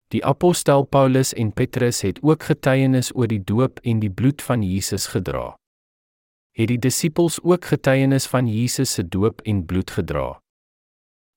Die 0.10 0.26
apostel 0.26 0.88
Paulus 0.90 1.36
en 1.38 1.54
Petrus 1.54 2.02
het 2.02 2.18
ook 2.26 2.50
getuienis 2.50 3.12
oor 3.14 3.30
die 3.30 3.44
doop 3.46 3.78
en 3.86 4.00
die 4.02 4.10
bloed 4.10 4.42
van 4.42 4.66
Jesus 4.66 5.12
gedra. 5.14 5.59
Het 6.52 6.68
die 6.68 6.80
disippels 6.80 7.40
ook 7.42 7.66
getuienis 7.66 8.28
van 8.28 8.48
Jesus 8.48 8.94
se 8.94 9.08
doop 9.08 9.42
en 9.42 9.66
bloed 9.66 9.92
gedra? 9.92 10.40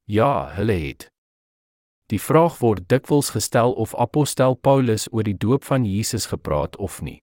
Ja, 0.05 0.51
hulle 0.55 0.73
het. 0.73 1.09
Die 2.13 2.21
vraag 2.21 2.59
word 2.59 2.89
dikwels 2.89 3.31
gestel 3.31 3.73
of 3.73 3.95
apostel 3.95 4.55
Paulus 4.55 5.07
oor 5.13 5.25
die 5.25 5.37
doop 5.37 5.65
van 5.65 5.85
Jesus 5.85 6.27
gepraat 6.27 6.77
of 6.77 7.01
nie. 7.01 7.21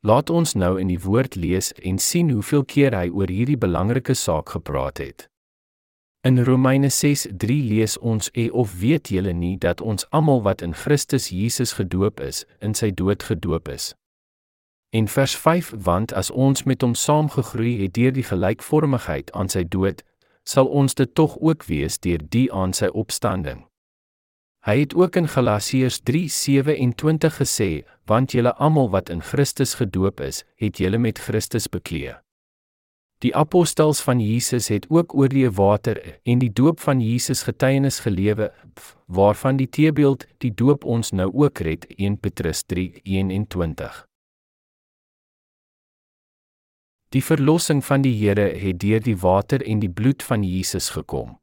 Laat 0.00 0.30
ons 0.30 0.54
nou 0.54 0.78
in 0.80 0.88
die 0.88 1.00
woord 1.00 1.34
lees 1.36 1.72
en 1.84 1.98
sien 2.00 2.30
hoeveel 2.32 2.64
keer 2.64 2.96
hy 2.96 3.10
oor 3.12 3.28
hierdie 3.28 3.58
belangrike 3.60 4.14
saak 4.16 4.54
gepraat 4.56 5.02
het. 5.02 5.26
In 6.24 6.40
Romeine 6.44 6.88
6:3 6.88 7.60
lees 7.68 7.98
ons: 7.98 8.30
"E 8.32 8.48
of 8.50 8.78
weet 8.80 9.08
julle 9.08 9.32
nie 9.32 9.58
dat 9.58 9.80
ons 9.80 10.10
almal 10.10 10.42
wat 10.42 10.62
in 10.62 10.74
Christus 10.74 11.28
Jesus 11.28 11.72
gedoop 11.72 12.20
is, 12.20 12.44
in 12.60 12.74
sy 12.74 12.90
dood 12.90 13.22
gedoop 13.22 13.68
is?" 13.68 13.94
In 14.92 15.08
vers 15.08 15.36
5: 15.36 15.72
"Want 15.78 16.12
as 16.12 16.30
ons 16.30 16.62
met 16.62 16.82
hom 16.82 16.94
saamgegroei 16.94 17.82
het 17.82 17.94
deur 17.94 18.12
die 18.12 18.26
gelykvormigheid 18.26 19.32
aan 19.32 19.48
sy 19.48 19.62
dood, 19.62 20.02
sal 20.42 20.66
ons 20.66 20.94
dit 20.94 21.14
tog 21.14 21.36
ook 21.38 21.64
wees 21.64 21.98
deur 21.98 22.18
die 22.28 22.52
aan 22.52 22.72
sy 22.72 22.86
opstanding." 22.86 23.66
Hy 24.66 24.78
het 24.80 24.94
ook 24.94 25.16
in 25.16 25.28
Galasiërs 25.28 26.00
3:27 26.02 27.38
gesê: 27.38 27.84
"Want 28.06 28.32
julle 28.32 28.54
almal 28.54 28.90
wat 28.90 29.08
in 29.10 29.22
Christus 29.22 29.74
gedoop 29.74 30.20
is, 30.20 30.44
het 30.56 30.78
julle 30.78 30.98
met 30.98 31.18
Christus 31.18 31.68
bekleed." 31.68 32.18
Die 33.18 33.36
apostels 33.36 34.00
van 34.00 34.20
Jesus 34.20 34.68
het 34.68 34.86
ook 34.88 35.14
oor 35.14 35.28
die 35.28 35.50
water 35.50 36.18
en 36.24 36.38
die 36.38 36.52
doop 36.52 36.80
van 36.80 37.00
Jesus 37.00 37.42
getuienis 37.42 38.00
gelewe, 38.00 38.52
waarvan 39.06 39.56
die 39.56 39.68
teebeeld 39.68 40.26
die 40.38 40.54
doop 40.54 40.84
ons 40.84 41.10
nou 41.10 41.30
ook 41.32 41.58
red 41.58 41.86
1 41.96 42.18
Petrus 42.18 42.62
3:21. 42.62 44.09
Die 47.10 47.22
verlossing 47.26 47.80
van 47.82 48.04
die 48.06 48.14
Here 48.14 48.52
het 48.54 48.78
deur 48.78 49.00
die 49.02 49.16
water 49.18 49.62
en 49.66 49.80
die 49.82 49.90
bloed 49.90 50.22
van 50.22 50.44
Jesus 50.46 50.92
gekom. 50.94 51.40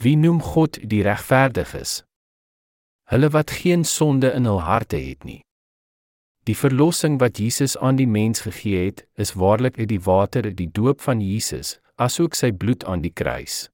Wie 0.00 0.16
noem 0.16 0.40
God 0.40 0.78
die 0.80 1.02
regverdiges? 1.04 2.04
Hulle 3.12 3.28
wat 3.36 3.52
geen 3.60 3.84
sonde 3.84 4.32
in 4.32 4.48
hul 4.48 4.62
harte 4.64 4.96
het 4.96 5.28
nie. 5.28 5.42
Die 6.48 6.56
verlossing 6.56 7.20
wat 7.20 7.38
Jesus 7.38 7.76
aan 7.76 8.00
die 8.00 8.08
mens 8.08 8.40
gegee 8.48 8.88
het, 8.88 9.04
is 9.20 9.36
waarlik 9.36 9.78
uit 9.78 9.88
die 9.92 10.00
water, 10.00 10.48
die 10.48 10.70
doop 10.72 11.04
van 11.04 11.20
Jesus, 11.20 11.78
asook 12.00 12.32
sy 12.34 12.52
bloed 12.52 12.88
aan 12.88 13.04
die 13.04 13.12
kruis. 13.12 13.68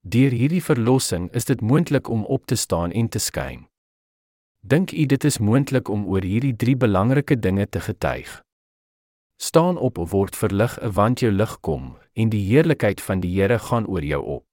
Deur 0.00 0.32
hierdie 0.32 0.64
verlossing 0.64 1.28
is 1.36 1.44
dit 1.44 1.60
moontlik 1.60 2.08
om 2.08 2.24
op 2.24 2.46
te 2.48 2.56
staan 2.56 2.92
en 2.92 3.08
te 3.08 3.20
skyn. 3.20 3.66
Dink 4.64 4.92
u 4.92 5.04
dit 5.04 5.24
is 5.24 5.38
moontlik 5.38 5.88
om 5.88 6.08
oor 6.08 6.24
hierdie 6.24 6.56
drie 6.56 6.76
belangrike 6.76 7.36
dinge 7.36 7.68
te 7.68 7.80
getuig? 7.84 8.40
Staan 9.42 9.78
op 9.78 9.98
of 9.98 10.10
word 10.10 10.36
verlig, 10.36 10.78
want 10.92 11.20
jou 11.20 11.32
lig 11.32 11.60
kom 11.60 11.96
en 12.12 12.28
die 12.28 12.42
heerlikheid 12.44 13.00
van 13.00 13.22
die 13.24 13.32
Here 13.40 13.58
gaan 13.58 13.86
oor 13.86 14.04
jou 14.04 14.20
op. 14.24 14.44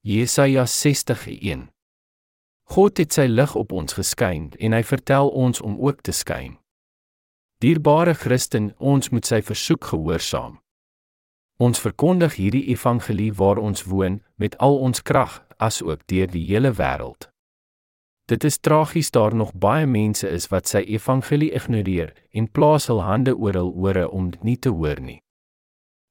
Jesaja 0.00 0.64
60:1 0.64 1.68
God 2.62 2.98
het 2.98 3.12
sy 3.12 3.26
lig 3.28 3.54
op 3.54 3.72
ons 3.72 3.92
geskyn 3.92 4.52
en 4.58 4.72
hy 4.72 4.82
vertel 4.82 5.28
ons 5.28 5.60
om 5.60 5.76
ook 5.78 6.00
te 6.00 6.12
skyn. 6.12 6.56
Dierbare 7.60 8.14
Christen, 8.14 8.72
ons 8.78 9.08
moet 9.08 9.26
sy 9.26 9.42
versoek 9.42 9.84
gehoorsaam. 9.84 10.60
Ons 11.58 11.80
verkondig 11.80 12.34
hierdie 12.34 12.66
evangelie 12.72 13.32
waar 13.32 13.58
ons 13.58 13.84
woon 13.84 14.22
met 14.36 14.56
al 14.58 14.78
ons 14.78 15.02
krag 15.02 15.42
asook 15.58 16.06
deur 16.06 16.26
die 16.26 16.46
hele 16.46 16.72
wêreld. 16.72 17.29
Dit 18.30 18.44
is 18.44 18.58
tragies 18.58 19.10
daar 19.10 19.34
nog 19.34 19.54
baie 19.54 19.86
mense 19.86 20.28
is 20.28 20.46
wat 20.52 20.68
sy 20.70 20.84
evangelie 20.86 21.50
ignoreer 21.50 22.12
en 22.30 22.46
plaas 22.46 22.86
hul 22.86 23.00
hande 23.02 23.32
oor 23.34 23.56
hul 23.58 23.72
ore 23.74 24.04
om 24.06 24.28
dit 24.30 24.44
nie 24.46 24.56
te 24.56 24.70
hoor 24.70 25.00
nie. 25.02 25.18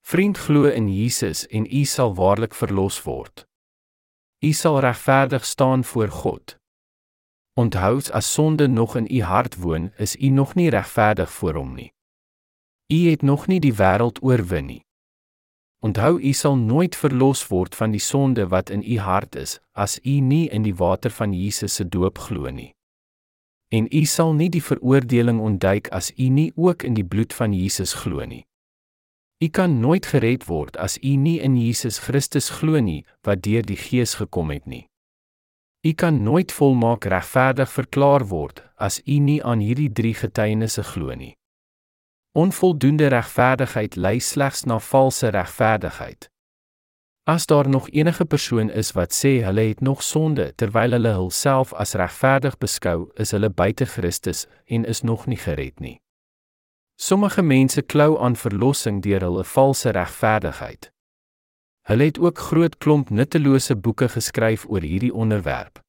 Vriend 0.03 0.37
glo 0.37 0.67
in 0.67 0.89
Jesus 0.91 1.45
en 1.47 1.63
u 1.63 1.85
sal 1.85 2.11
waarlik 2.17 2.57
verlos 2.59 2.97
word. 3.05 3.45
U 4.43 4.51
sal 4.51 4.79
regverdig 4.83 5.45
staan 5.45 5.83
voor 5.83 6.11
God. 6.11 6.57
Onthou 7.55 8.01
as 8.11 8.33
sonde 8.33 8.67
nog 8.67 8.95
in 8.95 9.07
u 9.09 9.21
hart 9.23 9.55
woon, 9.55 9.91
is 9.97 10.15
u 10.15 10.27
nog 10.27 10.55
nie 10.55 10.69
regverdig 10.69 11.31
voor 11.31 11.53
hom 11.53 11.73
nie. 11.75 11.93
U 12.93 13.09
het 13.09 13.21
nog 13.21 13.47
nie 13.47 13.59
die 13.59 13.73
wêreld 13.73 14.19
oorwin 14.21 14.65
nie. 14.65 14.83
Onthou 15.79 16.19
u 16.19 16.33
sal 16.33 16.57
nooit 16.57 16.95
verlos 16.95 17.45
word 17.47 17.75
van 17.75 17.91
die 17.91 18.03
sonde 18.03 18.47
wat 18.47 18.69
in 18.69 18.83
u 18.83 18.97
hart 18.99 19.35
is 19.35 19.59
as 19.71 19.99
u 20.03 20.19
nie 20.19 20.49
in 20.49 20.63
die 20.67 20.75
water 20.75 21.11
van 21.11 21.33
Jesus 21.33 21.73
se 21.73 21.87
doop 21.87 22.17
glo 22.17 22.51
nie. 22.51 22.73
En 23.71 23.87
u 23.91 24.05
sal 24.05 24.33
nie 24.33 24.49
die 24.49 24.63
veroordeling 24.63 25.39
ontduik 25.39 25.87
as 25.95 26.11
u 26.17 26.27
nie 26.27 26.51
ook 26.55 26.83
in 26.83 26.93
die 26.93 27.05
bloed 27.05 27.33
van 27.33 27.53
Jesus 27.53 27.93
glo 27.93 28.25
nie. 28.25 28.43
U 29.39 29.47
kan 29.47 29.79
nooit 29.79 30.05
gered 30.05 30.43
word 30.49 30.77
as 30.77 30.97
u 30.97 31.15
nie 31.15 31.39
in 31.39 31.55
Jesus 31.55 31.99
Christus 32.03 32.49
glo 32.49 32.79
nie 32.83 33.05
wat 33.23 33.43
deur 33.45 33.63
die 33.63 33.79
Gees 33.79 34.17
gekom 34.19 34.51
het 34.51 34.65
nie. 34.67 34.89
U 35.87 35.93
kan 35.93 36.23
nooit 36.23 36.51
volmaak 36.51 37.05
regverdig 37.07 37.71
verklaar 37.71 38.25
word 38.27 38.65
as 38.75 38.99
u 39.05 39.19
nie 39.23 39.39
aan 39.43 39.63
hierdie 39.63 39.91
drie 39.91 40.13
getuienisse 40.13 40.83
glo 40.83 41.15
nie. 41.15 41.37
Onvoldoende 42.31 43.07
regverdigheid 43.07 43.95
lei 43.95 44.19
slegs 44.19 44.63
na 44.63 44.79
valse 44.79 45.27
regverdigheid. 45.27 46.29
As 47.23 47.45
daar 47.45 47.69
nog 47.69 47.89
enige 47.89 48.25
persoon 48.25 48.69
is 48.69 48.91
wat 48.91 49.13
sê 49.13 49.43
hulle 49.45 49.61
het 49.61 49.81
nog 49.81 50.03
sonde 50.03 50.53
terwyl 50.55 50.91
hulle 50.91 51.13
hulself 51.13 51.73
as 51.73 51.93
regverdig 51.93 52.57
beskou, 52.57 53.09
is 53.13 53.31
hulle 53.31 53.49
buite 53.49 53.85
Christus 53.85 54.47
en 54.65 54.85
is 54.85 55.01
nog 55.01 55.25
nie 55.25 55.37
gered 55.37 55.79
nie. 55.79 56.01
Sommige 56.95 57.41
mense 57.41 57.81
klou 57.81 58.19
aan 58.19 58.35
verlossing 58.35 59.01
deur 59.01 59.21
hulle 59.21 59.43
valse 59.43 59.89
regverdigheid. 59.89 60.91
Hulle 61.87 62.03
het 62.03 62.19
ook 62.19 62.37
groot 62.37 62.77
klomp 62.77 63.09
nuttelose 63.09 63.75
boeke 63.75 64.09
geskryf 64.09 64.65
oor 64.69 64.81
hierdie 64.81 65.13
onderwerp. 65.13 65.79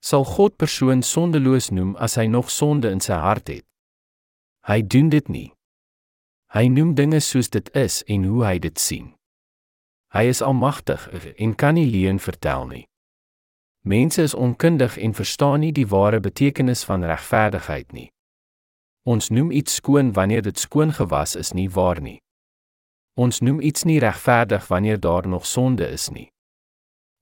Sal 0.00 0.24
God 0.24 0.56
persoon 0.56 1.02
sondeloos 1.02 1.70
noem 1.70 1.96
as 1.96 2.16
hy 2.16 2.26
nog 2.26 2.50
sonde 2.50 2.90
in 2.90 3.00
sy 3.00 3.16
hart 3.20 3.48
het? 3.48 3.67
Hy 4.68 4.82
doen 4.84 5.08
dit 5.08 5.28
nie. 5.28 5.46
Hy 6.52 6.66
noem 6.68 6.90
dinge 6.94 7.22
soos 7.24 7.48
dit 7.48 7.68
is 7.72 8.02
en 8.04 8.24
hoe 8.28 8.42
hy 8.44 8.58
dit 8.60 8.78
sien. 8.78 9.14
Hy 10.12 10.26
is 10.28 10.42
almagtig 10.44 11.06
en 11.40 11.54
kan 11.56 11.78
nie 11.78 11.86
leuen 11.88 12.20
vertel 12.20 12.66
nie. 12.68 12.82
Mense 13.88 14.22
is 14.22 14.34
onkundig 14.36 14.98
en 15.00 15.14
verstaan 15.16 15.64
nie 15.64 15.72
die 15.72 15.86
ware 15.88 16.20
betekenis 16.20 16.84
van 16.84 17.06
regverdigheid 17.08 17.96
nie. 17.96 18.10
Ons 19.08 19.30
noem 19.32 19.48
iets 19.56 19.78
skoon 19.80 20.12
wanneer 20.12 20.44
dit 20.44 20.60
skoon 20.60 20.92
gewas 20.92 21.32
is 21.36 21.54
nie 21.56 21.70
waar 21.72 22.02
nie. 22.04 22.18
Ons 23.16 23.40
noem 23.40 23.62
iets 23.64 23.88
nie 23.88 23.96
regverdig 24.04 24.68
wanneer 24.68 25.00
daar 25.00 25.28
nog 25.28 25.46
sonde 25.46 25.88
is 25.88 26.10
nie. 26.12 26.28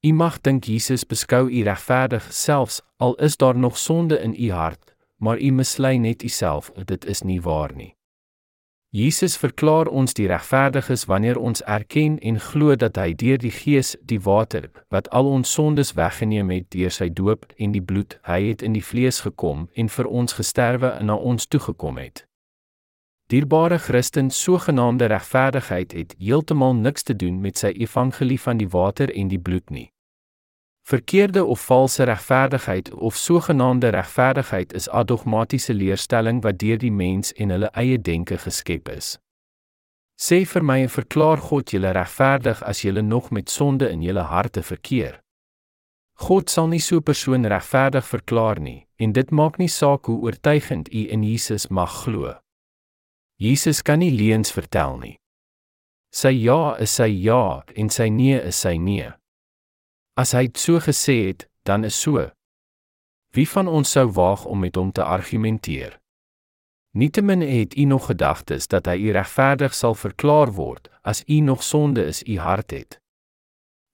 U 0.02 0.10
mag 0.12 0.40
dink 0.42 0.66
Jesus 0.66 1.06
beskou 1.06 1.46
u 1.46 1.62
regverdig 1.62 2.26
selfs 2.34 2.82
al 2.98 3.14
is 3.22 3.38
daar 3.38 3.54
nog 3.54 3.78
sonde 3.78 4.18
in 4.18 4.34
u 4.34 4.50
hart, 4.50 4.95
maar 5.16 5.40
u 5.40 5.50
mislei 5.50 5.98
net 5.98 6.22
u 6.22 6.28
self, 6.28 6.70
dit 6.84 7.04
is 7.04 7.22
nie 7.22 7.40
waar 7.40 7.74
nie. 7.74 7.96
Jesus 8.96 9.36
verklaar 9.36 9.86
ons 9.86 10.14
die 10.14 10.28
regverdiges 10.30 11.04
wanneer 11.04 11.36
ons 11.36 11.62
erken 11.62 12.18
en 12.18 12.38
glo 12.40 12.76
dat 12.76 12.96
hy 12.96 13.12
deur 13.12 13.38
die 13.38 13.50
Gees 13.52 13.96
die 14.00 14.20
water 14.22 14.70
wat 14.94 15.10
al 15.10 15.26
ons 15.28 15.52
sondes 15.52 15.92
weggeneem 15.98 16.50
het 16.54 16.70
deur 16.72 16.94
sy 16.94 17.10
doop 17.10 17.44
en 17.58 17.74
die 17.74 17.82
bloed, 17.82 18.16
hy 18.24 18.38
het 18.46 18.62
in 18.62 18.72
die 18.72 18.84
vlees 18.84 19.20
gekom 19.26 19.66
en 19.74 19.90
vir 19.92 20.06
ons 20.06 20.38
gesterwe 20.38 20.94
en 21.00 21.10
na 21.10 21.16
ons 21.18 21.44
toegekom 21.46 21.98
het. 22.00 22.24
Dierbare 23.28 23.78
Christen, 23.78 24.30
sogenaamde 24.30 25.10
regverdigheid 25.10 25.92
het 25.92 26.14
heeltemal 26.18 26.74
niks 26.78 27.02
te 27.02 27.16
doen 27.16 27.40
met 27.42 27.58
sy 27.58 27.74
evangelie 27.74 28.40
van 28.40 28.56
die 28.62 28.70
water 28.70 29.10
en 29.12 29.28
die 29.28 29.42
bloed 29.42 29.70
nie. 29.70 29.90
Verkeerde 30.88 31.44
of 31.44 31.60
valse 31.60 32.02
regverdigheid 32.02 32.94
of 32.94 33.16
sogenaamde 33.16 33.88
regverdigheid 33.88 34.72
is 34.72 34.88
'n 34.88 35.04
dogmatiese 35.04 35.74
leerstelling 35.74 36.42
wat 36.42 36.58
deur 36.58 36.78
die 36.78 36.92
mens 36.92 37.32
en 37.32 37.50
hulle 37.50 37.70
eie 37.72 37.98
denke 37.98 38.38
geskep 38.38 38.88
is. 38.88 39.18
Sê 40.14 40.46
vir 40.46 40.62
my 40.64 40.78
en 40.80 40.88
verklaar 40.88 41.38
God 41.38 41.70
julle 41.70 41.90
regverdig 41.92 42.62
as 42.62 42.82
julle 42.82 43.02
nog 43.02 43.30
met 43.30 43.50
sonde 43.50 43.88
in 43.88 44.02
julle 44.02 44.20
harte 44.20 44.62
verkeer. 44.62 45.20
God 46.12 46.50
sal 46.50 46.68
nie 46.68 46.80
so 46.80 46.96
'n 46.96 47.02
persoon 47.02 47.46
regverdig 47.46 48.06
verklaar 48.06 48.60
nie 48.60 48.86
en 48.96 49.12
dit 49.12 49.30
maak 49.30 49.58
nie 49.58 49.68
saak 49.68 50.06
hoe 50.06 50.22
oortuigend 50.22 50.94
u 50.94 51.08
in 51.08 51.22
Jesus 51.22 51.68
mag 51.68 51.90
glo. 52.04 52.34
Jesus 53.36 53.82
kan 53.82 53.98
nie 53.98 54.12
leuns 54.12 54.52
vertel 54.52 54.98
nie. 54.98 55.18
Sy 56.12 56.28
ja 56.28 56.76
is 56.78 56.94
sy 56.94 57.08
ja 57.08 57.64
en 57.74 57.90
sy 57.90 58.08
nee 58.08 58.40
is 58.40 58.60
sy 58.60 58.76
nee. 58.76 59.12
As 60.16 60.32
hy 60.32 60.48
so 60.56 60.80
gesê 60.80 61.28
het, 61.28 61.44
dan 61.68 61.84
is 61.84 62.00
so. 62.00 62.30
Wie 63.36 63.48
van 63.48 63.68
ons 63.68 63.90
sou 63.92 64.06
waag 64.16 64.46
om 64.48 64.62
met 64.64 64.76
hom 64.80 64.92
te 64.92 65.04
argumenteer? 65.04 65.98
Nietemin 66.96 67.42
het 67.44 67.76
u 67.76 67.84
nog 67.84 68.06
gedagtes 68.08 68.64
dat 68.72 68.86
hy 68.88 68.96
u 68.96 69.10
regverdig 69.12 69.74
sal 69.76 69.94
verklaar 69.94 70.54
word 70.56 70.88
as 71.04 71.20
u 71.28 71.40
nog 71.44 71.62
sonde 71.62 72.06
is 72.08 72.22
u 72.24 72.38
hart 72.38 72.72
het. 72.72 72.96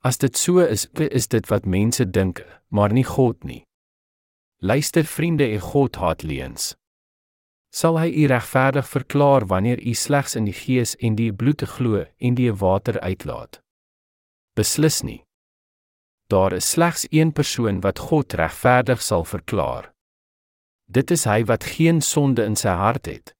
As 0.06 0.18
dit 0.18 0.38
so 0.38 0.62
is, 0.62 0.86
is 0.94 1.26
dit 1.26 1.48
wat 1.50 1.66
mense 1.66 2.06
dink, 2.10 2.44
maar 2.70 2.94
nie 2.94 3.04
God 3.04 3.42
nie. 3.42 3.64
Luister 4.62 5.04
vriende, 5.04 5.50
en 5.50 5.60
God 5.60 5.98
haat 5.98 6.22
leuns. 6.22 6.76
Sal 7.74 7.98
hy 7.98 8.06
u 8.14 8.28
regverdig 8.30 8.86
verklaar 8.86 9.46
wanneer 9.50 9.82
u 9.82 9.94
slegs 9.94 10.38
in 10.38 10.46
die 10.46 10.54
gees 10.54 10.94
en 11.02 11.18
die 11.18 11.32
bloed 11.34 11.66
glo 11.66 12.06
en 12.18 12.38
die 12.38 12.52
water 12.54 13.00
uitlaat? 13.00 13.58
Beslis 14.54 15.02
nie 15.02 15.24
daar 16.32 16.52
is 16.52 16.70
slegs 16.70 17.06
een 17.10 17.32
persoon 17.32 17.80
wat 17.80 17.98
God 17.98 18.32
regverdig 18.32 19.02
sal 19.02 19.24
verklaar. 19.24 19.92
Dit 20.88 21.10
is 21.10 21.24
hy 21.24 21.44
wat 21.44 21.64
geen 21.64 22.00
sonde 22.00 22.44
in 22.44 22.56
sy 22.56 22.72
hart 22.72 23.06
het. 23.06 23.34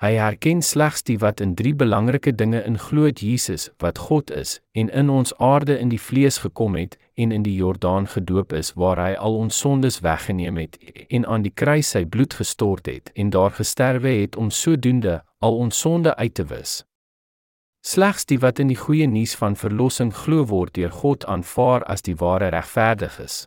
Hy 0.00 0.14
erken 0.16 0.62
slegs 0.64 1.02
die 1.04 1.18
wat 1.20 1.42
in 1.44 1.52
drie 1.54 1.74
belangrike 1.76 2.32
dinge 2.32 2.62
in 2.64 2.78
glo 2.80 3.10
Jesus 3.12 3.68
wat 3.84 3.98
God 4.08 4.30
is 4.32 4.54
en 4.72 4.88
in 4.88 5.12
ons 5.12 5.34
aarde 5.36 5.76
in 5.76 5.92
die 5.92 6.00
vlees 6.00 6.38
gekom 6.40 6.78
het 6.80 6.96
en 7.20 7.32
in 7.36 7.44
die 7.44 7.54
Jordaan 7.54 8.08
gedoop 8.08 8.54
is 8.56 8.72
waar 8.80 8.96
hy 8.96 9.12
al 9.28 9.36
ons 9.36 9.58
sondes 9.60 10.00
weggeneem 10.00 10.56
het 10.56 10.80
en 11.08 11.26
aan 11.26 11.44
die 11.44 11.52
kruis 11.52 11.92
sy 11.92 12.06
bloed 12.08 12.32
gestort 12.40 12.88
het 12.88 13.12
en 13.12 13.30
daar 13.30 13.52
gesterwe 13.60 14.22
het 14.22 14.40
om 14.40 14.48
sodoende 14.48 15.20
al 15.44 15.60
ons 15.66 15.84
sonde 15.84 16.16
uit 16.16 16.34
te 16.34 16.48
wis. 16.48 16.80
Slegs 17.82 18.26
die 18.28 18.36
wat 18.40 18.58
in 18.60 18.68
die 18.68 18.76
goeie 18.76 19.06
nuus 19.08 19.32
van 19.40 19.54
verlossing 19.56 20.10
glo 20.12 20.44
word 20.46 20.74
deur 20.76 20.92
God 20.92 21.24
aanvaar 21.24 21.84
as 21.88 22.02
die 22.04 22.16
ware 22.20 22.50
regverdiges. 22.52 23.46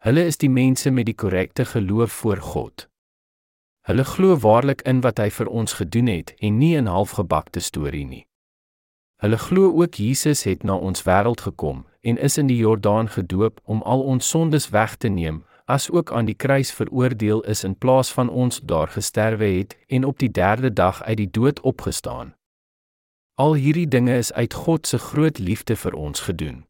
Hulle 0.00 0.24
is 0.24 0.40
die 0.40 0.48
mense 0.48 0.90
met 0.90 1.04
die 1.04 1.14
korrekte 1.14 1.66
geloof 1.68 2.12
voor 2.12 2.40
God. 2.40 2.86
Hulle 3.84 4.04
glo 4.04 4.38
waarlik 4.40 4.80
in 4.88 5.02
wat 5.04 5.20
hy 5.20 5.28
vir 5.30 5.50
ons 5.52 5.76
gedoen 5.80 6.08
het 6.08 6.32
en 6.40 6.56
nie 6.58 6.72
in 6.80 6.88
halfgebakte 6.88 7.60
storie 7.60 8.06
nie. 8.06 8.24
Hulle 9.20 9.36
glo 9.36 9.68
ook 9.82 10.00
Jesus 10.00 10.46
het 10.48 10.64
na 10.64 10.76
ons 10.76 11.04
wêreld 11.04 11.44
gekom 11.44 11.84
en 12.00 12.16
is 12.16 12.38
in 12.40 12.48
die 12.48 12.56
Jordaan 12.56 13.08
gedoop 13.08 13.60
om 13.64 13.82
al 13.82 14.02
ons 14.14 14.28
sondes 14.28 14.70
weg 14.70 14.96
te 14.96 15.08
neem, 15.08 15.44
as 15.66 15.90
ook 15.90 16.12
aan 16.12 16.24
die 16.24 16.36
kruis 16.36 16.72
veroordeel 16.72 17.44
is 17.44 17.64
in 17.64 17.76
plaas 17.76 18.12
van 18.12 18.28
ons 18.28 18.60
daar 18.64 18.88
gesterwe 18.88 19.52
het 19.58 19.76
en 19.88 20.04
op 20.04 20.18
die 20.18 20.30
3de 20.30 20.72
dag 20.72 21.02
uit 21.02 21.16
die 21.16 21.30
dood 21.30 21.60
opgestaan. 21.60 22.35
Al 23.36 23.52
hierdie 23.54 23.88
dinge 23.88 24.16
is 24.16 24.32
uit 24.32 24.54
God 24.54 24.86
se 24.86 24.98
groot 24.98 25.38
liefde 25.38 25.76
vir 25.76 25.92
ons 25.92 26.20
gedoen. 26.24 26.64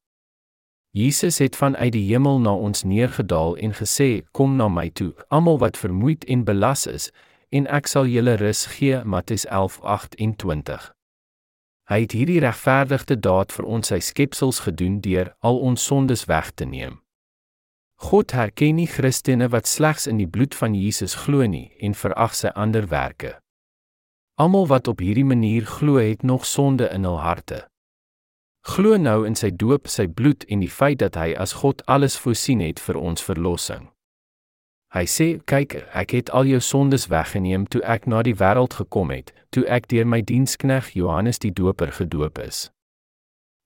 Jesus 0.91 1.39
het 1.39 1.57
vanuit 1.57 1.93
die 1.95 2.09
hemel 2.09 2.41
na 2.43 2.55
ons 2.59 2.83
neergedaal 2.83 3.55
en 3.57 3.75
gesê: 3.79 4.27
"Kom 4.33 4.57
na 4.57 4.67
my 4.69 4.89
toe, 4.91 5.15
almal 5.29 5.59
wat 5.59 5.77
vermoeid 5.77 6.25
en 6.25 6.45
belas 6.45 6.87
is, 6.87 7.13
en 7.49 7.67
ek 7.67 7.87
sal 7.87 8.07
julle 8.07 8.35
rus 8.35 8.67
gee." 8.67 9.05
Matteus 9.05 9.47
11:28. 9.47 10.91
Hy 11.87 12.01
het 12.01 12.13
hierdie 12.13 12.41
regverdigde 12.41 13.21
daad 13.21 13.53
vir 13.53 13.65
ons 13.65 13.87
sy 13.87 14.01
skepsels 14.01 14.59
gedoen 14.59 15.01
deur 15.01 15.37
al 15.41 15.59
ons 15.59 15.85
sondes 15.85 16.25
weg 16.25 16.51
te 16.51 16.65
neem. 16.65 16.99
God 17.95 18.33
herken 18.33 18.75
nie 18.75 18.91
Christene 18.91 19.49
wat 19.49 19.67
slegs 19.67 20.07
in 20.07 20.19
die 20.19 20.27
bloed 20.27 20.55
van 20.55 20.75
Jesus 20.75 21.15
glo 21.15 21.47
nie 21.47 21.71
en 21.79 21.95
verag 21.95 22.35
sy 22.35 22.49
ander 22.49 22.89
werke. 22.89 23.39
Almal 24.37 24.67
wat 24.67 24.89
op 24.89 24.99
hierdie 25.01 25.25
manier 25.25 25.65
glo 25.67 25.97
het 25.97 26.23
nog 26.23 26.45
sonde 26.47 26.89
in 26.93 27.05
hul 27.09 27.21
harte. 27.21 27.63
Glo 28.61 28.99
nou 29.01 29.23
in 29.25 29.33
sy 29.39 29.49
doop, 29.49 29.89
sy 29.89 30.05
bloed 30.13 30.45
en 30.53 30.61
die 30.61 30.69
feit 30.69 30.99
dat 31.01 31.17
hy 31.17 31.31
as 31.33 31.55
God 31.63 31.81
alles 31.89 32.19
voorsien 32.21 32.61
het 32.61 32.83
vir 32.85 32.99
ons 33.01 33.25
verlossing. 33.25 33.87
Hy 34.93 35.05
sê, 35.09 35.29
kyk, 35.49 35.79
ek 35.97 36.13
het 36.19 36.35
al 36.37 36.53
jou 36.53 36.61
sondes 36.61 37.09
weggeneem 37.09 37.65
toe 37.65 37.81
ek 37.81 38.05
na 38.05 38.21
die 38.29 38.37
wêreld 38.37 38.77
gekom 38.77 39.15
het, 39.15 39.33
toe 39.57 39.65
ek 39.73 39.89
deur 39.89 40.05
my 40.05 40.21
dienskneg 40.21 40.93
Johannes 40.93 41.41
die 41.41 41.55
Doper 41.57 41.97
gedoop 41.97 42.37
is. 42.45 42.69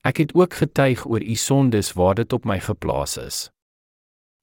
Ek 0.07 0.23
het 0.23 0.39
ook 0.39 0.55
getuig 0.63 1.03
oor 1.03 1.21
u 1.21 1.35
sondes 1.35 1.97
waar 1.99 2.15
dit 2.23 2.33
op 2.33 2.47
my 2.47 2.61
geplaas 2.63 3.19
is. 3.19 3.43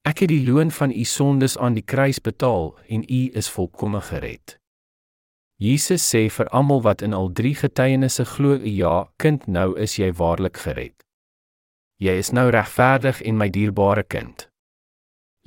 Ek 0.04 0.26
het 0.26 0.36
die 0.36 0.44
loon 0.44 0.76
van 0.76 0.92
u 0.92 1.04
sondes 1.08 1.56
aan 1.56 1.80
die 1.80 1.88
kruis 1.88 2.20
betaal 2.20 2.74
en 2.88 3.08
u 3.08 3.28
is 3.32 3.48
volkome 3.48 4.04
gered. 4.12 4.60
Jesus 5.58 6.04
sê 6.06 6.28
vir 6.30 6.50
almal 6.54 6.84
wat 6.86 7.02
in 7.02 7.14
al 7.18 7.32
drie 7.34 7.56
getuienisse 7.58 8.26
glo, 8.26 8.56
ja, 8.62 9.10
kind, 9.18 9.48
nou 9.48 9.74
is 9.78 9.98
jy 9.98 10.12
waarlik 10.14 10.58
gered. 10.62 10.96
Jy 11.98 12.14
is 12.22 12.30
nou 12.32 12.50
regverdig 12.54 13.24
en 13.26 13.38
my 13.38 13.50
dierbare 13.50 14.04
kind. 14.04 14.46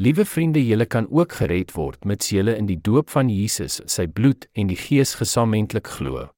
Liewe 0.00 0.24
vriende, 0.24 0.62
julle 0.66 0.86
kan 0.86 1.06
ook 1.11 1.36
gered 1.38 1.74
word 1.76 2.04
met 2.04 2.26
julle 2.26 2.56
in 2.56 2.66
die 2.66 2.80
doop 2.80 3.11
van 3.11 3.28
Jesus, 3.30 3.78
sy 3.86 4.06
bloed 4.06 4.48
en 4.58 4.72
die 4.72 4.78
Gees 4.78 5.14
gesamentlik 5.20 5.86
glo. 5.98 6.30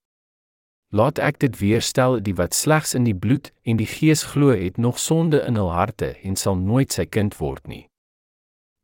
Laat 0.93 1.23
ek 1.23 1.39
dit 1.41 1.57
weer 1.63 1.81
stel, 1.81 2.19
die 2.21 2.37
wat 2.37 2.53
slegs 2.53 2.93
in 2.95 3.09
die 3.09 3.17
bloed 3.17 3.53
en 3.65 3.81
die 3.81 3.89
Gees 3.89 4.27
glo, 4.35 4.53
het 4.53 4.77
nog 4.77 5.01
sonde 5.01 5.41
in 5.49 5.57
hul 5.57 5.73
harte 5.73 6.13
en 6.21 6.37
sal 6.37 6.61
nooit 6.61 6.93
sy 6.93 7.07
kind 7.09 7.39
word 7.41 7.65
nie 7.65 7.87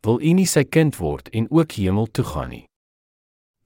wil 0.07 0.21
u 0.23 0.33
nie 0.39 0.47
sy 0.47 0.65
kind 0.65 0.99
word 1.03 1.29
en 1.35 1.49
ook 1.51 1.75
hemel 1.79 2.07
toe 2.07 2.25
gaan 2.25 2.53
nie. 2.55 2.68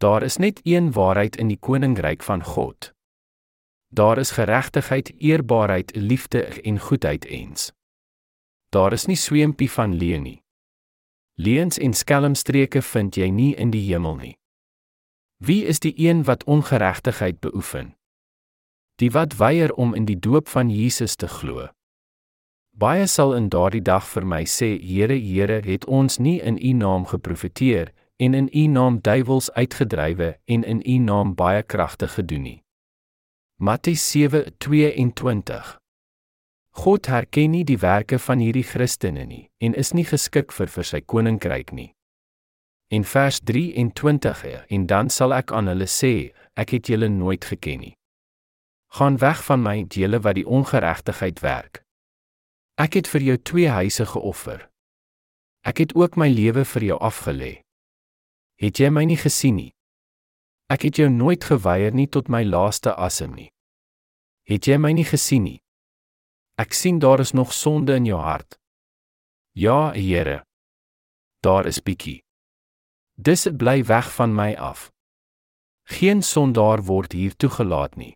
Daar 0.03 0.23
is 0.23 0.37
net 0.37 0.61
een 0.63 0.93
waarheid 0.93 1.37
in 1.37 1.47
die 1.47 1.59
koninkryk 1.59 2.23
van 2.23 2.45
God. 2.45 2.93
Daar 3.89 4.19
is 4.19 4.31
geregtigheid, 4.31 5.13
eerbaarheid, 5.19 5.97
liefde 5.97 6.45
en 6.45 6.79
goedheid 6.79 7.25
eens. 7.25 7.73
Daar 8.69 8.93
is 8.93 9.07
nie 9.07 9.17
sweempie 9.17 9.71
van 9.71 9.95
leuen 9.95 10.23
nie. 10.23 10.43
Leuns 11.35 11.79
en 11.79 11.95
skelmstreke 11.95 12.83
vind 12.83 13.15
jy 13.15 13.29
nie 13.31 13.55
in 13.55 13.71
die 13.71 13.85
hemel 13.93 14.17
nie. 14.17 14.35
Wie 15.37 15.65
is 15.65 15.79
die 15.79 15.95
een 15.97 16.25
wat 16.25 16.45
ongeregtigheid 16.45 17.41
beoefen? 17.41 17.95
Die 18.95 19.11
wat 19.11 19.37
weier 19.37 19.73
om 19.73 19.95
in 19.95 20.05
die 20.05 20.19
doop 20.19 20.49
van 20.49 20.71
Jesus 20.71 21.15
te 21.17 21.29
glo. 21.29 21.69
Baie 22.75 23.07
sal 23.07 23.35
in 23.39 23.49
daardie 23.49 23.87
dag 23.87 24.09
vir 24.09 24.27
my 24.27 24.45
sê, 24.51 24.75
Here, 24.83 25.15
Here, 25.15 25.63
het 25.63 25.85
ons 25.85 26.19
nie 26.19 26.41
in 26.41 26.59
U 26.59 26.73
naam 26.73 27.07
geprofeteer 27.07 27.93
en 28.23 28.35
in 28.39 28.49
U 28.55 28.67
naam 28.71 29.01
duiwels 29.03 29.51
uitgedrywe 29.53 30.39
en 30.45 30.65
in 30.65 30.83
U 30.87 30.99
naam 30.99 31.35
baie 31.35 31.63
kragte 31.63 32.09
gedoen 32.09 32.43
nie. 32.43 32.59
Matteus 33.57 34.05
7:22 34.17 35.79
God 36.71 37.07
herken 37.07 37.51
nie 37.51 37.65
die 37.65 37.79
werke 37.79 38.19
van 38.19 38.39
hierdie 38.39 38.67
Christene 38.67 39.25
nie 39.27 39.51
en 39.59 39.75
is 39.75 39.93
nie 39.93 40.05
geskik 40.05 40.53
vir 40.53 40.71
vir 40.71 40.85
sy 40.85 41.01
koninkryk 41.01 41.73
nie. 41.73 41.91
In 42.89 43.05
vers 43.05 43.41
23 43.41 44.67
en 44.69 44.87
dan 44.87 45.11
sal 45.11 45.35
ek 45.35 45.53
aan 45.53 45.67
hulle 45.67 45.89
sê, 45.89 46.33
ek 46.55 46.77
het 46.77 46.89
julle 46.93 47.09
nooit 47.09 47.45
geken 47.45 47.81
nie. 47.81 47.95
Gaan 48.93 49.19
weg 49.19 49.45
van 49.45 49.63
my, 49.63 49.77
julle 49.89 50.21
wat 50.21 50.37
die 50.37 50.47
ongeregtigheid 50.47 51.41
werk. 51.41 51.83
Ek 52.77 52.95
het 52.95 53.09
vir 53.09 53.23
jou 53.23 53.37
twee 53.41 53.69
huise 53.69 54.07
geoffer. 54.07 54.69
Ek 55.65 55.79
het 55.79 55.95
ook 55.97 56.17
my 56.17 56.29
lewe 56.29 56.65
vir 56.65 56.85
jou 56.93 56.99
afgelê. 57.01 57.63
Het 58.63 58.79
jy 58.79 58.93
my 58.95 59.03
nie 59.11 59.19
gesien 59.19 59.57
nie? 59.59 59.71
Ek 60.71 60.85
het 60.87 61.01
jou 61.01 61.09
nooit 61.11 61.43
geweier 61.43 61.91
nie 61.91 62.07
tot 62.07 62.29
my 62.31 62.45
laaste 62.47 62.93
asem 62.95 63.35
nie. 63.35 63.49
Het 64.47 64.69
jy 64.71 64.77
my 64.79 64.93
nie 64.95 65.07
gesien 65.09 65.43
nie? 65.49 65.59
Ek 66.63 66.71
sien 66.79 67.01
daar 67.03 67.19
is 67.25 67.35
nog 67.35 67.51
sonde 67.51 67.97
in 67.99 68.07
jou 68.07 68.21
hart. 68.23 68.61
Ja, 69.59 69.91
Here. 69.99 70.45
Daar 71.43 71.67
is 71.67 71.83
bietjie. 71.83 72.23
Dis 73.19 73.49
bly 73.51 73.83
weg 73.91 74.13
van 74.15 74.31
my 74.31 74.55
af. 74.55 74.93
Geen 75.91 76.23
sondaar 76.23 76.87
word 76.87 77.19
hier 77.19 77.35
toegelaat 77.35 77.99
nie. 77.99 78.15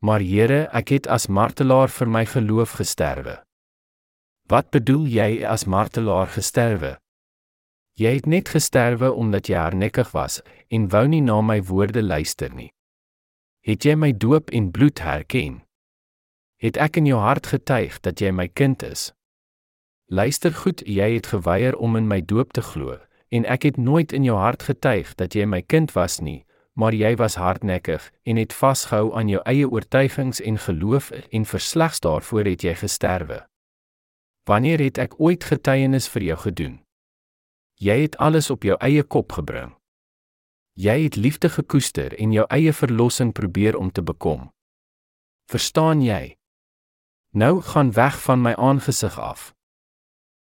Maar 0.00 0.24
Here, 0.24 0.64
ek 0.72 0.96
het 0.96 1.06
as 1.06 1.28
martelaar 1.28 1.92
vir 1.92 2.08
my 2.08 2.24
geloof 2.24 2.80
gesterwe. 2.80 3.42
Wat 4.48 4.72
bedoel 4.72 5.06
jy 5.12 5.30
as 5.44 5.68
martelaar 5.68 6.32
gesterwe? 6.32 7.01
Jy 7.92 8.14
het 8.14 8.26
net 8.26 8.48
gesterwe 8.48 9.12
omdat 9.12 9.46
jy 9.46 9.56
hardnekkig 9.60 10.12
was 10.16 10.40
en 10.68 10.88
wou 10.88 11.04
nie 11.08 11.20
na 11.20 11.40
my 11.44 11.60
woorde 11.68 12.02
luister 12.02 12.54
nie. 12.54 12.72
Het 13.60 13.84
jy 13.84 13.94
my 13.94 14.12
doop 14.16 14.50
en 14.50 14.70
bloed 14.70 14.98
herken? 15.04 15.60
Het 16.56 16.76
ek 16.80 16.96
in 16.96 17.06
jou 17.06 17.20
hart 17.20 17.46
getuig 17.52 18.00
dat 18.00 18.20
jy 18.20 18.30
my 18.32 18.48
kind 18.48 18.82
is? 18.82 19.12
Luister 20.08 20.52
goed, 20.52 20.82
jy 20.86 21.14
het 21.14 21.26
geweier 21.32 21.76
om 21.76 21.96
in 21.96 22.08
my 22.08 22.20
doop 22.20 22.52
te 22.52 22.62
glo 22.62 22.98
en 23.32 23.44
ek 23.48 23.64
het 23.64 23.76
nooit 23.76 24.12
in 24.12 24.24
jou 24.24 24.36
hart 24.36 24.62
getuig 24.68 25.14
dat 25.16 25.34
jy 25.36 25.46
my 25.48 25.62
kind 25.62 25.92
was 25.96 26.20
nie, 26.20 26.44
maar 26.76 26.92
jy 26.92 27.14
was 27.16 27.38
hardnekkig 27.40 28.10
en 28.28 28.36
het 28.36 28.52
vasgehou 28.52 29.12
aan 29.16 29.28
jou 29.28 29.40
eie 29.48 29.68
oortuigings 29.68 30.40
en 30.40 30.58
geloof 30.58 31.10
en 31.12 31.44
verslegs 31.48 32.00
daarvoor 32.00 32.44
het 32.44 32.64
jy 32.64 32.74
gesterwe. 32.74 33.40
Wanneer 34.48 34.80
het 34.84 34.98
ek 34.98 35.20
ooit 35.20 35.44
getuienis 35.44 36.08
vir 36.08 36.22
jou 36.32 36.38
gedoen? 36.44 36.81
Jy 37.82 37.96
het 38.04 38.16
alles 38.16 38.50
op 38.50 38.62
jou 38.62 38.76
eie 38.78 39.02
kop 39.02 39.32
gebring. 39.32 39.72
Jy 40.78 41.02
het 41.02 41.16
liefde 41.16 41.48
gekoester 41.50 42.14
en 42.18 42.32
jou 42.32 42.46
eie 42.48 42.72
verlossing 42.72 43.32
probeer 43.32 43.76
om 43.76 43.90
te 43.90 44.02
bekom. 44.02 44.52
Verstaan 45.50 46.02
jy? 46.02 46.36
Nou 47.34 47.60
gaan 47.60 47.92
weg 47.92 48.22
van 48.22 48.42
my 48.42 48.54
aangesig 48.54 49.18
af. 49.18 49.50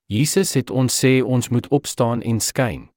Jesus 0.05 0.53
het 0.53 0.69
ons 0.69 0.93
sê 1.05 1.21
ons 1.25 1.49
moet 1.49 1.67
opstaan 1.67 2.21
en 2.21 2.39
skyn. 2.39 2.89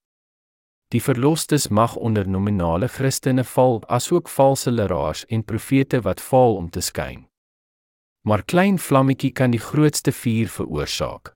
Die 0.93 1.03
verlosstes 1.03 1.69
mag 1.69 1.97
onder 1.97 2.29
nominale 2.29 2.89
Christene 2.89 3.45
val, 3.45 3.81
asook 3.89 4.29
valse 4.29 4.71
leraars 4.71 5.25
en 5.27 5.45
profete 5.45 6.01
wat 6.01 6.21
val 6.21 6.57
om 6.57 6.71
te 6.71 6.81
skyn 6.81 7.25
maar 8.25 8.45
klein 8.45 8.79
vlammetjie 8.79 9.33
kan 9.33 9.53
die 9.53 9.61
grootste 9.61 10.13
vuur 10.13 10.49
veroorsaak. 10.49 11.34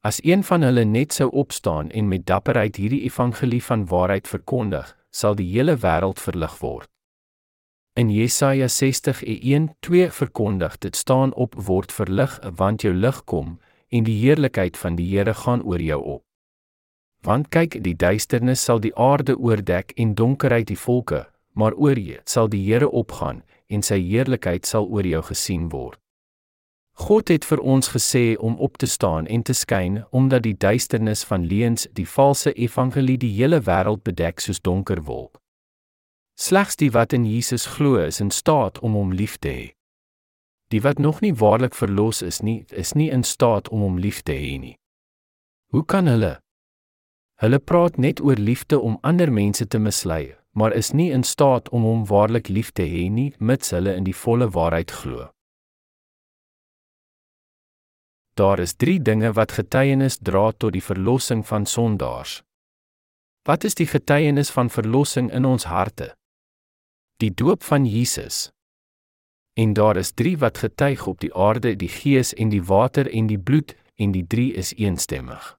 As 0.00 0.20
een 0.24 0.44
van 0.44 0.62
hulle 0.62 0.84
net 0.84 1.12
sou 1.12 1.30
opstaan 1.30 1.90
en 1.90 2.08
met 2.08 2.26
dapperheid 2.26 2.76
hierdie 2.76 3.02
evangelie 3.02 3.62
van 3.64 3.86
waarheid 3.86 4.28
verkondig, 4.28 4.96
sal 5.10 5.34
die 5.34 5.48
hele 5.50 5.74
wêreld 5.76 6.20
verlig 6.22 6.58
word. 6.58 6.88
In 7.98 8.10
Jesaja 8.10 8.68
60:1-2 8.68 10.10
verkondig 10.10 10.78
dit 10.78 10.96
staan 10.96 11.34
op 11.34 11.54
word 11.54 11.92
verlig 11.92 12.38
want 12.56 12.82
jou 12.82 12.94
lig 12.94 13.24
kom 13.24 13.58
en 13.88 14.04
die 14.04 14.20
heerlikheid 14.20 14.76
van 14.76 14.94
die 14.94 15.08
Here 15.16 15.34
gaan 15.34 15.62
oor 15.62 15.80
jou 15.80 16.02
op. 16.02 16.22
Want 17.22 17.48
kyk 17.48 17.82
die 17.82 17.96
duisternis 17.96 18.62
sal 18.62 18.78
die 18.80 18.94
aarde 18.94 19.34
oordek 19.36 19.92
en 19.96 20.14
donkerheid 20.14 20.66
die 20.66 20.78
volke, 20.78 21.26
maar 21.52 21.74
oor 21.74 21.98
jou 21.98 22.20
sal 22.24 22.48
die 22.48 22.62
Here 22.62 22.90
opgaan 22.90 23.42
en 23.66 23.82
sy 23.82 23.98
heerlikheid 23.98 24.66
sal 24.66 24.86
oor 24.86 25.06
jou 25.06 25.22
gesien 25.22 25.68
word. 25.68 25.98
God 26.98 27.28
het 27.30 27.44
vir 27.46 27.60
ons 27.62 27.92
gesê 27.94 28.34
om 28.42 28.56
op 28.58 28.76
te 28.76 28.86
staan 28.86 29.26
en 29.26 29.42
te 29.42 29.54
skyn 29.54 30.00
omdat 30.10 30.42
die 30.42 30.56
duisternis 30.56 31.22
van 31.24 31.44
leuns 31.46 31.86
die 31.94 32.08
valse 32.08 32.52
evangelie 32.52 33.16
die 33.22 33.30
hele 33.36 33.60
wêreld 33.68 34.02
bedek 34.02 34.42
soos 34.42 34.58
donker 34.60 35.04
wolk. 35.06 35.38
Slegs 36.34 36.76
die 36.76 36.90
wat 36.90 37.14
in 37.14 37.24
Jesus 37.26 37.68
glo 37.76 38.02
is 38.02 38.18
in 38.20 38.34
staat 38.34 38.82
om 38.82 38.98
hom 38.98 39.14
lief 39.14 39.38
te 39.38 39.48
hê. 39.48 39.70
Die 40.74 40.82
wat 40.82 40.98
nog 40.98 41.22
nie 41.22 41.32
waarlik 41.34 41.78
verlos 41.78 42.22
is 42.22 42.42
nie, 42.42 42.64
is 42.74 42.92
nie 42.98 43.08
in 43.14 43.22
staat 43.22 43.70
om 43.70 43.86
hom 43.86 44.02
lief 44.02 44.20
te 44.26 44.34
hê 44.34 44.58
nie. 44.58 44.74
Hoe 45.70 45.84
kan 45.86 46.10
hulle? 46.10 46.34
Hulle 47.38 47.58
praat 47.62 47.96
net 47.96 48.20
oor 48.20 48.36
liefde 48.36 48.80
om 48.80 48.98
ander 49.06 49.30
mense 49.32 49.66
te 49.66 49.78
mislei, 49.78 50.34
maar 50.52 50.74
is 50.74 50.90
nie 50.92 51.12
in 51.14 51.22
staat 51.22 51.70
om 51.70 51.86
hom 51.86 52.06
waarlik 52.10 52.50
lief 52.50 52.74
te 52.74 52.82
hê 52.82 53.06
nie 53.08 53.32
mits 53.38 53.70
hulle 53.70 53.94
in 53.94 54.04
die 54.04 54.20
volle 54.26 54.50
waarheid 54.50 54.90
glo. 54.90 55.30
Daar 58.38 58.58
is 58.58 58.72
3 58.72 59.02
dinge 59.02 59.32
wat 59.32 59.52
getuienis 59.52 60.18
dra 60.22 60.52
tot 60.52 60.72
die 60.72 60.82
verlossing 60.82 61.46
van 61.46 61.66
sondaars. 61.66 62.42
Wat 63.42 63.64
is 63.64 63.74
die 63.74 63.86
getuienis 63.86 64.50
van 64.54 64.70
verlossing 64.70 65.32
in 65.32 65.44
ons 65.44 65.64
harte? 65.64 66.14
Die 67.16 67.34
doop 67.34 67.62
van 67.66 67.86
Jesus. 67.86 68.50
En 69.58 69.72
daar 69.72 69.96
is 69.96 70.12
3 70.12 70.38
wat 70.38 70.58
getuig 70.58 71.06
op 71.06 71.18
die 71.20 71.34
aarde, 71.34 71.74
die 71.76 71.88
Gees 71.88 72.34
en 72.34 72.48
die 72.48 72.62
water 72.62 73.10
en 73.10 73.26
die 73.26 73.38
bloed, 73.38 73.74
en 73.94 74.14
die 74.14 74.26
3 74.26 74.52
is 74.54 74.74
eensstemmig. 74.74 75.58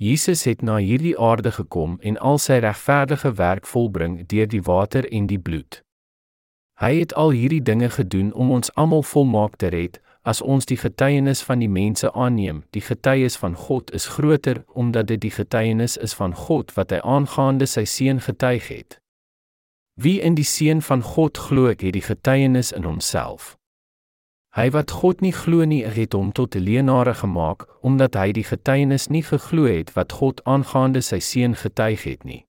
Jesus 0.00 0.44
het 0.44 0.62
na 0.62 0.76
hierdie 0.76 1.18
aarde 1.18 1.52
gekom 1.52 1.98
en 2.00 2.16
al 2.18 2.38
sy 2.38 2.62
regverdige 2.64 3.34
werk 3.36 3.66
volbring 3.66 4.22
deur 4.26 4.48
die 4.48 4.62
water 4.62 5.04
en 5.12 5.26
die 5.26 5.38
bloed. 5.38 5.82
Hy 6.80 6.94
het 7.02 7.12
al 7.14 7.36
hierdie 7.36 7.62
dinge 7.62 7.90
gedoen 7.90 8.32
om 8.32 8.50
ons 8.50 8.72
almal 8.74 9.02
volmaak 9.02 9.60
te 9.60 9.68
red. 9.68 10.00
As 10.24 10.40
ons 10.40 10.64
die 10.64 10.78
getuienis 10.80 11.42
van 11.44 11.60
die 11.60 11.68
mense 11.68 12.08
aanneem, 12.12 12.62
die 12.72 12.80
getuies 12.80 13.36
van 13.36 13.56
God 13.60 13.90
is 13.92 14.06
groter 14.16 14.62
omdat 14.72 15.10
dit 15.12 15.20
die 15.20 15.30
getuienis 15.30 15.96
is 15.96 16.14
van 16.16 16.32
God 16.34 16.72
wat 16.78 16.94
hy 16.96 17.00
aangaande 17.04 17.68
sy 17.68 17.84
seun 17.84 18.22
getuig 18.24 18.70
het. 18.72 18.96
Wie 20.00 20.22
in 20.24 20.34
die 20.34 20.48
seun 20.48 20.80
van 20.82 21.04
God 21.04 21.36
glo, 21.38 21.68
het 21.68 21.84
die 21.84 22.02
getuienis 22.02 22.72
in 22.72 22.88
homself. 22.88 23.58
Hy 24.56 24.70
wat 24.72 24.96
God 24.96 25.20
nie 25.20 25.34
glo 25.34 25.68
nie, 25.68 25.84
het 25.84 26.16
hom 26.16 26.32
tot 26.32 26.56
'n 26.56 26.64
leenaar 26.64 27.14
gemaak 27.14 27.68
omdat 27.82 28.14
hy 28.14 28.32
die 28.32 28.48
getuienis 28.48 29.08
nie 29.08 29.22
geglo 29.22 29.68
het 29.68 29.92
wat 29.92 30.12
God 30.12 30.40
aangaande 30.44 31.02
sy 31.02 31.18
seun 31.18 31.54
getuig 31.54 32.02
het 32.04 32.24
nie. 32.24 32.46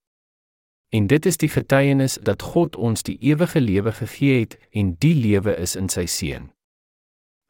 En 0.95 1.07
dit 1.07 1.25
is 1.25 1.37
die 1.37 1.49
getuienis 1.49 2.19
dat 2.23 2.41
God 2.41 2.75
ons 2.75 3.03
die 3.03 3.17
ewige 3.19 3.59
lewe 3.59 3.91
gegee 3.91 4.39
het 4.39 4.57
en 4.71 4.95
die 4.99 5.15
lewe 5.15 5.57
is 5.57 5.75
in 5.75 5.89
sy 5.89 6.05
seun. 6.05 6.54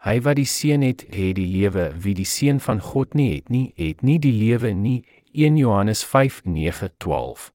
Hy 0.06 0.20
wat 0.22 0.38
die 0.38 0.46
seun 0.46 0.84
het, 0.86 1.02
het 1.10 1.34
die 1.34 1.48
lewe, 1.50 1.88
wie 1.98 2.14
die 2.14 2.28
seun 2.30 2.60
van 2.62 2.78
God 2.78 3.16
nie 3.18 3.32
het 3.32 3.48
nie, 3.50 3.72
het 3.74 4.04
nie 4.06 4.20
die 4.22 4.36
lewe 4.38 4.70
nie. 4.78 5.02
1 5.34 5.58
Johannes 5.58 6.06
5:9-12. 6.06 7.50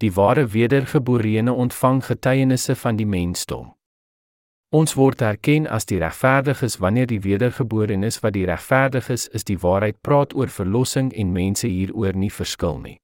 Die 0.00 0.12
ware 0.12 0.46
wedergeborene 0.46 1.52
ontvang 1.52 2.04
getuienisse 2.04 2.74
van 2.74 2.96
die 2.96 3.06
mensdom. 3.06 3.74
Ons 4.70 4.94
word 4.94 5.20
erken 5.20 5.66
as 5.66 5.84
die 5.84 5.98
regverdiges 5.98 6.78
wanneer 6.80 7.06
die 7.06 7.20
wedergeborenes 7.20 8.20
wat 8.20 8.32
die 8.32 8.46
regverdiges 8.48 9.28
is 9.28 9.44
die 9.44 9.58
waarheid 9.58 10.00
praat 10.00 10.34
oor 10.34 10.48
verlossing 10.48 11.12
en 11.12 11.32
mense 11.32 11.68
hieroor 11.68 12.16
nie 12.16 12.32
verskil 12.32 12.80
nie. 12.80 12.96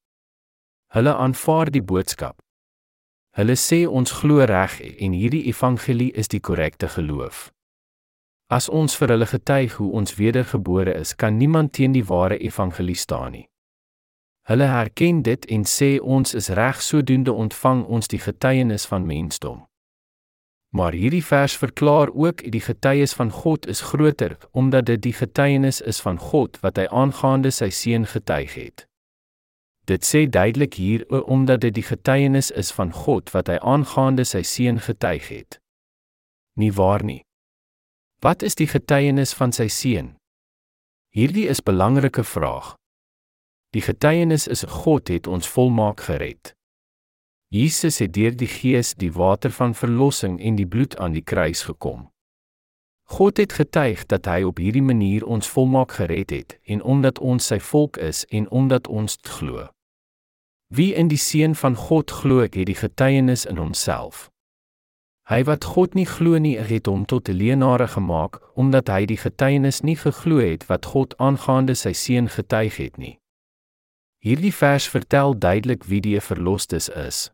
Hulle 0.87 1.13
aanvaar 1.13 1.69
die 1.69 1.85
boodskap. 1.85 2.41
Hulle 3.37 3.55
sê 3.55 3.85
ons 3.85 4.11
glo 4.11 4.41
reg 4.41 4.81
en 4.81 5.13
hierdie 5.13 5.45
evangelie 5.53 6.11
is 6.17 6.27
die 6.27 6.41
korrekte 6.41 6.89
geloof. 6.89 7.53
As 8.49 8.65
ons 8.69 8.95
vir 8.97 9.11
hulle 9.13 9.27
getuig 9.29 9.75
hoe 9.77 9.91
ons 9.93 10.15
wedergebore 10.17 10.93
is, 10.97 11.13
kan 11.15 11.37
niemand 11.37 11.75
teen 11.77 11.93
die 11.93 12.05
ware 12.05 12.39
evangelie 12.41 12.97
staan 12.97 13.31
nie. 13.37 13.45
Hulle 14.49 14.65
herken 14.65 15.21
dit 15.21 15.45
en 15.53 15.65
sê 15.69 15.99
ons 16.01 16.33
is 16.33 16.49
reg 16.57 16.81
sodoende 16.81 17.33
ontvang 17.33 17.83
ons 17.85 18.09
die 18.09 18.21
getuienis 18.23 18.87
van 18.89 19.05
mensdom. 19.05 19.67
Maar 20.73 20.97
hierdie 20.97 21.25
vers 21.25 21.57
verklaar 21.57 22.09
ook 22.13 22.41
die 22.51 22.61
getuies 22.61 23.13
van 23.13 23.29
God 23.31 23.69
is 23.69 23.81
groter 23.91 24.37
omdat 24.51 24.89
dit 24.89 25.01
die 25.01 25.13
getuienis 25.13 25.81
is 25.81 26.01
van 26.01 26.17
God 26.17 26.57
wat 26.65 26.81
hy 26.81 26.87
aangaande 26.89 27.53
sy 27.53 27.69
seun 27.69 28.09
getuig 28.09 28.57
het. 28.57 28.85
Dit 29.85 30.05
sê 30.05 30.25
duidelik 30.25 30.81
hier 30.81 31.05
omdat 31.21 31.61
dit 31.61 31.77
die 31.77 31.85
getuienis 31.85 32.49
is 32.51 32.73
van 32.73 32.93
God 32.93 33.29
wat 33.37 33.53
hy 33.53 33.61
aangaande 33.61 34.25
sy 34.25 34.41
seun 34.41 34.81
getuig 34.81 35.29
het. 35.29 35.61
Nie 36.57 36.73
waar 36.73 37.05
nie. 37.05 37.21
Wat 38.19 38.41
is 38.41 38.55
die 38.59 38.67
getuienis 38.67 39.31
van 39.31 39.53
sy 39.55 39.69
seun? 39.71 40.09
Hierdie 41.15 41.45
is 41.47 41.61
belangrike 41.63 42.25
vraag. 42.27 42.73
Die 43.71 43.79
getuienis 43.79 44.47
is 44.51 44.65
God 44.67 45.07
het 45.07 45.27
ons 45.27 45.47
volmaak 45.47 46.03
gered. 46.03 46.51
Jesus 47.47 48.01
het 48.03 48.11
deur 48.17 48.35
die 48.35 48.49
Gees 48.51 48.91
die 48.99 49.11
water 49.15 49.53
van 49.55 49.71
verlossing 49.71 50.35
en 50.43 50.57
die 50.59 50.67
bloed 50.67 50.97
aan 50.99 51.15
die 51.15 51.23
kruis 51.23 51.61
gekom. 51.69 52.09
God 53.07 53.39
het 53.39 53.55
getuig 53.55 54.03
dat 54.11 54.27
hy 54.27 54.43
op 54.43 54.59
hierdie 54.59 54.83
manier 54.83 55.23
ons 55.23 55.47
volmaak 55.47 55.95
gered 56.01 56.35
het 56.35 56.57
en 56.67 56.83
omdat 56.83 57.23
ons 57.23 57.47
sy 57.53 57.61
volk 57.71 58.01
is 58.03 58.25
en 58.35 58.49
omdat 58.51 58.91
ons 58.91 59.15
glo. 59.23 59.69
Wie 60.67 60.91
in 60.91 61.07
die 61.07 61.17
seun 61.17 61.55
van 61.55 61.79
God 61.87 62.11
glo, 62.11 62.43
het 62.43 62.59
die 62.67 62.75
getuienis 62.75 63.47
in 63.47 63.63
homself. 63.63 64.27
Hy 65.29 65.43
wat 65.45 65.63
God 65.63 65.93
nie 65.93 66.07
glo 66.09 66.39
nie, 66.41 66.55
het 66.57 66.87
hom 66.89 67.05
tot 67.05 67.29
'n 67.29 67.37
leenare 67.37 67.87
gemaak 67.87 68.41
omdat 68.57 68.87
hy 68.89 69.05
die 69.05 69.17
getuienis 69.17 69.81
nie 69.81 69.95
geglo 69.95 70.39
het 70.41 70.65
wat 70.65 70.85
God 70.85 71.13
aangaande 71.17 71.75
sy 71.75 71.93
seun 71.93 72.29
getuig 72.29 72.77
het 72.77 72.97
nie. 72.97 73.19
Hierdie 74.25 74.53
vers 74.53 74.89
vertel 74.89 75.37
duidelik 75.37 75.83
wie 75.83 76.01
die 76.01 76.19
verlosters 76.19 76.89
is. 76.89 77.31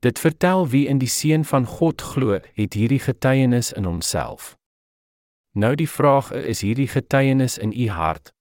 Dit 0.00 0.18
vertel 0.18 0.68
wie 0.68 0.88
in 0.88 0.98
die 0.98 1.08
seun 1.08 1.44
van 1.44 1.66
God 1.66 2.02
glo, 2.02 2.40
het 2.54 2.74
hierdie 2.74 2.98
getuienis 2.98 3.72
in 3.72 3.84
homself. 3.84 4.56
Nou 5.54 5.74
die 5.74 5.88
vraag 5.88 6.32
is 6.32 6.60
hierdie 6.60 6.88
getuienis 6.88 7.58
in 7.58 7.72
u 7.72 7.88
hart? 7.88 8.32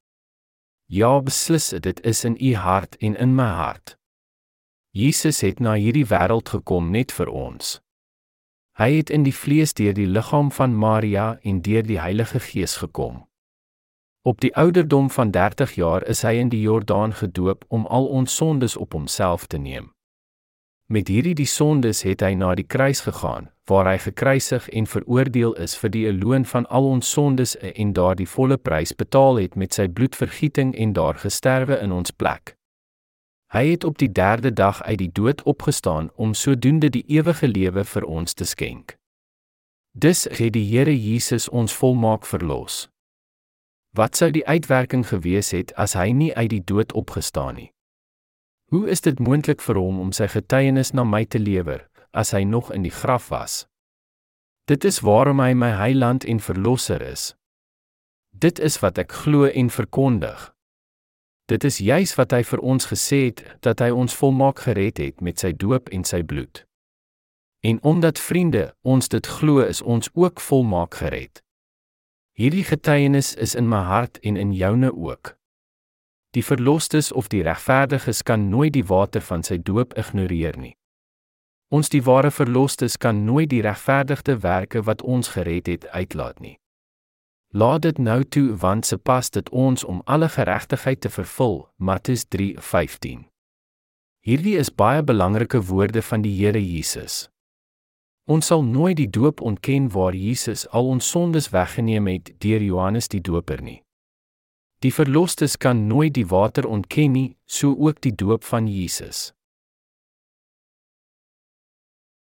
Ja, 0.86 1.22
beslis, 1.22 1.70
dit 1.70 2.00
is 2.06 2.24
in 2.24 2.38
u 2.40 2.56
hart 2.56 2.98
en 2.98 3.16
in 3.16 3.36
my 3.36 3.50
hart. 3.62 3.98
Jesus 4.92 5.42
het 5.42 5.60
na 5.60 5.74
hierdie 5.74 6.06
wêreld 6.06 6.50
gekom 6.50 6.92
net 6.92 7.12
vir 7.12 7.30
ons. 7.30 7.82
Hy 8.78 8.92
het 8.94 9.10
in 9.10 9.24
die 9.26 9.34
vlees 9.34 9.72
deur 9.74 9.96
die 9.98 10.06
liggaam 10.06 10.52
van 10.54 10.76
Maria 10.78 11.40
en 11.42 11.62
deur 11.66 11.82
die 11.82 11.98
Heilige 11.98 12.40
Gees 12.40 12.76
gekom. 12.78 13.24
Op 14.22 14.42
die 14.42 14.56
ouderdom 14.56 15.10
van 15.10 15.32
30 15.32 15.72
jaar 15.76 16.04
is 16.06 16.22
hy 16.22 16.36
in 16.38 16.50
die 16.54 16.62
Jordaan 16.62 17.14
gedoop 17.14 17.66
om 17.68 17.88
al 17.88 18.06
ons 18.06 18.36
sondes 18.36 18.78
op 18.78 18.94
homself 18.94 19.48
te 19.48 19.58
neem. 19.58 19.90
Met 20.86 21.08
hierdie 21.08 21.34
die 21.34 21.50
sondes 21.50 22.04
het 22.06 22.22
hy 22.22 22.36
na 22.38 22.52
die 22.56 22.68
kruis 22.68 23.02
gegaan, 23.08 23.50
waar 23.66 23.90
hy 23.90 23.98
gekruisig 23.98 24.70
en 24.70 24.86
veroordeel 24.86 25.58
is 25.66 25.74
vir 25.82 25.96
die 25.96 26.06
loon 26.14 26.46
van 26.46 26.70
al 26.70 26.86
ons 26.86 27.10
sondes 27.12 27.56
en 27.58 27.96
daardie 27.98 28.30
volle 28.30 28.60
prys 28.62 28.94
betaal 28.94 29.42
het 29.42 29.58
met 29.58 29.74
sy 29.74 29.88
bloedvergieting 29.90 30.76
en 30.78 30.94
daar 30.94 31.18
gesterwe 31.26 31.82
in 31.82 31.92
ons 31.92 32.14
plek. 32.14 32.57
Hy 33.48 33.64
het 33.70 33.84
op 33.84 33.98
die 33.98 34.10
3de 34.12 34.52
dag 34.54 34.84
uit 34.84 34.98
die 34.98 35.12
dood 35.12 35.44
opgestaan 35.44 36.10
om 36.16 36.34
sodoende 36.34 36.90
die 36.90 37.04
ewige 37.08 37.48
lewe 37.48 37.84
vir 37.84 38.04
ons 38.04 38.34
te 38.34 38.44
skenk. 38.46 38.98
Dis 39.96 40.28
het 40.28 40.52
die 40.54 40.66
Here 40.68 40.92
Jesus 40.92 41.48
ons 41.50 41.74
volmaak 41.74 42.26
verlos. 42.26 42.90
Wat 43.96 44.16
sou 44.20 44.28
die 44.32 44.44
uitwerking 44.48 45.08
gewees 45.08 45.54
het 45.56 45.72
as 45.80 45.96
hy 45.96 46.12
nie 46.12 46.36
uit 46.36 46.50
die 46.50 46.64
dood 46.64 46.92
opgestaan 46.92 47.56
nie? 47.56 47.72
Hoe 48.68 48.90
is 48.92 49.02
dit 49.02 49.20
moontlik 49.20 49.64
vir 49.64 49.80
hom 49.80 50.00
om 50.04 50.12
sy 50.12 50.28
getuienis 50.28 50.92
na 50.92 51.08
my 51.08 51.24
te 51.26 51.40
lewer 51.40 51.88
as 52.12 52.34
hy 52.36 52.44
nog 52.44 52.74
in 52.76 52.84
die 52.84 52.92
graf 52.92 53.30
was? 53.32 53.64
Dit 54.68 54.84
is 54.84 55.00
waarom 55.00 55.40
hy 55.40 55.54
my 55.56 55.72
heiland 55.80 56.28
en 56.28 56.44
verlosser 56.44 57.02
is. 57.02 57.32
Dit 58.36 58.60
is 58.60 58.76
wat 58.84 59.00
ek 59.00 59.16
glo 59.24 59.48
en 59.48 59.72
verkondig. 59.72 60.52
Dit 61.48 61.64
is 61.64 61.78
juis 61.80 62.12
wat 62.20 62.34
hy 62.36 62.42
vir 62.44 62.60
ons 62.60 62.90
gesê 62.92 63.18
het 63.30 63.44
dat 63.64 63.80
hy 63.80 63.88
ons 63.96 64.16
volmaak 64.20 64.66
gered 64.66 65.00
het 65.00 65.22
met 65.24 65.40
sy 65.40 65.54
doop 65.56 65.88
en 65.96 66.04
sy 66.04 66.20
bloed. 66.20 66.66
En 67.64 67.80
omdat 67.88 68.20
vriende 68.20 68.74
ons 68.84 69.08
dit 69.08 69.28
glo, 69.28 69.64
is 69.64 69.82
ons 69.82 70.10
ook 70.14 70.44
volmaak 70.44 71.00
gered. 71.00 71.40
Hierdie 72.36 72.66
getuienis 72.68 73.32
is 73.36 73.56
in 73.56 73.70
my 73.72 73.80
hart 73.88 74.20
en 74.28 74.36
in 74.36 74.52
joune 74.54 74.92
ook. 74.92 75.38
Die 76.36 76.44
verlosters 76.44 77.12
of 77.12 77.32
die 77.32 77.42
regverdiges 77.48 78.22
kan 78.28 78.50
nooit 78.50 78.76
die 78.76 78.86
water 78.86 79.24
van 79.24 79.44
sy 79.44 79.56
doop 79.58 79.96
ignoreer 79.98 80.60
nie. 80.60 80.76
Ons 81.72 81.90
die 81.90 82.04
ware 82.04 82.32
verlosters 82.32 83.00
kan 83.00 83.24
nooit 83.24 83.50
die 83.56 83.64
regverdigde 83.64 84.38
werke 84.44 84.84
wat 84.84 85.02
ons 85.02 85.32
gered 85.32 85.72
het 85.72 85.88
uitlaat 85.96 86.44
nie. 86.44 86.58
Laat 87.58 87.82
dit 87.82 87.98
nou 87.98 88.24
toe 88.24 88.56
want 88.56 88.86
se 88.86 88.98
pas 88.98 89.30
dit 89.30 89.50
ons 89.50 89.84
om 89.84 90.02
alle 90.06 90.30
geregtigheid 90.30 91.00
te 91.02 91.10
vervul. 91.10 91.56
Matteus 91.76 92.26
3:15. 92.36 93.26
Hierdie 94.20 94.58
is 94.58 94.76
baie 94.76 95.04
belangrike 95.04 95.62
woorde 95.62 96.02
van 96.02 96.22
die 96.22 96.36
Here 96.38 96.62
Jesus. 96.66 97.30
Ons 98.26 98.46
sal 98.46 98.64
nooit 98.64 98.98
die 98.98 99.10
doop 99.10 99.42
ontken 99.42 99.90
waar 99.90 100.14
Jesus 100.16 100.68
al 100.70 100.88
ons 100.88 101.10
sondes 101.10 101.50
weggeneem 101.50 102.08
het 102.08 102.32
deur 102.38 102.62
Johannes 102.62 103.08
die 103.08 103.22
Doper 103.22 103.62
nie. 103.62 103.82
Die 104.80 104.94
verlosters 104.94 105.58
kan 105.58 105.88
nooit 105.88 106.14
die 106.14 106.28
water 106.28 106.68
ontken 106.68 107.12
nie, 107.12 107.38
so 107.46 107.76
ook 107.78 108.02
die 108.02 108.16
doop 108.16 108.44
van 108.44 108.68
Jesus. 108.68 109.34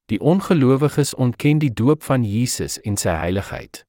Die 0.06 0.20
ongelowiges 0.20 1.14
ontken 1.14 1.60
die 1.60 1.74
doop 1.74 2.04
van 2.04 2.24
Jesus 2.24 2.80
en 2.82 2.98
sy 2.98 3.10
heiligheid. 3.10 3.89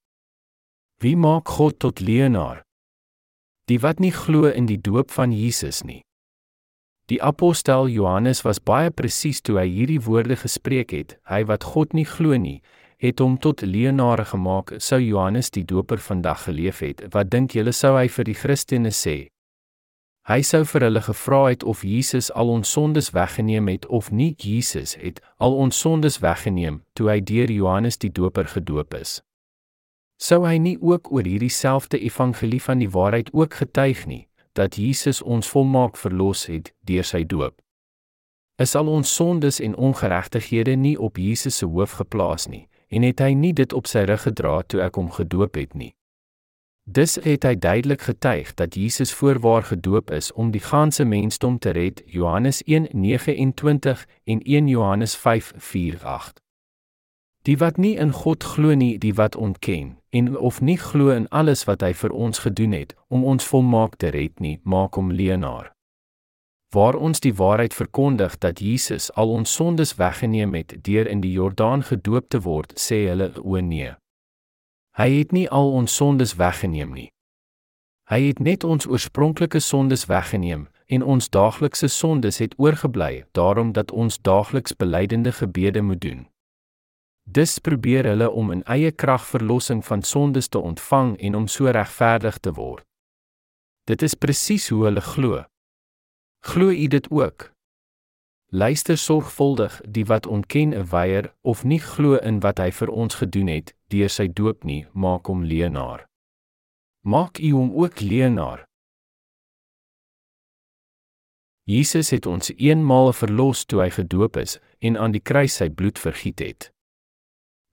Wie 1.01 1.16
maak 1.16 1.48
God 1.48 1.78
tot 1.80 2.01
leenaar? 2.01 2.59
Die 3.72 3.78
wat 3.80 4.03
nie 4.05 4.11
glo 4.12 4.51
in 4.53 4.66
die 4.68 4.76
doop 4.76 5.09
van 5.16 5.32
Jesus 5.32 5.78
nie. 5.80 6.03
Die 7.09 7.22
apostel 7.24 7.88
Johannes 7.88 8.42
was 8.44 8.61
baie 8.61 8.90
presies 8.92 9.40
toe 9.40 9.57
hy 9.62 9.64
hierdie 9.72 10.03
woorde 10.05 10.36
gespreek 10.42 10.92
het. 10.92 11.14
Hy 11.24 11.46
wat 11.48 11.64
God 11.72 11.96
nie 11.96 12.05
glo 12.05 12.36
nie, 12.36 12.59
het 13.01 13.22
hom 13.24 13.38
tot 13.40 13.64
leenaar 13.64 14.26
gemaak. 14.28 14.74
Sou 14.76 15.01
Johannes 15.01 15.48
die 15.57 15.64
Doper 15.64 16.05
vandag 16.05 16.44
geleef 16.51 16.84
het, 16.84 17.01
wat 17.16 17.32
dink 17.32 17.57
julle 17.57 17.72
sou 17.72 17.94
hy 17.96 18.05
vir 18.18 18.28
die 18.28 18.36
Christene 18.36 18.92
sê? 18.92 19.16
Hy 20.28 20.40
sou 20.44 20.66
vir 20.68 20.84
hulle 20.90 21.01
gevra 21.09 21.40
het 21.48 21.64
of 21.64 21.80
Jesus 21.80 22.28
al 22.36 22.53
ons 22.53 22.76
sondes 22.76 23.09
weggeneem 23.16 23.72
het 23.72 23.88
of 23.88 24.12
nie. 24.12 24.34
Jesus 24.36 24.98
het 25.01 25.24
al 25.40 25.57
ons 25.64 25.80
sondes 25.80 26.20
weggeneem 26.20 26.82
toe 26.92 27.09
hy 27.09 27.18
deur 27.24 27.48
Johannes 27.48 27.96
die 27.96 28.12
Doper 28.12 28.53
gedoop 28.53 29.01
is. 29.01 29.22
Sou 30.21 30.45
hy 30.45 30.59
nie 30.61 30.77
ook 30.81 31.09
oor 31.12 31.25
hierdie 31.25 31.53
selfde 31.53 31.99
evangelie 31.99 32.61
van 32.62 32.79
die 32.79 32.91
waarheid 32.91 33.33
ook 33.33 33.55
getuig 33.55 34.05
nie? 34.07 34.27
dat 34.53 34.77
Jesus 34.77 35.23
ons 35.23 35.49
volmaak 35.49 35.97
verlos 35.97 36.47
het 36.47 36.75
deur 36.81 37.05
sy 37.05 37.23
doop. 37.25 37.55
Is 38.61 38.75
al 38.77 38.91
ons 38.93 39.14
sondes 39.14 39.61
en 39.61 39.77
ongeregtighede 39.77 40.75
nie 40.77 40.99
op 40.99 41.16
Jesus 41.16 41.57
se 41.62 41.66
hoof 41.66 41.97
geplaas 42.03 42.49
nie 42.49 42.66
en 42.91 43.07
het 43.07 43.23
hy 43.23 43.33
nie 43.39 43.53
dit 43.55 43.73
op 43.73 43.87
sy 43.87 44.03
rug 44.11 44.25
gedra 44.27 44.61
toe 44.66 44.83
ek 44.83 44.99
hom 44.99 45.11
gedoop 45.14 45.57
het 45.57 45.77
nie. 45.79 45.93
Dis 46.91 47.14
het 47.23 47.47
hy 47.47 47.55
duidelik 47.55 48.03
getuig 48.03 48.51
dat 48.59 48.75
Jesus 48.75 49.12
voorwaar 49.14 49.62
gedoop 49.68 50.11
is 50.11 50.33
om 50.33 50.51
die 50.51 50.64
ganse 50.64 51.05
mensdom 51.07 51.59
te 51.59 51.71
red 51.71 52.03
Johannes 52.07 52.62
1:29 52.66 54.05
en 54.25 54.43
1 54.43 54.68
Johannes 54.68 55.14
5:48. 55.16 56.43
Die 57.47 57.57
wat 57.57 57.77
nie 57.77 57.97
in 57.97 58.12
God 58.12 58.45
glo 58.45 58.75
nie, 58.75 58.99
die 58.99 59.14
wat 59.14 59.37
ontken 59.37 59.99
en 60.11 60.39
of 60.39 60.61
nie 60.61 60.79
glo 60.79 61.11
in 61.11 61.29
alles 61.29 61.65
wat 61.65 61.83
hy 61.87 61.93
vir 61.95 62.11
ons 62.11 62.43
gedoen 62.47 62.73
het 62.73 62.95
om 63.09 63.25
ons 63.25 63.47
volmaak 63.47 63.97
te 63.97 64.11
red 64.11 64.41
nie, 64.41 64.59
maak 64.63 64.99
hom 64.99 65.13
leienaar. 65.13 65.71
Waar 66.75 66.95
ons 66.95 67.21
die 67.21 67.35
waarheid 67.35 67.75
verkondig 67.75 68.39
dat 68.39 68.61
Jesus 68.61 69.11
al 69.19 69.31
ons 69.31 69.55
sondes 69.55 69.95
weggeneem 69.99 70.55
het 70.55 70.75
deur 70.87 71.07
in 71.07 71.21
die 71.21 71.33
Jordaan 71.33 71.83
gedoop 71.83 72.29
te 72.29 72.41
word, 72.41 72.75
sê 72.79 73.07
hulle 73.09 73.33
o 73.43 73.59
nee. 73.61 73.95
Hy 74.99 75.09
het 75.19 75.33
nie 75.33 75.49
al 75.51 75.73
ons 75.73 75.95
sondes 75.95 76.37
weggeneem 76.39 76.95
nie. 76.95 77.09
Hy 78.11 78.21
het 78.27 78.39
net 78.43 78.65
ons 78.65 78.87
oorspronklike 78.87 79.61
sondes 79.63 80.07
weggeneem 80.11 80.67
en 80.91 81.03
ons 81.03 81.31
daaglikse 81.31 81.89
sondes 81.89 82.39
het 82.39 82.55
oorgebly, 82.59 83.25
daarom 83.39 83.73
dat 83.73 83.91
ons 83.91 84.19
daagliks 84.19 84.75
belydende 84.77 85.33
gebede 85.33 85.83
moet 85.83 86.01
doen. 86.01 86.27
Dis 87.31 87.59
probeer 87.62 88.09
hulle 88.11 88.26
om 88.31 88.49
in 88.51 88.62
eie 88.66 88.91
krag 88.91 89.22
verlossing 89.22 89.85
van 89.87 90.03
sondes 90.03 90.49
te 90.49 90.59
ontvang 90.59 91.12
en 91.28 91.35
om 91.39 91.47
so 91.47 91.70
regverdig 91.70 92.39
te 92.43 92.51
word. 92.57 92.83
Dit 93.87 94.03
is 94.03 94.16
presies 94.18 94.66
hoe 94.72 94.85
hulle 94.89 95.05
glo. 95.05 95.45
Glo 96.51 96.74
u 96.74 96.87
dit 96.87 97.07
ook? 97.11 97.53
Luister 98.51 98.99
sorgvuldig 98.99 99.76
die 99.87 100.05
wat 100.11 100.26
ontken 100.26 100.74
'n 100.74 100.89
weier 100.91 101.35
of 101.41 101.62
nie 101.64 101.78
glo 101.78 102.16
in 102.16 102.41
wat 102.41 102.59
hy 102.59 102.70
vir 102.70 102.91
ons 102.91 103.14
gedoen 103.14 103.47
het 103.47 103.74
deur 103.89 104.09
sy 104.09 104.26
doop 104.26 104.64
nie, 104.64 104.87
maak 104.93 105.26
hom 105.26 105.45
leenaar. 105.45 106.07
Maak 107.07 107.39
u 107.39 107.51
hom 107.51 107.70
ook 107.72 108.01
leenaar. 108.01 108.66
Jesus 111.64 112.11
het 112.11 112.26
ons 112.26 112.51
eenmaal 112.57 113.12
verlos 113.12 113.64
toe 113.64 113.81
hy 113.81 113.91
gedoop 113.91 114.37
is 114.37 114.59
en 114.78 114.97
aan 114.97 115.12
die 115.12 115.22
kruis 115.22 115.55
sy 115.55 115.68
bloed 115.68 115.99
vergiet 115.99 116.39
het. 116.39 116.72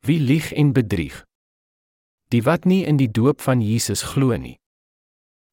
Wie 0.07 0.19
lieg 0.19 0.53
en 0.53 0.71
bedrieg? 0.71 1.25
Die 2.31 2.43
wat 2.43 2.63
nie 2.63 2.85
in 2.85 2.95
die 2.95 3.11
doop 3.11 3.41
van 3.43 3.59
Jesus 3.61 4.05
glo 4.13 4.37
nie. 4.39 4.55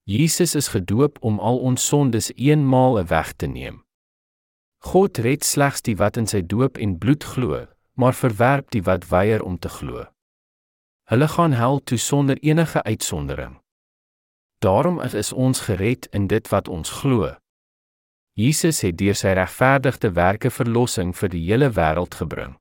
Jesus 0.06 0.54
is 0.54 0.68
gedoop 0.68 1.18
om 1.26 1.40
al 1.40 1.58
ons 1.58 1.86
sondes 1.86 2.30
eenmaal 2.36 3.00
weg 3.10 3.32
te 3.32 3.46
neem. 3.50 3.82
God 4.78 5.18
red 5.18 5.42
slegs 5.42 5.82
die 5.82 5.96
wat 5.98 6.20
in 6.22 6.30
sy 6.30 6.44
doop 6.46 6.78
en 6.78 6.94
bloed 7.02 7.26
glo, 7.34 7.64
maar 7.98 8.14
verwerp 8.14 8.70
die 8.70 8.84
wat 8.86 9.10
weier 9.10 9.42
om 9.42 9.58
te 9.58 9.68
glo. 9.68 10.06
Hulle 11.10 11.28
gaan 11.34 11.58
hel 11.58 11.82
toe 11.82 11.98
sonder 11.98 12.38
enige 12.38 12.82
uitsondering. 12.82 13.58
Daarom 14.62 15.02
is 15.02 15.32
ons 15.32 15.66
gered 15.66 16.06
in 16.14 16.30
dit 16.30 16.48
wat 16.54 16.68
ons 16.68 17.00
glo. 17.02 17.34
Jesus 18.38 18.86
het 18.86 19.02
deur 19.02 19.18
sy 19.18 19.34
regverdigde 19.34 20.14
werke 20.14 20.50
verlossing 20.50 21.10
vir 21.16 21.34
die 21.34 21.48
hele 21.50 21.74
wêreld 21.74 22.14
gebring. 22.14 22.54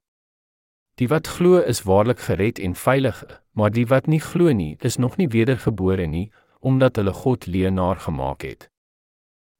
Die 1.01 1.07
wat 1.09 1.27
glo 1.27 1.57
is 1.57 1.81
waarlik 1.83 2.19
gered 2.19 2.59
en 2.59 2.75
veilig, 2.75 3.23
maar 3.51 3.71
die 3.71 3.87
wat 3.89 4.07
nie 4.07 4.21
glo 4.21 4.51
nie, 4.53 4.75
is 4.79 4.97
nog 4.97 5.17
nie 5.17 5.27
wedergebore 5.27 6.05
nie, 6.07 6.31
omdat 6.59 6.95
hulle 6.95 7.13
God 7.13 7.45
leenaar 7.45 7.99
gemaak 7.99 8.41
het. 8.41 8.69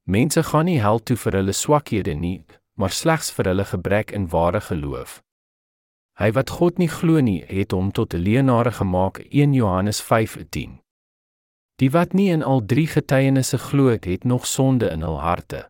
Mense 0.04 0.42
gaan 0.42 0.64
nie 0.64 0.80
hel 0.80 1.00
toe 1.02 1.16
vir 1.16 1.40
hulle 1.40 1.52
swakhede 1.52 2.14
nie, 2.14 2.44
maar 2.78 2.90
slegs 2.90 3.32
vir 3.34 3.50
hulle 3.50 3.64
gebrek 3.64 4.12
in 4.12 4.28
ware 4.30 4.60
geloof. 4.60 5.22
Hy 6.20 6.30
wat 6.36 6.50
God 6.50 6.78
nie 6.78 6.88
glo 6.88 7.20
nie, 7.20 7.42
het 7.48 7.72
hom 7.74 7.90
tot 7.90 8.14
'n 8.14 8.22
leenaar 8.22 8.70
gemaak, 8.72 9.18
1 9.30 9.54
Johannes 9.54 10.00
5:10. 10.02 10.78
Die 11.82 11.90
wat 11.90 12.12
nie 12.12 12.30
in 12.30 12.42
al 12.42 12.62
drie 12.66 12.86
getuienisse 12.86 13.58
glo 13.58 13.88
het, 13.88 14.04
het 14.04 14.24
nog 14.24 14.46
sonde 14.46 14.90
in 14.90 15.02
hul 15.02 15.20
harte. 15.20 15.68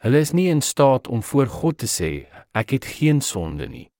Hulle 0.00 0.18
is 0.18 0.32
nie 0.32 0.48
in 0.48 0.62
staat 0.62 1.08
om 1.08 1.22
voor 1.22 1.46
God 1.46 1.78
te 1.78 1.86
sê, 1.86 2.26
ek 2.52 2.70
het 2.70 2.84
geen 2.84 3.20
sonde 3.20 3.68
nie. 3.68 3.91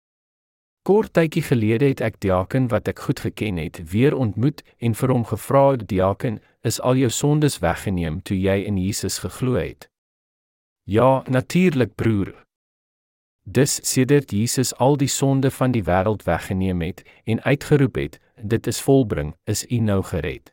Kort 0.82 1.12
tydjie 1.14 1.44
gelede 1.46 1.86
het 1.92 2.00
ek 2.02 2.16
diaken 2.18 2.64
wat 2.72 2.88
ek 2.90 2.98
goed 3.06 3.20
geken 3.22 3.56
het, 3.62 3.78
weer 3.92 4.16
ontmoet 4.18 4.64
en 4.82 4.94
vir 4.98 5.12
hom 5.14 5.24
gevra, 5.24 5.76
"Diaken, 5.76 6.40
is 6.62 6.80
al 6.80 6.96
jou 6.96 7.10
sondes 7.10 7.58
weggeneem 7.58 8.22
toe 8.22 8.40
jy 8.40 8.64
in 8.66 8.76
Jesus 8.76 9.18
geglo 9.18 9.54
het?" 9.54 9.88
"Ja, 10.82 11.22
natuurlik, 11.28 11.94
broer." 11.94 12.34
Dis 13.44 13.80
sedert 13.82 14.30
Jesus 14.30 14.74
al 14.74 14.96
die 14.96 15.08
sonde 15.08 15.50
van 15.50 15.70
die 15.70 15.82
wêreld 15.82 16.22
weggeneem 16.22 16.80
het 16.80 17.02
en 17.24 17.42
uitgeroep 17.42 17.94
het, 17.94 18.20
"Dit 18.42 18.66
is 18.66 18.80
volbring," 18.80 19.36
is 19.44 19.66
u 19.70 19.78
nou 19.78 20.02
gered. 20.02 20.52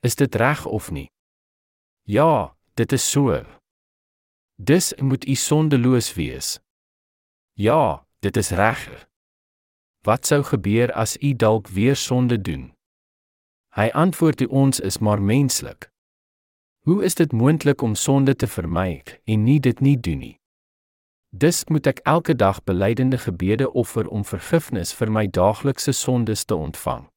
Is 0.00 0.14
dit 0.14 0.34
reg 0.34 0.66
of 0.66 0.90
nie? 0.90 1.10
Ja, 2.02 2.56
dit 2.74 2.92
is 2.92 3.10
so. 3.10 3.44
Dis 4.54 4.94
moet 4.94 5.26
u 5.26 5.34
sondeloos 5.34 6.14
wees. 6.14 6.60
Ja, 7.52 8.06
dit 8.18 8.36
is 8.36 8.50
reg. 8.50 9.05
Wat 10.06 10.26
sou 10.26 10.42
gebeur 10.42 10.92
as 10.92 11.16
u 11.18 11.32
dalk 11.34 11.68
weer 11.68 11.96
sonde 11.96 12.40
doen? 12.40 12.72
Hy 13.74 13.88
antwoord 13.90 14.40
u 14.40 14.44
ons 14.44 14.80
is 14.80 14.98
maar 14.98 15.22
menslik. 15.22 15.90
Hoe 16.86 17.04
is 17.04 17.14
dit 17.14 17.32
moontlik 17.32 17.82
om 17.82 17.94
sonde 17.94 18.36
te 18.36 18.46
vermy 18.46 19.02
en 19.24 19.42
nie 19.42 19.58
dit 19.60 19.80
nie 19.80 19.96
doen 20.00 20.18
nie? 20.18 20.36
Dis 21.34 21.64
moet 21.66 21.90
ek 21.90 22.04
elke 22.06 22.36
dag 22.38 22.62
belydende 22.62 23.18
gebede 23.18 23.66
offer 23.72 24.06
om 24.06 24.22
vergifnis 24.24 24.94
vir 24.94 25.10
my 25.10 25.26
daaglikse 25.26 25.92
sondes 25.92 26.46
te 26.46 26.54
ontvang. 26.54 27.08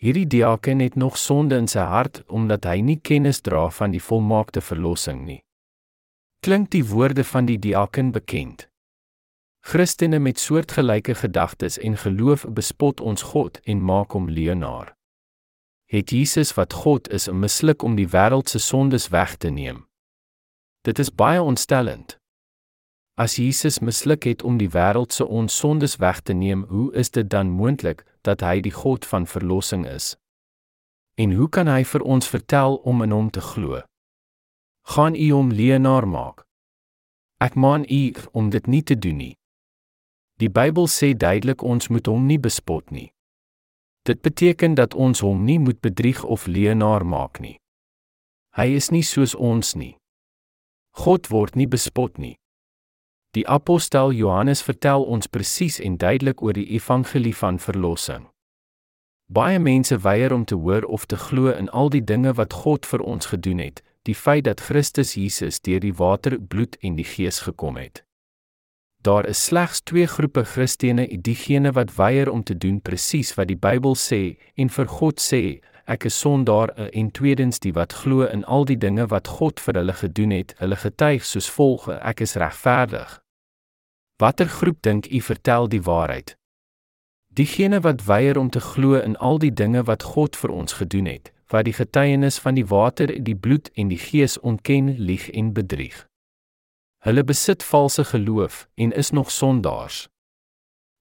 Hierdie 0.00 0.26
diaken 0.26 0.80
het 0.80 0.96
nog 0.96 1.20
sonde 1.20 1.60
in 1.60 1.68
sy 1.68 1.84
hart 1.84 2.22
omdat 2.32 2.64
hy 2.64 2.80
nie 2.80 2.96
kennis 2.96 3.44
dra 3.44 3.68
van 3.68 3.92
die 3.92 4.00
volmaakte 4.00 4.64
verlossing 4.64 5.20
nie. 5.28 5.42
Klink 6.40 6.72
die 6.72 6.84
woorde 6.88 7.28
van 7.28 7.44
die 7.44 7.60
diaken 7.60 8.16
bekend? 8.16 8.69
Christene 9.60 10.18
met 10.18 10.38
soortgelyke 10.38 11.14
gedagtes 11.14 11.78
en 11.78 11.96
geloof 11.96 12.46
bespot 12.48 13.00
ons 13.00 13.22
God 13.22 13.60
en 13.60 13.84
maak 13.84 14.12
hom 14.12 14.28
leenaar. 14.28 14.96
Het 15.84 16.10
Jesus 16.10 16.54
wat 16.54 16.72
God 16.72 17.08
is, 17.08 17.28
misluk 17.28 17.82
om 17.82 17.94
die 17.94 18.08
wêreld 18.08 18.48
se 18.48 18.58
sondes 18.58 19.08
weg 19.08 19.36
te 19.36 19.48
neem? 19.48 19.86
Dit 20.80 20.98
is 20.98 21.14
baie 21.14 21.42
ontstellend. 21.42 22.18
As 23.14 23.36
Jesus 23.36 23.78
misluk 23.78 24.24
het 24.24 24.42
om 24.42 24.56
die 24.56 24.70
wêreld 24.70 25.12
se 25.12 25.26
ons 25.26 25.56
sondes 25.56 25.96
weg 25.96 26.20
te 26.20 26.32
neem, 26.32 26.62
hoe 26.68 26.94
is 26.94 27.10
dit 27.10 27.30
dan 27.30 27.50
moontlik 27.50 28.06
dat 28.20 28.40
hy 28.40 28.60
die 28.60 28.72
God 28.72 29.04
van 29.04 29.26
verlossing 29.26 29.86
is? 29.86 30.16
En 31.20 31.34
hoe 31.36 31.48
kan 31.48 31.68
hy 31.68 31.82
vir 31.84 32.00
ons 32.00 32.28
vertel 32.28 32.76
om 32.76 33.02
in 33.02 33.10
hom 33.10 33.28
te 33.30 33.40
glo? 33.44 33.82
Gaan 34.94 35.14
u 35.14 35.30
hom 35.30 35.52
leenaar 35.52 36.08
maak? 36.08 36.46
Ek 37.44 37.54
maan 37.54 37.84
u 37.88 38.14
om 38.32 38.50
dit 38.50 38.66
nie 38.66 38.82
te 38.82 38.96
doen 38.98 39.16
nie. 39.16 39.39
Die 40.40 40.48
Bybel 40.48 40.86
sê 40.88 41.12
duidelik 41.12 41.62
ons 41.62 41.90
moet 41.92 42.06
hom 42.08 42.24
nie 42.26 42.38
bespot 42.40 42.90
nie. 42.90 43.10
Dit 44.08 44.22
beteken 44.24 44.74
dat 44.74 44.94
ons 44.94 45.20
hom 45.20 45.44
nie 45.44 45.58
moet 45.60 45.80
bedrieg 45.84 46.22
of 46.24 46.46
leenaar 46.46 47.04
maak 47.04 47.42
nie. 47.44 47.58
Hy 48.56 48.72
is 48.80 48.88
nie 48.90 49.04
soos 49.04 49.34
ons 49.34 49.74
nie. 49.76 49.98
God 50.96 51.28
word 51.28 51.60
nie 51.60 51.68
bespot 51.68 52.16
nie. 52.18 52.38
Die 53.36 53.44
apostel 53.46 54.16
Johannes 54.16 54.64
vertel 54.64 55.04
ons 55.04 55.28
presies 55.28 55.78
en 55.78 56.00
duidelik 56.00 56.42
oor 56.42 56.56
die 56.56 56.66
evangelie 56.72 57.36
van 57.36 57.60
verlossing. 57.60 58.26
Baie 59.30 59.60
mense 59.60 60.00
weier 60.02 60.32
om 60.32 60.44
te 60.44 60.56
hoor 60.56 60.88
of 60.88 61.04
te 61.06 61.16
glo 61.16 61.52
in 61.52 61.68
al 61.68 61.92
die 61.92 62.02
dinge 62.02 62.32
wat 62.40 62.64
God 62.64 62.88
vir 62.88 63.04
ons 63.04 63.30
gedoen 63.30 63.60
het, 63.62 63.84
die 64.08 64.16
feit 64.16 64.48
dat 64.48 64.64
Christus 64.64 65.14
Jesus 65.14 65.60
deur 65.60 65.84
die 65.84 65.94
water, 65.94 66.40
bloed 66.40 66.80
en 66.80 66.96
die 66.96 67.06
gees 67.06 67.44
gekom 67.44 67.76
het. 67.76 68.02
Daar 69.02 69.26
is 69.26 69.44
slegs 69.44 69.80
twee 69.80 70.06
groepe 70.06 70.44
Christene, 70.44 71.06
diegene 71.20 71.72
wat 71.72 71.94
weier 71.96 72.30
om 72.30 72.42
te 72.42 72.58
doen 72.58 72.80
presies 72.80 73.32
wat 73.34 73.48
die 73.48 73.56
Bybel 73.56 73.94
sê 73.96 74.36
en 74.60 74.68
vir 74.68 74.90
God 74.92 75.22
sê, 75.24 75.62
ek 75.88 76.04
is 76.10 76.18
sondaar 76.20 76.74
en 76.92 77.08
tweedens 77.16 77.62
die 77.64 77.72
wat 77.72 77.96
glo 78.02 78.26
in 78.28 78.44
al 78.44 78.68
die 78.68 78.76
dinge 78.76 79.06
wat 79.08 79.30
God 79.38 79.62
vir 79.64 79.80
hulle 79.80 79.94
gedoen 79.96 80.34
het, 80.36 80.52
hulle 80.60 80.76
getuig 80.76 81.24
soos 81.24 81.48
volg, 81.48 81.88
ek 81.88 82.20
is 82.26 82.36
regverdig. 82.36 83.16
Watter 84.20 84.52
groep 84.52 84.82
dink 84.84 85.08
u 85.08 85.22
vertel 85.24 85.72
die 85.72 85.82
waarheid? 85.88 86.36
Diegene 87.32 87.80
wat 87.80 88.04
weier 88.04 88.36
om 88.36 88.50
te 88.52 88.60
glo 88.60 89.00
in 89.00 89.16
al 89.16 89.40
die 89.40 89.54
dinge 89.54 89.86
wat 89.88 90.04
God 90.12 90.36
vir 90.36 90.52
ons 90.52 90.76
gedoen 90.76 91.08
het, 91.08 91.32
wat 91.48 91.64
die 91.64 91.78
getuienis 91.78 92.36
van 92.36 92.60
die 92.60 92.68
water, 92.68 93.08
die 93.16 93.38
bloed 93.38 93.72
en 93.80 93.88
die 93.88 93.98
gees 93.98 94.36
ontken, 94.44 94.92
lieg 95.00 95.30
en 95.32 95.54
bedrieg. 95.56 96.09
Hulle 97.00 97.24
besit 97.24 97.62
valse 97.62 98.04
geloof 98.04 98.68
en 98.74 98.92
is 98.92 99.10
nog 99.10 99.30
sondaars. 99.30 100.08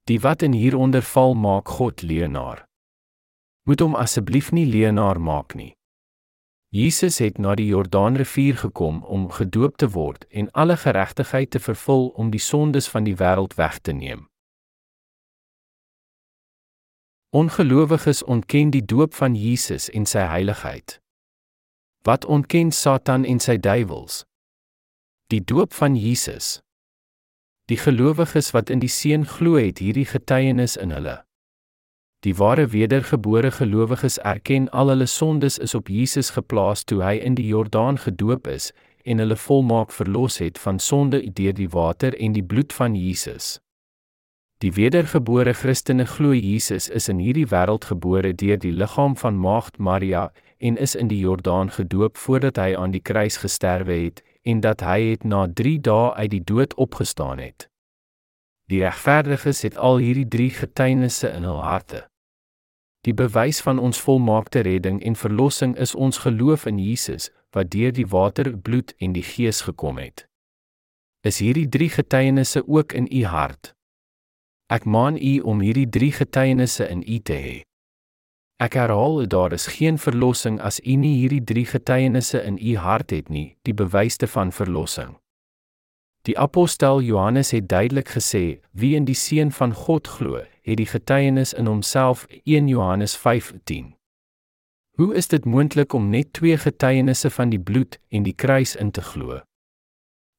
Die 0.03 0.19
wat 0.19 0.41
in 0.41 0.53
hieronder 0.53 1.01
val 1.01 1.33
maak 1.33 1.67
God 1.67 2.01
leenaar. 2.01 2.63
Moet 3.67 3.79
hom 3.79 3.95
asseblief 3.95 4.51
nie 4.51 4.65
leenaar 4.65 5.19
maak 5.21 5.53
nie. 5.59 5.73
Jesus 6.69 7.17
het 7.17 7.37
na 7.37 7.55
die 7.55 7.65
Jordaanrivier 7.65 8.57
gekom 8.57 9.03
om 9.03 9.27
gedoop 9.31 9.75
te 9.75 9.89
word 9.89 10.23
en 10.29 10.51
alle 10.51 10.77
geregtigheid 10.77 11.51
te 11.51 11.59
vervul 11.59 12.07
om 12.07 12.29
die 12.29 12.39
sondes 12.39 12.87
van 12.87 13.03
die 13.03 13.15
wêreld 13.19 13.57
weg 13.59 13.79
te 13.79 13.91
neem. 13.91 14.27
Ongelowiges 17.29 18.23
ontken 18.23 18.71
die 18.71 18.85
doop 18.85 19.13
van 19.13 19.35
Jesus 19.35 19.89
en 19.89 20.05
sy 20.05 20.23
heiligheid. 20.31 21.01
Wat 22.07 22.25
ontken 22.25 22.71
Satan 22.71 23.25
en 23.25 23.43
sy 23.43 23.57
duiwels? 23.57 24.28
Die 25.31 25.43
doop 25.45 25.73
van 25.73 25.95
Jesus. 25.95 26.59
Die 27.69 27.77
gelowiges 27.77 28.47
wat 28.51 28.69
in 28.73 28.79
die 28.81 28.89
Seun 28.89 29.27
glo 29.29 29.59
het 29.61 29.77
hierdie 29.77 30.07
getuienis 30.09 30.73
in 30.73 30.89
hulle. 30.89 31.19
Die 32.25 32.33
ware 32.39 32.65
wedergebore 32.73 33.51
gelowiges 33.53 34.17
erken 34.25 34.65
al 34.73 34.89
hulle 34.89 35.05
sondes 35.05 35.59
is 35.61 35.75
op 35.77 35.91
Jesus 35.93 36.31
geplaas 36.33 36.81
toe 36.81 37.03
hy 37.05 37.19
in 37.21 37.37
die 37.37 37.45
Jordaan 37.45 38.01
gedoop 38.01 38.49
is 38.49 38.71
en 39.05 39.21
hulle 39.21 39.37
volmaak 39.37 39.93
verlos 39.93 40.39
het 40.41 40.57
van 40.57 40.81
sonde 40.81 41.21
deur 41.41 41.53
die 41.53 41.69
water 41.77 42.17
en 42.17 42.33
die 42.33 42.43
bloed 42.43 42.73
van 42.73 42.97
Jesus. 42.97 43.59
Die 44.65 44.73
wedergebore 44.73 45.53
Christene 45.53 46.07
glo 46.09 46.33
Jesus 46.33 46.89
is 46.89 47.05
in 47.05 47.21
hierdie 47.21 47.45
wêreld 47.53 47.85
gebore 47.91 48.33
deur 48.33 48.57
die 48.57 48.73
liggaam 48.73 49.13
van 49.13 49.37
Maagd 49.37 49.77
Maria 49.77 50.31
en 50.57 50.81
is 50.87 50.95
in 50.95 51.13
die 51.13 51.21
Jordaan 51.21 51.69
gedoop 51.77 52.17
voordat 52.17 52.57
hy 52.57 52.73
aan 52.73 52.97
die 52.97 53.05
kruis 53.11 53.37
gesterwe 53.45 54.01
het 54.07 54.25
en 54.49 54.61
dat 54.65 54.83
hy 54.85 54.99
het 55.11 55.23
na 55.23 55.45
3 55.61 55.79
dae 55.87 56.13
uit 56.13 56.31
die 56.33 56.43
dood 56.43 56.75
opgestaan 56.75 57.39
het. 57.39 57.67
Die 58.69 58.81
regverdiges 58.83 59.61
het 59.65 59.77
al 59.77 59.97
hierdie 59.97 60.27
3 60.27 60.49
getuienisse 60.61 61.31
in 61.31 61.47
hul 61.47 61.63
harte. 61.63 62.05
Die 63.07 63.13
bewys 63.13 63.61
van 63.65 63.79
ons 63.79 64.01
volmaakte 64.01 64.59
redding 64.67 64.99
en 65.03 65.15
verlossing 65.15 65.77
is 65.77 65.95
ons 65.95 66.21
geloof 66.25 66.65
in 66.65 66.79
Jesus 66.79 67.29
wat 67.55 67.71
deur 67.73 67.93
die 67.95 68.07
water, 68.07 68.51
bloed 68.57 68.93
en 68.97 69.15
die 69.15 69.25
Gees 69.25 69.61
gekom 69.65 69.97
het. 69.97 70.27
Is 71.25 71.39
hierdie 71.39 71.67
3 71.69 71.89
getuienisse 71.89 72.67
ook 72.67 72.93
in 72.93 73.07
u 73.11 73.23
hart? 73.25 73.73
Ek 74.69 74.85
maan 74.85 75.17
u 75.17 75.39
om 75.39 75.63
hierdie 75.65 75.89
drie 75.89 76.11
getuienisse 76.13 76.85
in 76.93 77.01
u 77.01 77.17
te 77.25 77.33
hê. 77.33 77.57
Ek 78.59 78.73
herhaal, 78.75 79.23
daar 79.27 79.53
is 79.55 79.69
geen 79.71 79.97
verlossing 79.97 80.57
as 80.59 80.81
u 80.83 80.97
nie 80.99 81.15
hierdie 81.21 81.43
drie 81.43 81.65
getuienisse 81.65 82.41
in 82.43 82.57
u 82.59 82.75
hart 82.75 83.13
het 83.15 83.29
nie, 83.31 83.55
die 83.63 83.73
bewyse 83.73 84.27
van 84.27 84.51
verlossing. 84.51 85.15
Die 86.27 86.35
apostel 86.35 86.99
Johannes 87.01 87.53
het 87.55 87.69
duidelik 87.69 88.11
gesê, 88.11 88.59
wie 88.75 88.95
in 88.95 89.07
die 89.07 89.15
seun 89.15 89.53
van 89.55 89.71
God 89.73 90.07
glo, 90.07 90.43
het 90.67 90.77
die 90.77 90.89
getuienis 90.91 91.53
in 91.55 91.71
homself 91.71 92.25
1 92.43 92.67
Johannes 92.67 93.15
5:10. 93.17 93.95
Hoe 94.99 95.15
is 95.15 95.27
dit 95.27 95.45
moontlik 95.45 95.93
om 95.93 96.09
net 96.09 96.33
twee 96.33 96.57
getuienisse 96.57 97.29
van 97.29 97.49
die 97.49 97.59
bloed 97.59 97.99
en 98.09 98.23
die 98.23 98.35
kruis 98.35 98.75
in 98.75 98.91
te 98.91 99.01
glo? 99.01 99.39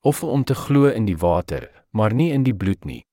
Of 0.05 0.23
om 0.23 0.45
te 0.45 0.55
glo 0.55 0.93
in 0.93 1.05
die 1.05 1.17
water, 1.17 1.71
maar 1.91 2.15
nie 2.15 2.33
in 2.33 2.43
die 2.43 2.55
bloed 2.55 2.85
nie? 2.85 3.05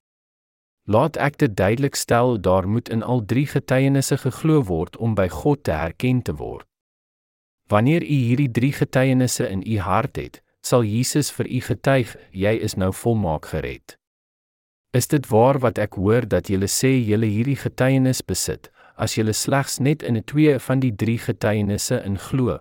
Laat 0.88 1.18
ek 1.20 1.36
dit 1.36 1.52
duidelik 1.56 1.94
stel, 2.00 2.38
daar 2.40 2.68
moet 2.68 2.88
in 2.88 3.02
al 3.02 3.20
drie 3.28 3.46
getuienisse 3.46 4.16
geglo 4.16 4.62
word 4.64 4.96
om 4.96 5.14
by 5.14 5.26
God 5.28 5.66
te 5.68 5.74
herken 5.76 6.22
te 6.24 6.32
word. 6.32 6.64
Wanneer 7.68 8.02
u 8.02 8.16
hierdie 8.28 8.50
drie 8.50 8.72
getuienisse 8.72 9.44
in 9.48 9.60
u 9.66 9.78
hart 9.84 10.16
het, 10.16 10.40
sal 10.64 10.86
Jesus 10.88 11.28
vir 11.36 11.50
u 11.52 11.60
getuig, 11.60 12.16
jy 12.32 12.54
is 12.64 12.78
nou 12.80 12.88
volmaak 12.92 13.50
gered. 13.52 13.98
Is 14.96 15.12
dit 15.12 15.28
waar 15.28 15.60
wat 15.60 15.76
ek 15.78 16.00
hoor 16.00 16.24
dat 16.24 16.48
julle 16.48 16.70
sê 16.72 16.94
julle 16.96 17.28
hierdie 17.28 17.60
getuienis 17.60 18.24
besit, 18.24 18.72
as 18.96 19.20
julle 19.20 19.36
slegs 19.36 19.78
net 19.84 20.02
in 20.02 20.16
'n 20.16 20.24
twee 20.24 20.58
van 20.58 20.80
die 20.80 20.94
drie 20.96 21.18
getuienisse 21.18 22.00
in 22.00 22.16
glo? 22.16 22.58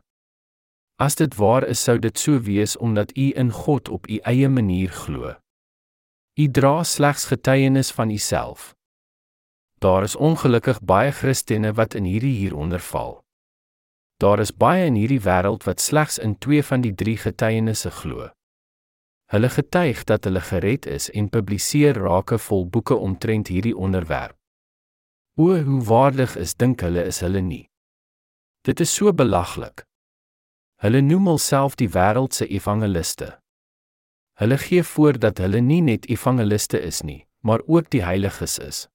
As 0.99 1.15
dit 1.15 1.35
waar 1.35 1.63
is, 1.63 1.79
sou 1.79 1.97
dit 1.99 2.19
so 2.19 2.39
wees 2.39 2.77
omdat 2.77 3.15
u 3.17 3.31
in 3.35 3.51
God 3.51 3.89
op 3.89 4.09
u 4.09 4.19
eie 4.23 4.49
manier 4.49 4.89
glo. 4.89 5.35
U 6.37 6.45
dra 6.51 6.83
slegs 6.83 7.25
getuienis 7.25 7.91
van 7.91 8.09
uself. 8.09 8.75
Daar 9.81 10.03
is 10.03 10.15
ongelukkig 10.15 10.81
baie 10.81 11.11
Christene 11.11 11.71
wat 11.73 11.95
in 11.97 12.05
hierdie 12.05 12.35
hieronder 12.37 12.79
val. 12.79 13.23
Daar 14.21 14.39
is 14.39 14.53
baie 14.53 14.85
in 14.85 14.93
hierdie 14.93 15.23
wêreld 15.25 15.65
wat 15.65 15.81
slegs 15.81 16.19
in 16.21 16.35
twee 16.37 16.61
van 16.63 16.81
die 16.85 16.93
drie 16.93 17.17
getuienisse 17.17 17.89
glo. 17.91 18.29
Hulle 19.33 19.49
getuig 19.49 20.03
dat 20.03 20.29
hulle 20.29 20.41
gered 20.41 20.85
is 20.85 21.09
en 21.09 21.29
publiseer 21.29 21.97
rake 21.97 22.37
vol 22.37 22.67
boeke 22.69 22.95
omtrent 22.95 23.49
hierdie 23.49 23.75
onderwerp. 23.77 24.37
O, 25.41 25.57
hoe 25.57 25.81
waardig 25.89 26.37
is 26.37 26.53
dink 26.53 26.85
hulle 26.85 27.01
is 27.01 27.19
hulle 27.25 27.41
nie. 27.41 27.65
Dit 28.61 28.79
is 28.79 28.93
so 28.93 29.09
belaglik. 29.13 29.87
Hulle 30.85 31.01
noem 31.01 31.33
hulself 31.33 31.81
die 31.81 31.89
wêreld 31.89 32.37
se 32.37 32.45
evangeliste. 32.45 33.39
Hulle 34.37 34.57
gee 34.57 34.83
voor 34.83 35.17
dat 35.19 35.37
hulle 35.37 35.59
nie 35.59 35.81
net 35.81 36.05
evangeliste 36.05 36.79
is 36.79 37.01
nie, 37.01 37.25
maar 37.41 37.61
ook 37.65 37.89
die 37.89 38.03
heiliges 38.03 38.59
is. 38.59 38.87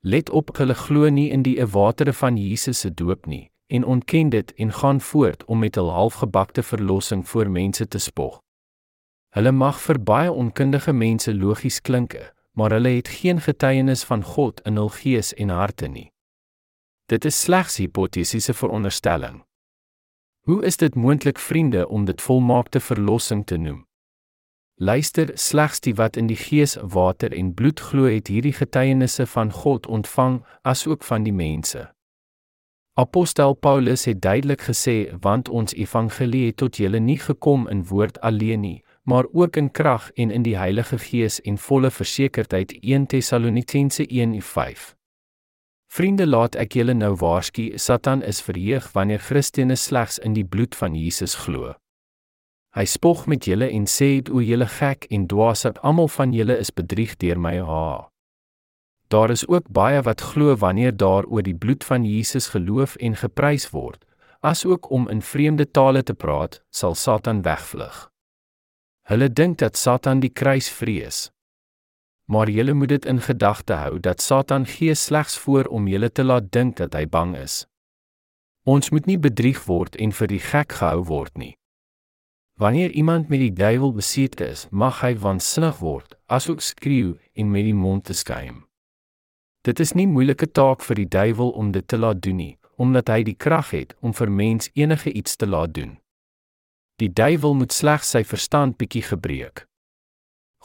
Let 0.00 0.30
op, 0.30 0.52
hulle 0.56 0.74
glo 0.74 1.08
nie 1.10 1.30
in 1.34 1.42
die 1.42 1.56
watere 1.66 2.12
van 2.12 2.36
Jesus 2.38 2.84
se 2.84 2.90
doop 2.94 3.26
nie 3.26 3.50
en 3.66 3.84
ontken 3.84 4.28
dit 4.28 4.52
en 4.54 4.72
gaan 4.72 5.00
voort 5.00 5.44
om 5.44 5.58
met 5.58 5.74
hul 5.74 5.90
halfgebakte 5.90 6.62
verlossing 6.62 7.28
voor 7.28 7.50
mense 7.50 7.88
te 7.88 7.98
spog. 7.98 8.36
Hulle 9.34 9.52
mag 9.52 9.80
vir 9.80 9.98
baie 9.98 10.32
onkundige 10.32 10.92
mense 10.92 11.34
logies 11.34 11.80
klink, 11.80 12.14
maar 12.52 12.70
hulle 12.70 12.92
het 12.94 13.08
geen 13.08 13.40
getuienis 13.40 14.04
van 14.04 14.22
God 14.22 14.60
in 14.68 14.76
hul 14.78 14.92
gees 15.00 15.32
en 15.34 15.48
harte 15.48 15.88
nie. 15.88 16.12
Dit 17.10 17.24
is 17.24 17.40
slegs 17.40 17.80
hipotetiese 17.82 18.54
veronderstelling. 18.54 19.42
Hoe 20.46 20.62
is 20.64 20.76
dit 20.76 20.94
moontlik 20.94 21.38
vriende 21.38 21.88
om 21.88 22.04
dit 22.04 22.22
volmaakte 22.22 22.80
verlossing 22.80 23.42
te 23.46 23.56
noem? 23.56 23.82
Luister, 24.76 25.30
slegs 25.34 25.80
die 25.80 25.94
wat 25.94 26.16
in 26.16 26.26
die 26.26 26.36
gees, 26.36 26.74
water 26.82 27.30
en 27.32 27.52
bloed 27.54 27.78
glo 27.80 28.08
het 28.10 28.26
hierdie 28.26 28.52
getuienisse 28.52 29.26
van 29.26 29.52
God 29.54 29.86
ontvang, 29.86 30.40
asook 30.62 31.04
van 31.06 31.22
die 31.22 31.32
mense. 31.32 31.94
Apostel 32.98 33.54
Paulus 33.54 34.04
het 34.04 34.20
duidelik 34.22 34.66
gesê, 34.66 35.14
want 35.20 35.48
ons 35.48 35.74
evangelie 35.74 36.46
het 36.46 36.56
tot 36.56 36.76
julle 36.76 36.98
nie 36.98 37.18
gekom 37.18 37.68
in 37.70 37.84
woord 37.86 38.18
alleen 38.20 38.60
nie, 38.60 38.82
maar 39.02 39.26
ook 39.32 39.56
in 39.56 39.70
krag 39.70 40.10
en 40.14 40.30
in 40.30 40.42
die 40.42 40.56
Heilige 40.58 40.98
Gees 40.98 41.40
en 41.42 41.58
volle 41.58 41.90
versekerdheid 41.90 42.74
1 42.82 43.06
Tessalonisense 43.06 44.06
1:5. 44.10 44.94
Vriende, 45.86 46.26
laat 46.26 46.54
ek 46.54 46.74
julle 46.74 46.94
nou 46.94 47.14
waarsku, 47.14 47.78
Satan 47.78 48.22
is 48.22 48.42
verheug 48.42 48.90
wanneer 48.92 49.18
Christene 49.18 49.76
slegs 49.76 50.18
in 50.18 50.34
die 50.34 50.44
bloed 50.44 50.74
van 50.74 50.94
Jesus 50.94 51.34
glo. 51.34 51.74
Hy 52.74 52.84
spog 52.90 53.26
met 53.30 53.44
julle 53.46 53.68
en 53.70 53.86
sê: 53.86 54.22
"O 54.30 54.40
julle 54.42 54.66
gek 54.66 55.06
en 55.10 55.26
dwaas, 55.26 55.64
almal 55.82 56.08
van 56.08 56.32
julle 56.32 56.58
is 56.58 56.70
bedrieg 56.70 57.16
deur 57.16 57.38
my 57.38 57.60
ha." 57.60 58.10
Daar 59.08 59.30
is 59.30 59.46
ook 59.48 59.68
baie 59.68 60.02
wat 60.02 60.20
glo 60.20 60.56
wanneer 60.56 60.96
daar 60.96 61.24
oor 61.24 61.42
die 61.42 61.54
bloed 61.54 61.84
van 61.84 62.04
Jesus 62.04 62.48
geloof 62.48 62.96
en 62.96 63.16
geprys 63.16 63.70
word, 63.70 64.04
asook 64.40 64.90
om 64.90 65.08
in 65.08 65.22
vreemde 65.22 65.70
tale 65.70 66.02
te 66.02 66.14
praat, 66.14 66.62
sal 66.70 66.94
Satan 66.94 67.42
wegvlug. 67.42 68.10
Hulle 69.08 69.28
dink 69.28 69.58
dat 69.58 69.76
Satan 69.76 70.20
die 70.20 70.32
kruis 70.32 70.68
vrees. 70.68 71.30
Maar 72.26 72.50
julle 72.50 72.74
moet 72.74 72.88
dit 72.88 73.04
in 73.04 73.20
gedagte 73.20 73.74
hou 73.74 73.98
dat 74.00 74.20
Satan 74.20 74.66
gee 74.66 74.94
slegs 74.94 75.38
voor 75.38 75.64
om 75.64 75.88
julle 75.88 76.10
te 76.10 76.24
laat 76.24 76.50
dink 76.52 76.76
dat 76.76 76.94
hy 76.94 77.06
bang 77.06 77.36
is. 77.36 77.66
Ons 78.64 78.90
moet 78.90 79.06
nie 79.06 79.18
bedrieg 79.18 79.66
word 79.68 79.96
en 79.96 80.12
vir 80.12 80.26
die 80.26 80.40
gek 80.40 80.72
gehou 80.72 81.04
word 81.04 81.36
nie. 81.38 81.54
Wanneer 82.54 82.90
iemand 82.90 83.28
met 83.28 83.38
die 83.38 83.52
duiwel 83.52 83.92
besete 83.92 84.46
is, 84.46 84.68
mag 84.70 85.00
hy 85.02 85.16
waansinnig 85.18 85.80
word, 85.82 86.14
asook 86.30 86.60
skreeu 86.62 87.16
en 87.34 87.50
met 87.50 87.66
die 87.66 87.74
mond 87.74 88.04
te 88.06 88.14
skuim. 88.14 88.62
Dit 89.66 89.80
is 89.82 89.94
nie 89.98 90.06
moeilike 90.06 90.46
taak 90.46 90.84
vir 90.86 91.00
die 91.02 91.08
duiwel 91.10 91.50
om 91.50 91.72
dit 91.74 91.88
te 91.88 91.98
laat 91.98 92.22
doen 92.22 92.38
nie, 92.38 92.54
omdat 92.78 93.10
hy 93.10 93.24
die 93.26 93.34
krag 93.34 93.72
het 93.74 93.96
om 94.00 94.14
vir 94.14 94.30
mens 94.30 94.70
enige 94.78 95.10
iets 95.10 95.34
te 95.36 95.50
laat 95.50 95.74
doen. 95.74 95.96
Die 97.02 97.10
duiwel 97.10 97.58
moet 97.58 97.74
slegs 97.74 98.14
sy 98.14 98.22
verstand 98.22 98.78
bietjie 98.78 99.02
gebreek. 99.02 99.66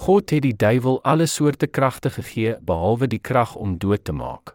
God 0.05 0.29
het 0.29 0.45
die 0.45 0.53
duiwel 0.53 1.01
alle 1.01 1.25
soorte 1.25 1.67
kragte 1.67 2.13
gegee 2.13 2.53
behalwe 2.61 3.09
die 3.09 3.19
krag 3.19 3.55
om 3.55 3.79
dood 3.81 4.05
te 4.05 4.13
maak. 4.13 4.53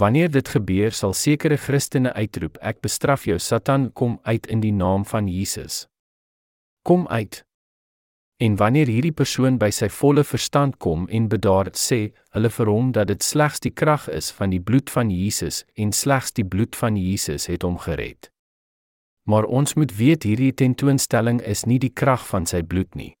Wanneer 0.00 0.32
dit 0.32 0.48
gebeur, 0.48 0.96
sal 0.96 1.12
sekere 1.12 1.60
Christene 1.60 2.16
uitroep: 2.16 2.56
Ek 2.64 2.80
bestraf 2.80 3.28
jou 3.28 3.36
Satan, 3.38 3.90
kom 3.92 4.16
uit 4.24 4.46
in 4.48 4.64
die 4.64 4.72
naam 4.72 5.04
van 5.04 5.28
Jesus 5.28 5.91
kom 6.82 7.06
uit. 7.08 7.44
En 8.42 8.56
wanneer 8.56 8.86
hierdie 8.90 9.14
persoon 9.14 9.58
by 9.58 9.70
sy 9.70 9.86
volle 9.92 10.24
verstand 10.26 10.78
kom 10.82 11.06
en 11.08 11.28
bedaard 11.30 11.78
sê, 11.78 12.10
hulle 12.34 12.50
vir 12.50 12.70
hom 12.72 12.90
dat 12.96 13.06
dit 13.12 13.22
slegs 13.22 13.62
die 13.62 13.70
krag 13.70 14.08
is 14.10 14.32
van 14.34 14.50
die 14.50 14.60
bloed 14.60 14.90
van 14.90 15.10
Jesus 15.14 15.62
en 15.78 15.92
slegs 15.94 16.34
die 16.34 16.44
bloed 16.44 16.76
van 16.76 16.98
Jesus 16.98 17.46
het 17.46 17.62
hom 17.62 17.78
gered. 17.78 18.32
Maar 19.30 19.46
ons 19.46 19.74
moet 19.78 19.94
weet 19.94 20.26
hierdie 20.26 20.52
tentoonstelling 20.52 21.38
is 21.46 21.62
nie 21.70 21.78
die 21.78 21.92
krag 21.94 22.26
van 22.26 22.46
sy 22.50 22.64
bloed 22.66 22.98
nie. 22.98 23.12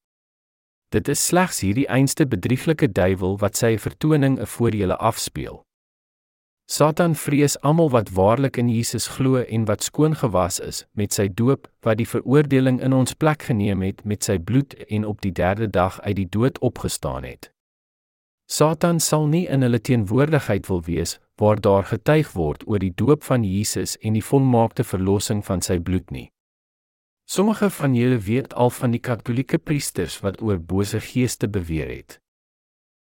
Dit 0.90 1.08
is 1.08 1.22
slegs 1.26 1.62
hierdie 1.62 1.86
einste 1.88 2.26
bedrieglike 2.26 2.90
duiwel 2.90 3.38
wat 3.38 3.56
sy 3.56 3.76
vertoning 3.78 4.40
voor 4.56 4.74
julle 4.74 4.98
afspeel. 4.98 5.62
Satan 6.66 7.14
vrees 7.14 7.60
almal 7.60 7.90
wat 7.90 8.10
waarlik 8.10 8.56
in 8.56 8.68
Jesus 8.68 9.06
glo 9.06 9.42
en 9.42 9.64
wat 9.64 9.82
skoon 9.82 10.14
gewas 10.16 10.60
is 10.60 10.84
met 10.92 11.12
sy 11.12 11.26
doop 11.28 11.66
wat 11.82 11.98
die 11.98 12.08
veroordeling 12.08 12.80
in 12.80 12.92
ons 12.96 13.14
plek 13.14 13.42
geneem 13.50 13.82
het 13.82 14.04
met 14.04 14.24
sy 14.24 14.38
bloed 14.38 14.74
en 14.88 15.04
op 15.04 15.20
die 15.20 15.32
3de 15.32 15.68
dag 15.70 16.00
uit 16.00 16.16
die 16.16 16.28
dood 16.28 16.58
opgestaan 16.58 17.24
het. 17.24 17.50
Satan 18.46 19.00
sal 19.00 19.26
nie 19.26 19.46
in 19.48 19.62
hulle 19.62 19.80
teenwoordigheid 19.80 20.66
wil 20.68 20.82
wees 20.86 21.18
waar 21.40 21.60
daar 21.60 21.84
getuig 21.88 22.32
word 22.32 22.62
oor 22.68 22.78
die 22.78 22.94
doop 22.94 23.24
van 23.24 23.44
Jesus 23.44 23.96
en 24.00 24.14
die 24.14 24.24
volmaakte 24.24 24.84
verlossing 24.84 25.44
van 25.44 25.60
sy 25.60 25.78
bloed 25.80 26.10
nie. 26.10 26.28
Sommige 27.24 27.70
van 27.70 27.94
julle 27.94 28.18
weet 28.18 28.54
al 28.54 28.70
van 28.70 28.92
die 28.92 29.00
katolieke 29.00 29.58
priesters 29.58 30.20
wat 30.20 30.42
oor 30.42 30.60
bose 30.60 31.00
geeste 31.00 31.48
beweer 31.48 31.88
het. 31.88 32.21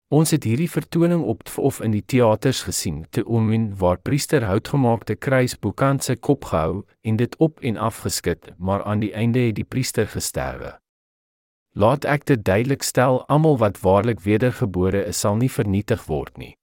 Ons 0.09 0.31
het 0.33 0.47
hierdie 0.49 0.71
vertoning 0.73 1.21
op 1.29 1.43
of 1.61 1.83
in 1.85 1.93
die 1.93 2.01
teaters 2.01 2.63
gesien 2.65 3.03
te 3.13 3.27
Omin 3.29 3.75
waar 3.77 3.99
priester 4.01 4.47
houtgemaakte 4.49 5.19
kruis 5.21 5.53
bokant 5.61 6.07
sy 6.07 6.17
kop 6.17 6.49
gehou 6.49 6.87
en 7.05 7.19
dit 7.21 7.37
op 7.37 7.61
en 7.61 7.77
af 7.77 7.99
geskit, 8.07 8.49
maar 8.57 8.87
aan 8.89 9.05
die 9.05 9.13
einde 9.13 9.43
het 9.51 9.59
die 9.61 9.69
priester 9.69 10.09
gesterwe. 10.09 10.79
Laat 11.77 12.09
ek 12.09 12.25
dit 12.25 12.41
duidelik 12.41 12.83
stel, 12.83 13.21
almal 13.29 13.61
wat 13.61 13.83
waarlik 13.85 14.25
wedergebore 14.25 15.05
is, 15.05 15.21
sal 15.21 15.37
nie 15.37 15.53
vernietig 15.53 16.09
word 16.09 16.41
nie. 16.41 16.55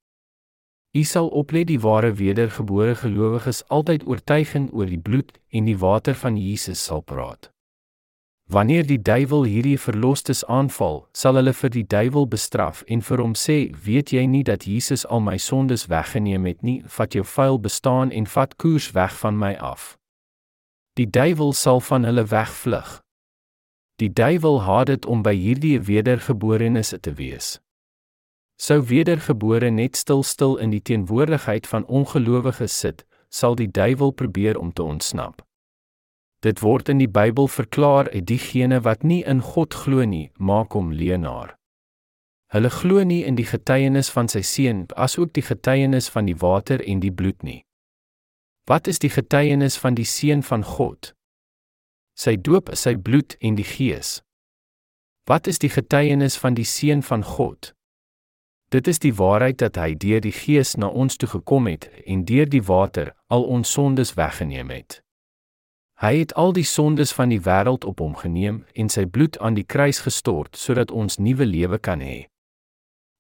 U 0.98 1.04
sal 1.04 1.30
oplet 1.30 1.70
die 1.70 1.80
ware 1.80 2.16
wedergebore 2.18 2.96
gelowiges 2.96 3.62
altyd 3.70 4.08
oortuiging 4.10 4.72
oor 4.74 4.90
die 4.90 5.02
bloed 5.02 5.38
en 5.54 5.70
die 5.70 5.78
water 5.78 6.18
van 6.18 6.38
Jesus 6.40 6.82
sal 6.82 7.06
praat. 7.06 7.52
Wanneer 8.46 8.86
die 8.86 9.02
duiwel 9.02 9.44
hierdie 9.44 9.80
verlosters 9.80 10.44
aanval, 10.46 11.08
sal 11.18 11.36
hulle 11.40 11.54
vir 11.54 11.72
die 11.74 11.86
duiwel 11.90 12.28
bestraf 12.30 12.84
en 12.86 13.02
vir 13.02 13.22
hom 13.24 13.34
sê: 13.34 13.74
"Weet 13.86 14.14
jy 14.14 14.26
nie 14.26 14.44
dat 14.44 14.68
Jesus 14.70 15.06
al 15.06 15.20
my 15.20 15.38
sondes 15.38 15.88
weggeneem 15.88 16.46
het 16.46 16.62
nie? 16.62 16.84
Vat 16.86 17.14
jou 17.14 17.26
vuil 17.26 17.60
bestaan 17.60 18.12
en 18.12 18.28
vat 18.28 18.56
koers 18.58 18.92
weg 18.92 19.18
van 19.18 19.38
my 19.38 19.56
af." 19.56 19.98
Die 20.94 21.10
duiwel 21.10 21.54
sal 21.54 21.82
van 21.82 22.04
hulle 22.04 22.24
wegvlug. 22.24 23.02
Die 23.96 24.14
duiwel 24.14 24.62
haat 24.62 24.88
dit 24.88 25.06
om 25.06 25.24
by 25.24 25.34
hierdie 25.36 25.80
wedergeborenes 25.82 26.94
te 27.02 27.14
wees. 27.14 27.60
Sou 28.56 28.82
wedergebore 28.82 29.70
net 29.72 29.98
stil 29.98 30.24
stil 30.24 30.56
in 30.58 30.70
die 30.70 30.82
teenwoordigheid 30.82 31.68
van 31.68 31.86
ongelowiges 31.86 32.80
sit, 32.80 33.06
sal 33.30 33.56
die 33.56 33.72
duiwel 33.72 34.12
probeer 34.12 34.60
om 34.60 34.72
te 34.74 34.84
ontsnap. 34.84 35.42
Dit 36.46 36.62
word 36.62 36.90
in 36.94 37.00
die 37.02 37.10
Bybel 37.10 37.48
verklaar 37.50 38.06
uit 38.14 38.28
diegene 38.30 38.78
wat 38.86 39.02
nie 39.04 39.24
in 39.26 39.40
God 39.42 39.74
glo 39.74 40.04
nie, 40.06 40.30
maak 40.38 40.76
hom 40.78 40.92
leenaar. 40.94 41.56
Hulle 42.54 42.70
glo 42.70 43.02
nie 43.04 43.24
in 43.26 43.34
die 43.40 43.48
getuienis 43.50 44.12
van 44.14 44.28
sy 44.30 44.44
seun 44.46 44.84
asook 44.94 45.32
die 45.34 45.42
getuienis 45.42 46.06
van 46.14 46.28
die 46.30 46.36
water 46.38 46.84
en 46.86 47.00
die 47.02 47.10
bloed 47.12 47.42
nie. 47.42 47.64
Wat 48.70 48.86
is 48.88 49.02
die 49.02 49.10
getuienis 49.10 49.78
van 49.82 49.98
die 49.98 50.06
seun 50.06 50.44
van 50.46 50.62
God? 50.64 51.16
Sy 52.14 52.36
doop 52.38 52.70
is 52.70 52.86
sy 52.86 52.94
bloed 52.94 53.34
en 53.42 53.58
die 53.58 53.66
gees. 53.66 54.20
Wat 55.26 55.50
is 55.50 55.58
die 55.58 55.72
getuienis 55.74 56.38
van 56.38 56.54
die 56.54 56.68
seun 56.70 57.02
van 57.02 57.26
God? 57.26 57.72
Dit 58.70 58.88
is 58.88 59.02
die 59.02 59.16
waarheid 59.18 59.58
dat 59.66 59.82
hy 59.82 59.96
deur 59.98 60.22
die 60.22 60.34
gees 60.34 60.76
na 60.78 60.94
ons 60.94 61.18
toe 61.18 61.30
gekom 61.30 61.66
het 61.74 61.90
en 62.06 62.22
deur 62.30 62.46
die 62.46 62.62
water 62.70 63.16
al 63.34 63.50
ons 63.50 63.74
sondes 63.74 64.14
weggeneem 64.14 64.70
het. 64.70 65.02
Hy 66.04 66.18
het 66.18 66.34
al 66.36 66.52
die 66.52 66.68
sondes 66.68 67.14
van 67.16 67.32
die 67.32 67.40
wêreld 67.40 67.86
op 67.88 68.02
hom 68.04 68.16
geneem 68.20 68.66
en 68.76 68.90
sy 68.92 69.06
bloed 69.08 69.38
aan 69.40 69.56
die 69.56 69.64
kruis 69.64 70.02
gestort 70.04 70.58
sodat 70.60 70.92
ons 70.92 71.18
nuwe 71.18 71.46
lewe 71.48 71.80
kan 71.80 72.04
hê. 72.04 72.26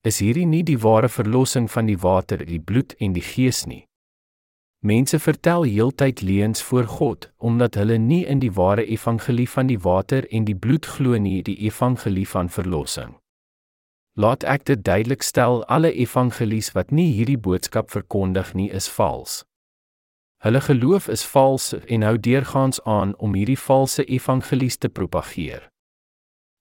Is 0.03 0.19
hierdie 0.19 0.45
nie 0.45 0.63
die 0.67 0.81
ware 0.83 1.09
verlossing 1.09 1.69
van 1.71 1.87
die 1.87 1.97
water, 1.97 2.43
die 2.45 2.59
bloed 2.59 2.93
en 2.99 3.15
die 3.15 3.23
gees 3.23 3.63
nie? 3.65 3.85
Mense 4.85 5.17
vertel 5.19 5.63
heeltyd 5.63 6.21
leuns 6.21 6.61
voor 6.61 6.85
God 6.85 7.31
omdat 7.37 7.79
hulle 7.79 7.97
nie 7.97 8.25
in 8.25 8.43
die 8.43 8.51
ware 8.53 8.85
evangelie 8.85 9.47
van 9.49 9.71
die 9.71 9.79
water 9.79 10.27
en 10.29 10.45
die 10.45 10.55
bloed 10.55 10.85
glo 10.85 11.17
nie, 11.17 11.41
die 11.41 11.57
evangelie 11.65 12.27
van 12.27 12.51
verlossing. 12.51 13.15
Laat 14.19 14.43
ek 14.43 14.67
dit 14.67 14.83
duidelik 14.83 15.23
stel, 15.23 15.63
alle 15.65 15.89
evangelies 15.91 16.73
wat 16.75 16.91
nie 16.91 17.09
hierdie 17.15 17.39
boodskap 17.39 17.89
verkondig 17.91 18.53
nie, 18.53 18.69
is 18.69 18.87
vals. 18.91 19.45
Hulle 20.37 20.61
geloof 20.61 21.07
is 21.07 21.25
vals 21.25 21.73
en 21.73 22.01
hou 22.01 22.17
deurgaans 22.19 22.81
aan 22.83 23.15
om 23.17 23.33
hierdie 23.33 23.59
valse 23.59 24.05
evangelies 24.05 24.77
te 24.77 24.89
propageer. 24.89 25.69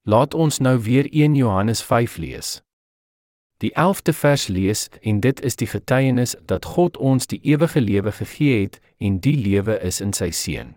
Laat 0.03 0.35
ons 0.35 0.59
nou 0.59 0.79
weer 0.79 1.09
1 1.11 1.35
Johannes 1.35 1.83
5 1.83 2.17
lees. 2.17 2.63
Die 3.57 3.73
11de 3.73 4.13
vers 4.13 4.47
lees 4.47 4.89
en 5.01 5.21
dit 5.21 5.41
is 5.41 5.57
die 5.57 5.67
getuienis 5.67 6.37
dat 6.45 6.65
God 6.65 6.97
ons 6.97 7.27
die 7.27 7.41
ewige 7.43 7.81
lewe 7.81 8.13
gegee 8.13 8.61
het 8.61 8.81
en 8.99 9.21
die 9.21 9.37
lewe 9.37 9.79
is 9.81 10.01
in 10.01 10.13
sy 10.13 10.31
seun. 10.31 10.75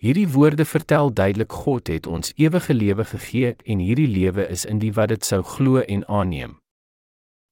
Hierdie 0.00 0.28
woorde 0.28 0.64
vertel 0.64 1.12
duidelik 1.12 1.52
God 1.52 1.88
het 1.88 2.06
ons 2.06 2.32
ewige 2.36 2.74
lewe 2.74 3.04
gegee 3.04 3.56
en 3.64 3.78
hierdie 3.78 4.08
lewe 4.08 4.46
is 4.48 4.64
in 4.64 4.78
die 4.78 4.92
wat 4.96 5.10
dit 5.12 5.24
sou 5.24 5.42
glo 5.42 5.82
en 5.82 6.06
aanneem. 6.08 6.56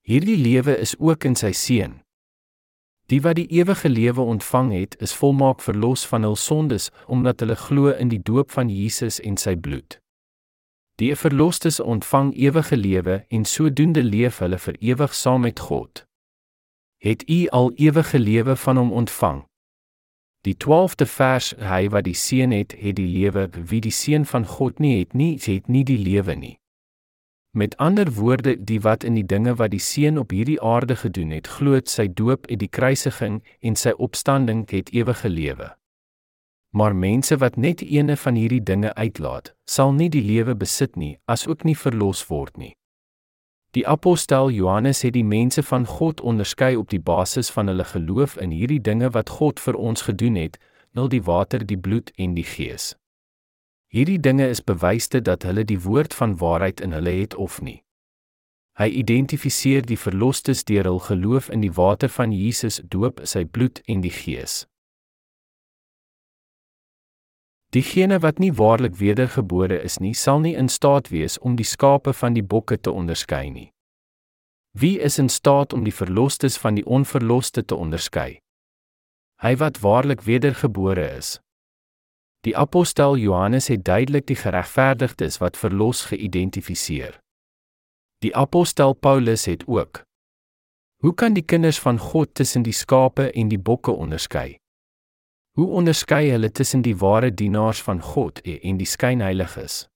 Hierdie 0.06 0.38
lewe 0.38 0.78
is 0.78 0.94
ook 0.98 1.24
in 1.24 1.36
sy 1.36 1.52
seun. 1.52 1.98
Die 3.08 3.22
wat 3.24 3.38
die 3.38 3.46
ewige 3.46 3.88
lewe 3.88 4.20
ontvang 4.20 4.72
het, 4.72 4.96
is 5.00 5.14
volmaak 5.16 5.62
verlos 5.64 6.04
van 6.06 6.22
hul 6.22 6.36
sondes 6.36 6.90
omdat 7.06 7.40
hulle 7.40 7.56
glo 7.56 7.88
in 7.88 8.12
die 8.12 8.20
doop 8.22 8.50
van 8.52 8.68
Jesus 8.68 9.20
en 9.20 9.40
sy 9.40 9.56
bloed. 9.56 9.96
Die 11.00 11.14
verlostes 11.16 11.80
ontvang 11.80 12.34
ewige 12.36 12.76
lewe 12.76 13.24
en 13.28 13.44
sodoende 13.44 14.02
leef 14.02 14.42
hulle 14.44 14.58
vir 14.58 14.76
ewig 14.80 15.14
saam 15.14 15.46
met 15.46 15.60
God. 15.60 16.04
Het 17.00 17.22
u 17.30 17.46
al 17.48 17.72
ewige 17.76 18.18
lewe 18.18 18.56
van 18.56 18.76
hom 18.76 18.92
ontvang? 18.92 19.44
Die 20.44 20.56
12de 20.64 21.06
vers: 21.06 21.54
Hy 21.58 21.88
wat 21.88 22.04
die 22.04 22.14
seun 22.14 22.50
het, 22.50 22.74
het 22.78 22.96
die 22.96 23.08
lewe, 23.08 23.48
wie 23.70 23.80
die 23.80 23.94
seun 23.94 24.26
van 24.26 24.46
God 24.46 24.78
nie 24.78 24.98
het 24.98 25.14
nie, 25.14 25.38
het 25.40 25.68
nie 25.68 25.84
die 25.84 25.98
lewe 25.98 26.34
nie. 26.34 26.58
Met 27.50 27.76
ander 27.76 28.12
woorde, 28.12 28.64
die 28.64 28.80
wat 28.80 29.04
in 29.04 29.14
die 29.14 29.26
dinge 29.26 29.54
wat 29.54 29.70
die 29.70 29.80
seun 29.80 30.18
op 30.18 30.30
hierdie 30.30 30.60
aarde 30.60 30.96
gedoen 30.96 31.30
het, 31.30 31.48
glo 31.48 31.80
sy 31.84 32.08
doop 32.12 32.46
en 32.46 32.60
die 32.60 32.68
kruisiging 32.68 33.42
en 33.60 33.76
sy 33.76 33.94
opstanding 33.96 34.66
het 34.70 34.92
ewige 34.92 35.28
lewe. 35.28 35.70
Maar 36.70 36.96
mense 36.96 37.36
wat 37.36 37.56
net 37.56 37.80
eene 37.80 38.16
van 38.16 38.34
hierdie 38.34 38.62
dinge 38.62 38.94
uitlaat, 38.94 39.54
sal 39.64 39.92
nie 39.92 40.10
die 40.12 40.22
lewe 40.22 40.54
besit 40.54 40.96
nie, 40.96 41.16
asook 41.24 41.64
nie 41.64 41.76
verlos 41.76 42.26
word 42.28 42.56
nie. 42.56 42.74
Die 43.72 43.86
apostel 43.88 44.50
Johannes 44.50 45.02
het 45.02 45.12
die 45.12 45.24
mense 45.24 45.62
van 45.62 45.86
God 45.86 46.20
onderskei 46.20 46.76
op 46.76 46.90
die 46.90 47.00
basis 47.00 47.50
van 47.50 47.68
hulle 47.68 47.84
geloof 47.84 48.36
in 48.36 48.50
hierdie 48.50 48.80
dinge 48.80 49.10
wat 49.16 49.28
God 49.40 49.60
vir 49.60 49.76
ons 49.76 50.02
gedoen 50.02 50.36
het, 50.36 50.60
nul 50.92 51.08
die 51.08 51.22
water, 51.22 51.64
die 51.64 51.80
bloed 51.80 52.12
en 52.16 52.34
die 52.36 52.44
gees. 52.44 52.94
Hierdie 53.88 54.20
dinge 54.20 54.48
is 54.48 54.60
bewyste 54.60 55.22
dat 55.24 55.42
hulle 55.48 55.64
die 55.64 55.80
woord 55.80 56.14
van 56.14 56.36
waarheid 56.36 56.80
in 56.80 56.92
hulle 56.92 57.14
het 57.20 57.34
of 57.34 57.60
nie. 57.60 57.82
Hy 58.78 58.88
identifiseer 59.00 59.86
die 59.88 59.96
verlosters 59.98 60.60
deur 60.68 60.84
hul 60.84 61.00
geloof 61.02 61.48
in 61.50 61.64
die 61.64 61.72
water 61.72 62.12
van 62.12 62.32
Jesus 62.32 62.82
doop, 62.84 63.24
sy 63.24 63.42
bloed 63.44 63.80
en 63.88 64.04
die 64.04 64.12
Gees. 64.12 64.66
Diegene 67.74 68.20
wat 68.20 68.38
nie 68.38 68.52
waarlik 68.52 68.94
wedergebore 68.96 69.80
is 69.84 69.98
nie, 70.00 70.14
sal 70.14 70.40
nie 70.40 70.54
in 70.56 70.68
staat 70.68 71.10
wees 71.10 71.36
om 71.38 71.56
die 71.56 71.66
skape 71.66 72.12
van 72.12 72.36
die 72.36 72.44
bokke 72.44 72.78
te 72.80 72.92
onderskei 72.92 73.48
nie. 73.50 73.66
Wie 74.72 75.00
is 75.00 75.18
in 75.18 75.28
staat 75.28 75.72
om 75.72 75.84
die 75.84 75.92
verlosters 75.92 76.56
van 76.60 76.76
die 76.78 76.86
onverloste 76.86 77.64
te 77.64 77.76
onderskei? 77.76 78.38
Hy 79.42 79.56
wat 79.56 79.80
waarlik 79.80 80.22
wedergebore 80.28 81.08
is. 81.16 81.38
Die 82.46 82.56
apostel 82.56 83.16
Johannes 83.16 83.66
het 83.66 83.84
duidelik 83.84 84.26
die 84.26 84.36
geregverdigdes 84.36 85.38
wat 85.38 85.56
verlos 85.56 86.04
geïdentifiseer. 86.12 87.18
Die 88.22 88.36
apostel 88.36 88.92
Paulus 88.94 89.44
het 89.44 89.66
ook 89.66 90.02
Hoe 91.02 91.14
kan 91.14 91.32
die 91.32 91.42
kinders 91.42 91.78
van 91.78 91.98
God 91.98 92.34
tussen 92.34 92.62
die 92.62 92.72
skape 92.72 93.30
en 93.32 93.48
die 93.48 93.58
bokke 93.58 93.90
onderskei? 93.90 94.56
Hoe 95.58 95.66
onderskei 95.66 96.30
hulle 96.30 96.50
tussen 96.52 96.82
die 96.82 96.96
ware 96.96 97.34
dienaars 97.34 97.82
van 97.82 98.02
God 98.02 98.40
en 98.40 98.76
die 98.78 98.86
skynheiliges? 98.86 99.88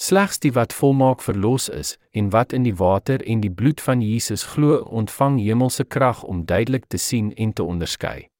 Slegs 0.00 0.38
die 0.38 0.52
wat 0.52 0.72
volmaak 0.72 1.22
verlos 1.22 1.68
is 1.68 1.96
en 2.10 2.30
wat 2.30 2.52
in 2.52 2.62
die 2.62 2.76
water 2.76 3.22
en 3.26 3.40
die 3.40 3.50
bloed 3.50 3.80
van 3.80 4.00
Jesus 4.00 4.44
glo, 4.54 4.78
ontvang 4.86 5.40
hemelse 5.42 5.84
krag 5.84 6.22
om 6.22 6.44
duidelik 6.46 6.86
te 6.86 6.96
sien 6.96 7.34
en 7.34 7.52
te 7.52 7.62
onderskei. 7.62 8.30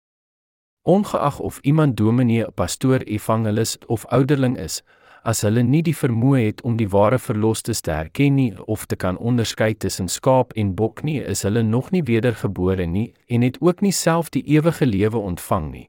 Ongeag 0.82 1.38
of 1.38 1.58
iemand 1.60 1.96
dominee, 1.96 2.50
pastoor, 2.50 2.98
evangelis 2.98 3.78
of 3.86 4.06
ouderling 4.06 4.58
is, 4.58 4.82
as 5.22 5.42
hulle 5.44 5.60
nie 5.62 5.82
die 5.84 5.96
vermoë 5.96 6.40
het 6.46 6.62
om 6.64 6.78
die 6.80 6.88
ware 6.88 7.18
verlostes 7.20 7.82
te 7.84 7.92
herken 7.92 8.38
nie 8.38 8.52
of 8.64 8.86
te 8.88 8.96
kan 8.96 9.18
onderskei 9.18 9.74
tussen 9.76 10.08
skaap 10.08 10.54
en 10.56 10.74
bok 10.74 11.02
nie, 11.04 11.18
is 11.20 11.42
hulle 11.44 11.62
nog 11.62 11.90
nie 11.92 12.02
wedergebore 12.02 12.86
nie 12.86 13.12
en 13.28 13.44
het 13.44 13.58
ook 13.60 13.84
nie 13.84 13.92
self 13.92 14.30
die 14.32 14.42
ewige 14.56 14.86
lewe 14.86 15.18
ontvang 15.18 15.70
nie. 15.70 15.86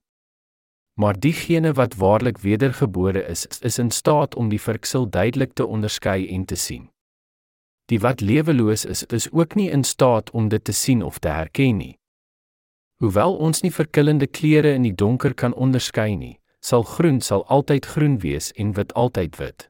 Maar 0.99 1.19
diegene 1.19 1.72
wat 1.73 1.95
waarlik 1.95 2.38
wedergebore 2.43 3.23
is, 3.23 3.47
is 3.61 3.80
in 3.80 3.91
staat 3.91 4.35
om 4.35 4.49
die 4.49 4.59
verksel 4.61 5.07
duidelik 5.09 5.53
te 5.53 5.65
onderskei 5.65 6.27
en 6.35 6.45
te 6.45 6.55
sien. 6.55 6.89
Die 7.88 7.99
wat 7.99 8.22
leweloos 8.22 8.85
is, 8.85 9.05
is 9.07 9.31
ook 9.31 9.55
nie 9.55 9.69
in 9.72 9.84
staat 9.84 10.31
om 10.31 10.49
dit 10.49 10.63
te 10.63 10.72
sien 10.72 11.03
of 11.03 11.19
te 11.19 11.27
herken 11.27 11.77
nie. 11.77 12.01
Hoewel 13.02 13.34
ons 13.41 13.64
nie 13.64 13.72
verkillende 13.73 14.28
kleure 14.30 14.76
in 14.78 14.84
die 14.86 14.94
donker 14.94 15.34
kan 15.34 15.56
onderskei 15.57 16.11
nie, 16.14 16.36
sal 16.61 16.84
groen 16.86 17.18
sal 17.26 17.41
altyd 17.49 17.88
groen 17.90 18.19
wees 18.22 18.52
en 18.61 18.76
wit 18.78 18.94
altyd 18.94 19.40
wit. 19.40 19.65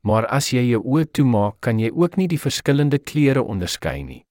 Maar 0.00 0.24
as 0.32 0.48
jy 0.48 0.62
jou 0.70 0.80
oë 0.80 1.10
toemaak, 1.12 1.58
kan 1.60 1.76
jy 1.76 1.90
ook 1.92 2.16
nie 2.16 2.30
die 2.32 2.40
verskillende 2.40 2.96
kleure 2.96 3.42
onderskei 3.44 4.00
nie. 4.02 4.22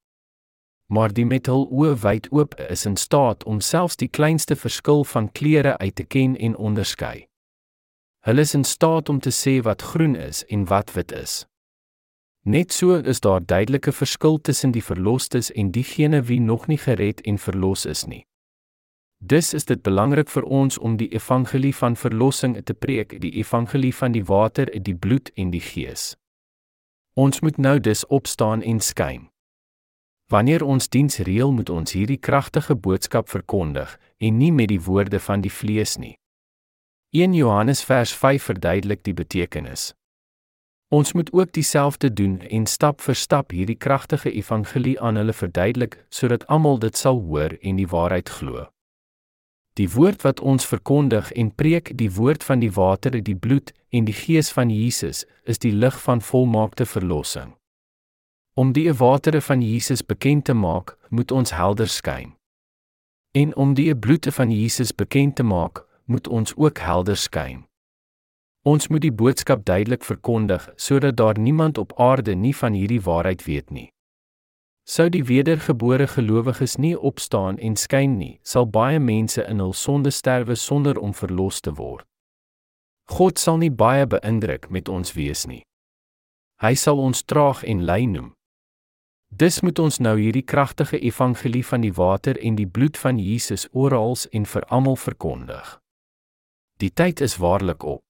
Maar 0.89 1.13
die 1.13 1.27
met 1.29 1.45
hul 1.45 1.67
oë 1.69 1.93
wyd 2.01 2.31
oop 2.33 2.57
is 2.65 2.87
in 2.89 2.97
staat 2.97 3.45
om 3.45 3.61
selfs 3.61 4.01
die 4.01 4.09
kleinste 4.09 4.57
verskil 4.57 5.05
van 5.05 5.29
kleure 5.29 5.77
uit 5.77 5.95
te 6.01 6.07
ken 6.09 6.33
en 6.33 6.57
onderskei. 6.57 7.27
Hulle 8.25 8.41
is 8.41 8.57
in 8.57 8.65
staat 8.65 9.13
om 9.13 9.21
te 9.21 9.29
sê 9.29 9.59
wat 9.61 9.85
groen 9.85 10.17
is 10.17 10.41
en 10.49 10.65
wat 10.65 10.97
wit 10.97 11.13
is. 11.13 11.43
Net 12.43 12.71
so 12.71 12.95
is 12.95 13.19
daar 13.19 13.45
duidelike 13.45 13.91
verskil 13.91 14.41
tussen 14.41 14.71
die 14.71 14.83
verlosters 14.83 15.51
en 15.51 15.71
diegene 15.71 16.21
wie 16.21 16.39
nog 16.39 16.67
nie 16.67 16.77
gered 16.77 17.21
en 17.21 17.37
verlos 17.37 17.85
is 17.85 18.05
nie. 18.05 18.23
Dus 19.19 19.53
is 19.53 19.65
dit 19.65 19.81
belangrik 19.83 20.29
vir 20.29 20.43
ons 20.43 20.77
om 20.77 20.95
die 20.97 21.09
evangelie 21.11 21.75
van 21.75 21.95
verlossing 21.95 22.55
te 22.63 22.73
preek, 22.73 23.19
die 23.21 23.31
evangelie 23.31 23.95
van 23.95 24.15
die 24.15 24.23
water, 24.23 24.71
die 24.71 24.95
bloed 24.95 25.31
en 25.35 25.51
die 25.51 25.61
gees. 25.61 26.15
Ons 27.13 27.41
moet 27.43 27.57
nou 27.57 27.79
dus 27.79 28.05
opstaan 28.07 28.61
en 28.61 28.79
skyn. 28.79 29.27
Wanneer 30.31 30.63
ons 30.63 30.89
diens 30.89 31.17
reël, 31.17 31.51
moet 31.51 31.69
ons 31.69 31.91
hierdie 31.91 32.17
kragtige 32.17 32.75
boodskap 32.75 33.29
verkondig 33.29 33.99
en 34.17 34.37
nie 34.37 34.51
met 34.51 34.69
die 34.71 34.81
woorde 34.81 35.19
van 35.19 35.41
die 35.41 35.51
vlees 35.51 35.97
nie. 35.97 36.15
1 37.11 37.33
Johannes 37.33 37.83
vers 37.83 38.13
5 38.13 38.43
verduidelik 38.43 39.03
die 39.03 39.13
betekenis. 39.13 39.93
Ons 40.89 41.13
moet 41.13 41.33
ook 41.33 41.51
dieselfde 41.53 42.13
doen 42.13 42.39
en 42.41 42.65
stap 42.65 43.01
vir 43.01 43.15
stap 43.15 43.51
hierdie 43.53 43.77
kragtige 43.77 44.31
evangelie 44.31 44.95
aan 45.01 45.15
hulle 45.21 45.33
verduidelik 45.33 45.99
sodat 46.09 46.47
almal 46.47 46.79
dit 46.81 46.97
sal 46.97 47.21
hoor 47.21 47.53
en 47.61 47.77
die 47.77 47.87
waarheid 47.87 48.29
glo. 48.29 48.65
Die 49.77 49.89
woord 49.89 50.25
wat 50.25 50.41
ons 50.41 50.65
verkondig 50.65 51.29
en 51.31 51.53
preek, 51.55 51.93
die 51.97 52.09
woord 52.11 52.43
van 52.43 52.59
die 52.59 52.71
water, 52.73 53.21
die 53.21 53.37
bloed 53.37 53.71
en 53.93 54.09
die 54.09 54.17
gees 54.17 54.49
van 54.51 54.73
Jesus, 54.73 55.23
is 55.45 55.61
die 55.61 55.71
lig 55.71 56.01
van 56.01 56.25
volmaakte 56.25 56.89
verlossing. 56.89 57.53
Om 58.57 58.73
die 58.73 58.89
watere 58.93 59.41
van 59.41 59.61
Jesus 59.61 60.01
bekend 60.01 60.49
te 60.49 60.53
maak, 60.53 60.97
moet 61.09 61.31
ons 61.31 61.53
helder 61.53 61.87
skyn. 61.87 62.33
En 63.37 63.55
om 63.55 63.77
die 63.77 63.93
bloede 63.95 64.31
van 64.31 64.51
Jesus 64.51 64.91
bekend 64.91 65.35
te 65.35 65.43
maak, 65.43 65.85
moet 66.05 66.27
ons 66.27 66.57
ook 66.57 66.81
helder 66.81 67.17
skyn. 67.17 67.68
Ons 68.67 68.87
moet 68.87 69.01
die 69.01 69.13
boodskap 69.13 69.63
duidelik 69.65 70.03
verkondig 70.03 70.69
sodat 70.75 71.15
daar 71.17 71.39
niemand 71.39 71.77
op 71.77 71.93
aarde 71.99 72.35
nie 72.35 72.55
van 72.55 72.73
hierdie 72.73 73.01
waarheid 73.01 73.43
weet 73.43 73.69
nie. 73.71 73.87
Sou 74.83 75.09
die 75.09 75.23
wedergebore 75.23 76.07
gelowiges 76.07 76.75
nie 76.75 76.97
opstaan 76.97 77.57
en 77.57 77.75
skyn 77.75 78.17
nie, 78.17 78.39
sal 78.43 78.65
baie 78.65 78.99
mense 78.99 79.43
in 79.45 79.59
hul 79.61 79.73
sonde 79.73 80.11
sterwe 80.11 80.55
sonder 80.55 80.97
om 80.99 81.13
verlos 81.13 81.61
te 81.61 81.73
word. 81.77 82.05
God 83.09 83.39
sal 83.39 83.57
nie 83.57 83.71
baie 83.71 84.07
beïndruk 84.07 84.69
met 84.69 84.89
ons 84.89 85.13
wees 85.13 85.45
nie. 85.47 85.63
Hy 86.61 86.73
sal 86.75 86.99
ons 86.99 87.23
traag 87.23 87.63
en 87.63 87.85
lui 87.85 88.07
noem. 88.07 88.33
Dis 89.29 89.61
moet 89.61 89.79
ons 89.79 89.99
nou 90.01 90.17
hierdie 90.17 90.43
kragtige 90.43 90.99
evangelie 90.99 91.63
van 91.65 91.85
die 91.85 91.93
water 91.93 92.37
en 92.41 92.57
die 92.57 92.67
bloed 92.67 92.97
van 92.97 93.21
Jesus 93.21 93.67
oral 93.71 94.17
en 94.33 94.45
vir 94.45 94.65
almal 94.73 94.97
verkondig. 94.97 95.77
Die 96.81 96.89
tyd 96.89 97.21
is 97.21 97.37
waarlik 97.37 97.83
op. 97.83 98.08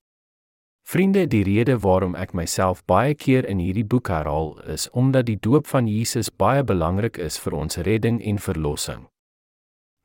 Vriende, 0.90 1.28
die 1.28 1.44
rede 1.44 1.76
waarom 1.80 2.16
ek 2.18 2.32
myself 2.34 2.80
baie 2.90 3.14
keer 3.14 3.46
in 3.46 3.60
hierdie 3.62 3.86
boek 3.86 4.10
herhaal 4.10 4.56
is 4.74 4.88
omdat 4.98 5.28
die 5.28 5.38
doop 5.38 5.68
van 5.70 5.86
Jesus 5.86 6.32
baie 6.34 6.64
belangrik 6.66 7.20
is 7.22 7.36
vir 7.38 7.54
ons 7.54 7.78
redding 7.86 8.18
en 8.26 8.40
verlossing. 8.42 9.04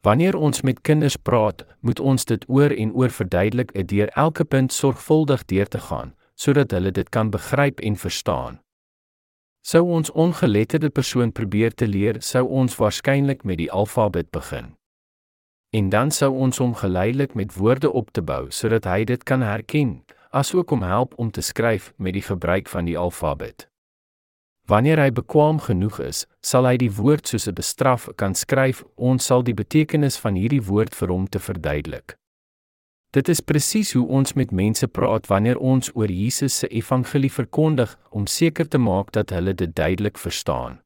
Wanneer 0.04 0.36
ons 0.36 0.60
met 0.60 0.82
kinders 0.84 1.16
praat, 1.16 1.64
moet 1.80 2.00
ons 2.00 2.28
dit 2.28 2.44
oor 2.52 2.68
en 2.68 2.92
oor 2.92 3.08
verduidelik 3.08 3.72
deur 3.88 4.12
elke 4.12 4.44
punt 4.44 4.76
sorgvuldig 4.76 5.46
deur 5.48 5.72
te 5.72 5.80
gaan, 5.86 6.12
sodat 6.36 6.76
hulle 6.76 6.92
dit 6.92 7.08
kan 7.08 7.32
begryp 7.32 7.80
en 7.80 7.96
verstaan. 7.96 8.60
Sou 9.64 9.86
ons 9.88 10.12
ongeletterde 10.12 10.90
persoon 10.92 11.32
probeer 11.32 11.72
te 11.72 11.88
leer, 11.88 12.20
sou 12.20 12.44
ons 12.44 12.76
waarskynlik 12.76 13.40
met 13.48 13.56
die 13.62 13.70
alfabet 13.72 14.28
begin. 14.36 14.74
En 15.72 15.88
dan 15.88 16.12
sou 16.12 16.34
ons 16.36 16.60
hom 16.60 16.76
geleidelik 16.76 17.32
met 17.34 17.56
woorde 17.56 17.88
op 17.88 18.12
te 18.12 18.20
bou 18.20 18.50
sodat 18.52 18.84
hy 18.84 19.06
dit 19.08 19.24
kan 19.24 19.40
herken, 19.40 20.02
asook 20.34 20.70
om 20.70 20.82
help 20.82 21.14
om 21.16 21.30
te 21.30 21.40
skryf 21.40 21.92
met 21.96 22.12
die 22.12 22.26
gebruik 22.26 22.68
van 22.68 22.84
die 22.84 22.98
alfabet. 22.98 23.68
Wanneer 24.66 24.98
hy 24.98 25.10
bekwam 25.12 25.58
genoeg 25.60 25.98
is, 26.00 26.24
sal 26.40 26.64
hy 26.64 26.78
die 26.80 26.92
woord 26.96 27.28
soos 27.28 27.46
'n 27.46 27.54
bestraf 27.54 28.08
kan 28.16 28.34
skryf. 28.34 28.84
Ons 28.96 29.24
sal 29.24 29.42
die 29.42 29.54
betekenis 29.54 30.16
van 30.16 30.34
hierdie 30.34 30.64
woord 30.64 30.94
vir 30.94 31.08
hom 31.08 31.26
te 31.28 31.38
verduidelik. 31.38 32.16
Dit 33.12 33.28
is 33.28 33.40
presies 33.40 33.92
hoe 33.92 34.08
ons 34.08 34.32
met 34.32 34.50
mense 34.50 34.86
praat 34.88 35.26
wanneer 35.26 35.58
ons 35.58 35.90
oor 35.94 36.10
Jesus 36.10 36.58
se 36.58 36.66
evangelie 36.68 37.30
verkondig 37.30 37.98
om 38.10 38.26
seker 38.26 38.68
te 38.68 38.78
maak 38.78 39.12
dat 39.12 39.30
hulle 39.30 39.54
dit 39.54 39.74
duidelik 39.74 40.18
verstaan. 40.18 40.80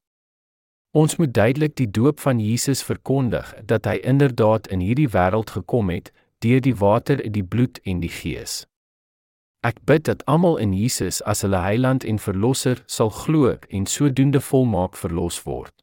Ons 0.93 1.17
moet 1.17 1.33
duidelik 1.35 1.77
die 1.77 1.91
doop 1.91 2.21
van 2.21 2.41
Jesus 2.41 2.83
verkondig 2.83 3.55
dat 3.65 3.85
hy 3.85 4.01
inderdaad 4.03 4.67
in 4.67 4.81
hierdie 4.81 5.09
wêreld 5.09 5.51
gekom 5.51 5.89
het 5.89 6.13
deur 6.39 6.61
die 6.61 6.75
water, 6.75 7.23
die 7.31 7.45
bloed 7.45 7.81
en 7.85 8.01
die 8.01 8.13
gees. 8.13 8.67
Ek 9.69 9.77
bid 9.85 10.07
dat 10.09 10.23
almal 10.25 10.57
in 10.57 10.73
Jesus 10.73 11.19
as 11.29 11.43
hulle 11.45 11.59
heiland 11.61 12.05
en 12.05 12.19
verlosser 12.19 12.79
sal 12.87 13.11
glo 13.13 13.51
en 13.69 13.85
sodoende 13.87 14.41
volmaak 14.41 14.97
verlos 14.97 15.43
word. 15.45 15.75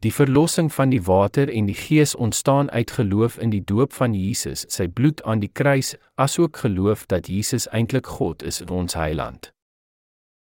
Die 0.00 0.12
verlossing 0.14 0.70
van 0.72 0.94
die 0.94 1.02
water 1.04 1.50
en 1.52 1.66
die 1.68 1.76
gees 1.76 2.14
ontstaan 2.14 2.70
uit 2.70 2.90
geloof 2.90 3.36
in 3.38 3.50
die 3.50 3.64
doop 3.64 3.92
van 3.92 4.14
Jesus, 4.14 4.64
sy 4.72 4.86
bloed 4.88 5.20
aan 5.22 5.42
die 5.44 5.52
kruis, 5.52 5.96
asook 6.14 6.62
geloof 6.64 7.04
dat 7.12 7.28
Jesus 7.28 7.68
eintlik 7.76 8.06
God 8.06 8.42
is, 8.42 8.62
ons 8.62 8.94
heiland. 8.94 9.52